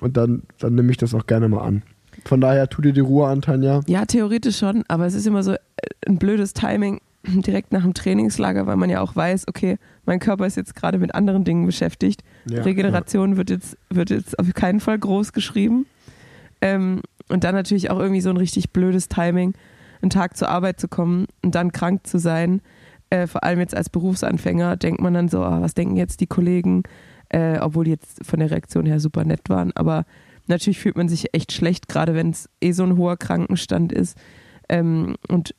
[0.00, 1.82] Und dann, dann nehme ich das auch gerne mal an.
[2.24, 3.80] Von daher, tu dir die Ruhe an, Tanja.
[3.86, 5.58] Ja, theoretisch schon, aber es ist immer so äh,
[6.06, 10.46] ein blödes Timing direkt nach dem Trainingslager, weil man ja auch weiß, okay, mein Körper
[10.46, 12.22] ist jetzt gerade mit anderen Dingen beschäftigt.
[12.48, 15.86] Ja, Regeneration wird, jetzt, wird jetzt auf keinen Fall groß geschrieben.
[16.60, 19.54] Ähm, und dann natürlich auch irgendwie so ein richtig blödes Timing,
[20.00, 22.62] einen Tag zur Arbeit zu kommen und dann krank zu sein.
[23.10, 26.26] Äh, vor allem jetzt als Berufsanfänger denkt man dann so, ah, was denken jetzt die
[26.26, 26.82] Kollegen,
[27.30, 29.72] äh, obwohl die jetzt von der Reaktion her super nett waren.
[29.74, 30.04] Aber
[30.46, 34.16] natürlich fühlt man sich echt schlecht, gerade wenn es eh so ein hoher Krankenstand ist.
[34.68, 35.54] Ähm, und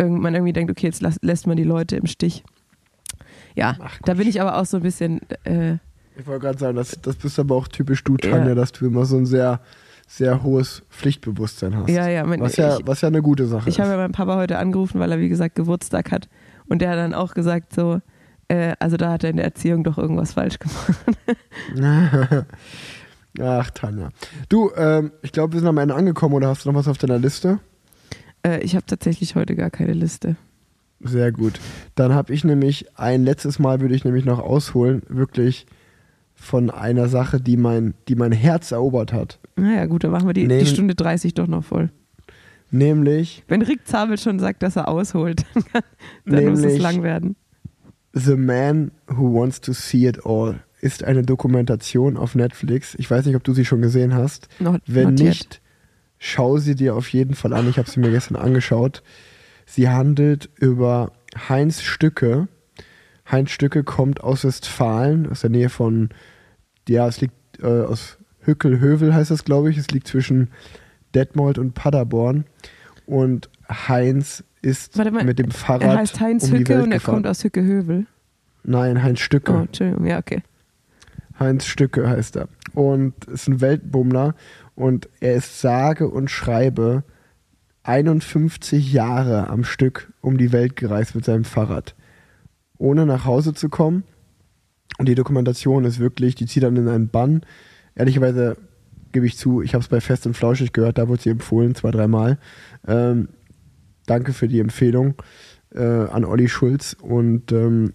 [0.00, 2.44] man irgendwie denkt, okay, jetzt lass, lässt man die Leute im Stich.
[3.56, 5.74] Ja, Ach, da bin ich aber auch so ein bisschen, äh,
[6.16, 8.30] Ich wollte gerade sagen, das, das bist aber auch typisch du, Ja.
[8.30, 9.60] Tanja, dass du immer so ein sehr,
[10.06, 11.88] sehr hohes Pflichtbewusstsein hast.
[11.88, 13.92] ja, ja, mein, Was ja, ich, was ja eine gute Sache Ich habe ist.
[13.94, 16.28] ja meinen Papa heute angerufen, weil er, wie gesagt, Geburtstag hat.
[16.68, 18.00] Und der hat dann auch gesagt, so,
[18.48, 20.94] äh, also da hat er in der Erziehung doch irgendwas falsch gemacht.
[23.40, 24.08] Ach, Tanja.
[24.48, 26.98] Du, ähm, ich glaube, wir sind am Ende angekommen oder hast du noch was auf
[26.98, 27.60] deiner Liste?
[28.42, 30.36] Äh, ich habe tatsächlich heute gar keine Liste.
[31.00, 31.60] Sehr gut.
[31.94, 35.66] Dann habe ich nämlich ein letztes Mal würde ich nämlich noch ausholen, wirklich
[36.34, 39.38] von einer Sache, die mein, die mein Herz erobert hat.
[39.56, 40.60] Naja, gut, dann machen wir die, Nee.
[40.60, 41.90] die Stunde 30 doch noch voll.
[42.70, 45.82] Nämlich Wenn Rick Zabel schon sagt, dass er ausholt, dann, kann-
[46.26, 47.36] dann muss es Nämlich- lang werden.
[48.18, 52.94] The Man Who Wants to See It All ist eine Dokumentation auf Netflix.
[52.98, 54.48] Ich weiß nicht, ob du sie schon gesehen hast.
[54.58, 55.28] Not, Wenn not yet.
[55.28, 55.60] nicht,
[56.18, 57.68] schau sie dir auf jeden Fall an.
[57.68, 59.02] Ich habe sie mir gestern angeschaut.
[59.66, 61.12] Sie handelt über
[61.48, 62.48] Heinz Stücke.
[63.30, 66.10] Heinz Stücke kommt aus Westfalen, aus der Nähe von,
[66.88, 69.76] ja, es liegt äh, aus Hückelhövel heißt das, glaube ich.
[69.76, 70.50] Es liegt zwischen
[71.14, 72.46] Detmold und Paderborn.
[73.06, 77.16] Und Heinz ist mal, mit dem Fahrrad Er heißt Heinz um Hücke und er gefahren.
[77.16, 78.06] kommt aus Hücke-Hövel.
[78.64, 79.52] Nein, Heinz Stücke.
[79.52, 80.42] Oh, Entschuldigung, ja, okay.
[81.38, 82.48] Heinz Stücke heißt er.
[82.74, 84.34] Und ist ein Weltbummler.
[84.74, 87.04] Und er ist sage und schreibe
[87.82, 91.94] 51 Jahre am Stück um die Welt gereist mit seinem Fahrrad.
[92.76, 94.04] Ohne nach Hause zu kommen.
[94.98, 97.42] Und die Dokumentation ist wirklich, die zieht dann in einen Bann.
[97.94, 98.56] Ehrlicherweise
[99.12, 101.74] gebe ich zu, ich habe es bei Fest und Flauschig gehört, da wurde sie empfohlen,
[101.74, 102.38] zwei, dreimal.
[102.86, 103.28] Ähm,
[104.08, 105.14] danke für die Empfehlung
[105.74, 106.96] äh, an Olli Schulz.
[107.00, 107.92] Und ähm,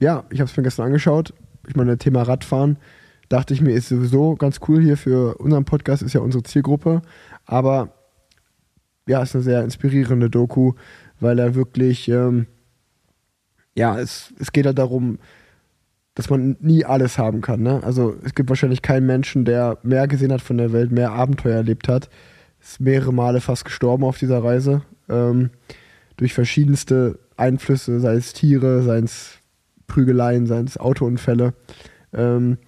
[0.00, 1.34] ja, ich habe es mir gestern angeschaut.
[1.66, 2.78] Ich meine, Thema Radfahren
[3.28, 7.02] dachte ich mir, ist sowieso ganz cool hier für unseren Podcast, ist ja unsere Zielgruppe.
[7.44, 7.92] Aber
[9.08, 10.74] ja, ist eine sehr inspirierende Doku,
[11.20, 12.46] weil er wirklich, ähm,
[13.74, 15.18] ja, es, es geht halt darum,
[16.14, 17.62] dass man nie alles haben kann.
[17.62, 17.82] Ne?
[17.84, 21.56] Also es gibt wahrscheinlich keinen Menschen, der mehr gesehen hat von der Welt, mehr Abenteuer
[21.56, 22.08] erlebt hat.
[22.60, 24.82] Ist mehrere Male fast gestorben auf dieser Reise.
[25.08, 25.50] Ähm,
[26.16, 29.38] durch verschiedenste Einflüsse, sei es Tiere, sei es
[29.86, 31.54] Prügeleien, seien es Autounfälle.
[32.12, 32.58] Ähm,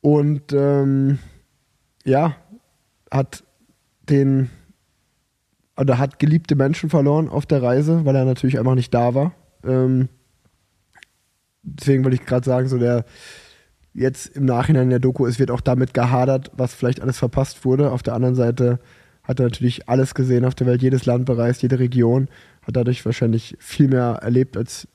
[0.00, 1.18] und ähm,
[2.04, 2.36] ja,
[3.10, 3.44] hat
[4.08, 4.50] den
[5.76, 9.34] oder hat geliebte Menschen verloren auf der Reise, weil er natürlich einfach nicht da war.
[9.64, 10.08] Ähm,
[11.62, 13.04] deswegen wollte ich gerade sagen, so der
[13.92, 17.90] jetzt im Nachhinein der Doku, es wird auch damit gehadert, was vielleicht alles verpasst wurde.
[17.90, 18.78] Auf der anderen Seite
[19.26, 22.28] hat er natürlich alles gesehen auf der Welt, jedes Land bereist, jede Region,
[22.62, 24.88] hat dadurch wahrscheinlich viel mehr erlebt als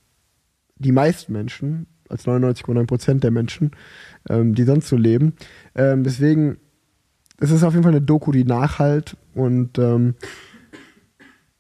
[0.78, 3.72] die meisten Menschen, als 99,9 Prozent der Menschen,
[4.30, 5.34] ähm, die sonst so leben.
[5.76, 6.58] Ähm, deswegen,
[7.40, 10.16] es ist auf jeden Fall eine Doku, die nachhalt und ähm,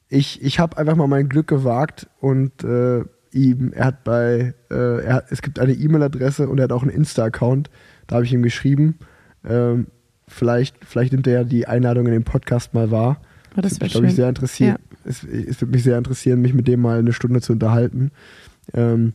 [0.07, 5.03] ich, ich habe einfach mal mein Glück gewagt und äh, ihm, er hat bei, äh,
[5.03, 7.69] er, es gibt eine E-Mail-Adresse und er hat auch einen Insta-Account,
[8.07, 8.98] da habe ich ihm geschrieben,
[9.45, 9.88] ähm,
[10.31, 13.21] vielleicht, vielleicht nimmt er ja die Einladung in den Podcast mal wahr
[13.53, 14.77] Aber das würde mich sehr interessieren.
[15.03, 18.11] Es, es würde mich sehr interessieren, mich mit dem mal eine Stunde zu unterhalten.
[18.73, 19.13] Ähm,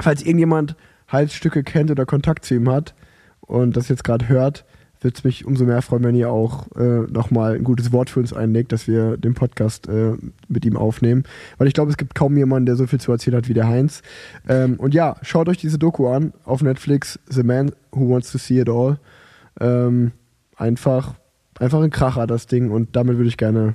[0.00, 0.76] falls irgendjemand
[1.08, 2.94] Halsstücke kennt oder Kontakt zu ihm hat
[3.40, 4.64] und das jetzt gerade hört,
[5.00, 8.20] würde es mich umso mehr freuen, wenn ihr auch äh, nochmal ein gutes Wort für
[8.20, 10.14] uns einlegt, dass wir den Podcast äh,
[10.48, 11.24] mit ihm aufnehmen.
[11.56, 13.68] Weil ich glaube, es gibt kaum jemanden, der so viel zu erzählen hat wie der
[13.68, 14.02] Heinz.
[14.48, 18.38] Ähm, und ja, schaut euch diese Doku an auf Netflix, The Man Who Wants to
[18.38, 18.98] See It All.
[19.60, 20.12] Ähm,
[20.58, 21.14] einfach,
[21.58, 22.70] einfach ein Kracher, das Ding.
[22.70, 23.74] Und damit würde ich gerne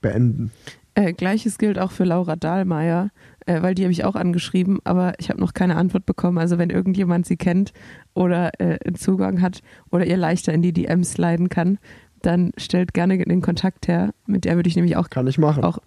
[0.00, 0.50] beenden.
[0.94, 3.10] Äh, Gleiches gilt auch für Laura Dahlmeier,
[3.46, 6.38] äh, weil die habe ich auch angeschrieben, aber ich habe noch keine Antwort bekommen.
[6.38, 7.72] Also wenn irgendjemand sie kennt
[8.14, 11.78] oder äh, einen Zugang hat oder ihr leichter in die DMs leiten kann,
[12.22, 14.10] dann stellt gerne den Kontakt her.
[14.26, 15.62] Mit der würde ich nämlich auch, Kann ich machen.
[15.64, 15.78] auch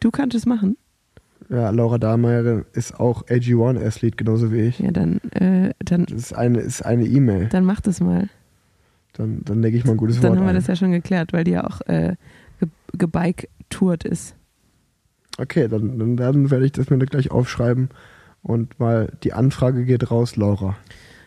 [0.00, 0.76] du kannst es machen.
[1.48, 4.78] Ja, Laura Dahlmeier ist auch AG1-Athlet, genauso wie ich.
[4.78, 7.48] Ja, dann, äh, dann, Das ist eine ist eine E-Mail.
[7.50, 8.28] dann mach das mal.
[9.20, 10.54] Dann, dann lege ich mal ein gutes Dann Wort haben wir ein.
[10.54, 12.16] das ja schon geklärt, weil die ja auch äh,
[12.58, 14.34] ge gebike-tourt ist.
[15.36, 17.90] Okay, dann, dann, dann werde ich das mir gleich aufschreiben
[18.42, 20.74] und mal die Anfrage geht raus, Laura.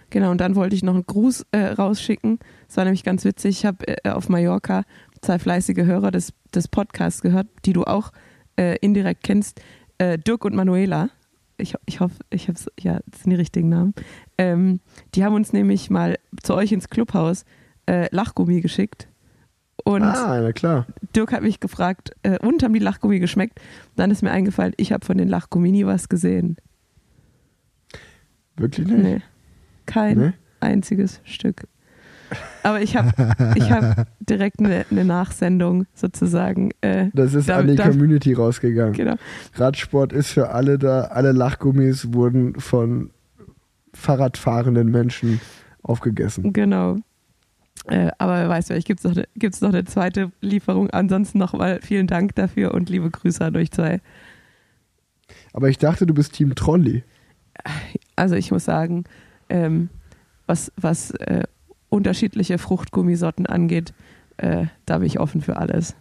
[0.09, 2.39] Genau, und dann wollte ich noch einen Gruß äh, rausschicken.
[2.67, 3.59] Es war nämlich ganz witzig.
[3.59, 4.85] Ich habe äh, auf Mallorca
[5.21, 8.11] zwei fleißige Hörer des, des Podcasts gehört, die du auch
[8.59, 9.61] äh, indirekt kennst.
[9.99, 11.09] Äh, Dirk und Manuela.
[11.57, 13.93] Ich, ich hoffe, ich habe ja, das sind die richtigen Namen.
[14.39, 14.79] Ähm,
[15.13, 17.45] die haben uns nämlich mal zu euch ins Clubhaus
[17.87, 19.07] äh, Lachgummi geschickt.
[19.85, 20.85] Und ah, na klar.
[21.15, 23.59] Dirk hat mich gefragt, äh, und haben die Lachgummi geschmeckt?
[23.95, 26.57] Dann ist mir eingefallen, ich habe von den Lachgummi nie was gesehen.
[28.55, 29.03] Wirklich nicht?
[29.03, 29.21] Nee.
[29.85, 30.33] Kein Nee?
[30.59, 31.63] einziges Stück.
[32.63, 33.11] Aber ich habe
[33.55, 36.71] ich hab direkt eine, eine Nachsendung sozusagen.
[36.81, 38.93] Äh, Das ist Da- an die da- Community rausgegangen.
[38.93, 39.15] genau.
[39.55, 41.01] Radsport ist für alle da.
[41.05, 43.11] Alle Lachgummis wurden von
[43.93, 45.41] Fahrradfahrenden Menschen
[45.83, 46.53] aufgegessen.
[46.53, 46.97] Genau.
[47.87, 50.89] Äh, aber wer weiß, vielleicht gibt es noch, gibt's noch eine zweite Lieferung.
[50.91, 54.01] Ansonsten nochmal vielen Dank dafür und liebe Grüße an euch zwei.
[55.51, 57.03] Aber ich dachte, du bist Team Trolley.
[58.15, 59.05] Also ich muss sagen,
[59.49, 59.89] ähm,
[60.45, 61.43] was, was äh,
[61.89, 63.93] unterschiedliche Fruchtgummisorten angeht,
[64.37, 65.95] äh, da bin ich offen für alles.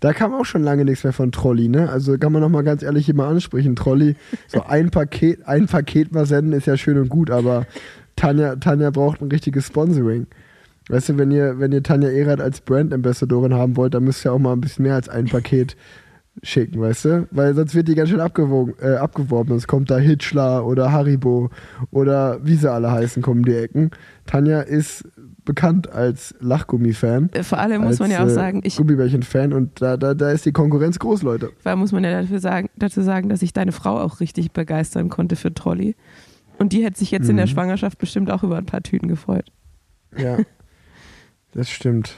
[0.00, 1.88] Da kam auch schon lange nichts mehr von Trolley, ne?
[1.88, 3.76] Also kann man noch mal ganz ehrlich hier mal ansprechen.
[3.76, 4.16] Trolley,
[4.48, 7.66] so ein Paket, ein Paket mal senden ist ja schön und gut, aber
[8.16, 10.26] Tanja, Tanja braucht ein richtiges Sponsoring.
[10.88, 14.24] Weißt du, wenn ihr, wenn ihr Tanja Erath als Brand Ambassadorin haben wollt, dann müsst
[14.24, 15.76] ihr auch mal ein bisschen mehr als ein Paket
[16.42, 17.28] schicken, weißt du?
[17.32, 19.48] Weil sonst wird die ganz schön abgewogen, äh, abgeworben.
[19.50, 21.50] Sonst kommt da Hitchler oder Haribo
[21.90, 23.90] oder wie sie alle heißen, kommen die Ecken.
[24.24, 25.04] Tanja ist
[25.44, 27.30] bekannt als Lachgummi-Fan.
[27.32, 30.14] Äh, Vor allem muss man ja auch als, äh, sagen, ich, Gummibärchen-Fan und da, da,
[30.14, 31.50] da ist die Konkurrenz groß, Leute.
[31.58, 34.52] vor allem muss man ja dafür sagen, dazu sagen, dass ich deine Frau auch richtig
[34.52, 35.96] begeistern konnte für Trolley.
[36.58, 37.50] Und die hätte sich jetzt in der Mhm.
[37.50, 39.50] Schwangerschaft bestimmt auch über ein paar Tüten gefreut.
[40.16, 40.36] Ja,
[41.52, 42.16] das stimmt.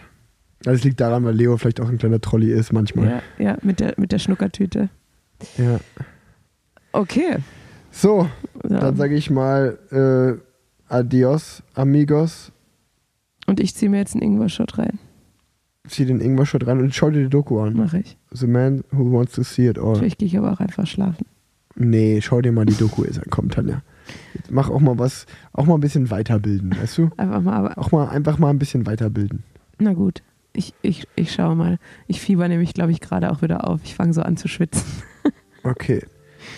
[0.67, 3.23] Also es liegt daran, weil Leo vielleicht auch ein kleiner Trolli ist manchmal.
[3.39, 4.91] Ja, ja mit, der, mit der Schnuckertüte.
[5.57, 5.81] Ja.
[6.93, 7.37] Okay.
[7.91, 8.29] So,
[8.69, 8.81] Ja.
[8.81, 12.53] dann sage ich mal äh, Adios, amigos.
[13.47, 14.99] Und ich ziehe mir jetzt einen Ingwer-Shot rein.
[15.89, 17.75] Zieh den Ingwer-Shot rein und schau dir die Doku an.
[17.75, 18.17] Mache ich.
[18.31, 19.97] The Man Who Wants to See It All.
[19.97, 21.27] Vielleicht gehe ich aber auch einfach schlafen.
[21.75, 23.23] Nee, schau dir mal die Doku an.
[23.31, 23.83] Komm, Tanja.
[24.51, 27.11] Mach auch mal was, auch mal ein bisschen weiterbilden, weißt du?
[27.17, 29.43] Einfach mal, Auch mal einfach mal ein bisschen weiterbilden.
[29.79, 30.23] na gut.
[30.53, 31.79] Ich, ich, ich schaue mal.
[32.09, 33.81] Ich fieber nämlich, glaube ich, gerade auch wieder auf.
[33.85, 34.85] Ich fange so an zu schwitzen.
[35.63, 36.03] Okay.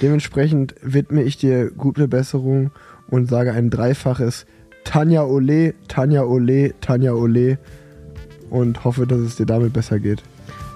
[0.00, 2.70] Dementsprechend widme ich dir gute Besserung
[3.08, 4.46] und sage ein dreifaches
[4.84, 7.58] Tanja Ole, Tanja Ole, Tanja Ole
[8.48, 10.22] und hoffe, dass es dir damit besser geht.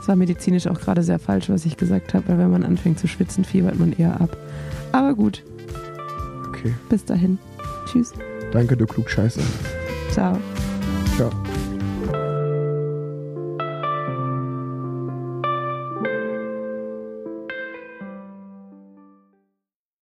[0.00, 2.98] Es war medizinisch auch gerade sehr falsch, was ich gesagt habe, weil wenn man anfängt
[2.98, 4.36] zu schwitzen, fiebert man eher ab.
[4.90, 5.44] Aber gut,
[6.66, 6.74] Okay.
[6.88, 7.38] bis dahin.
[7.86, 8.12] Tschüss.
[8.52, 9.42] Danke, du Klugscheißer.
[10.12, 10.38] Ciao.
[11.16, 11.30] Ciao.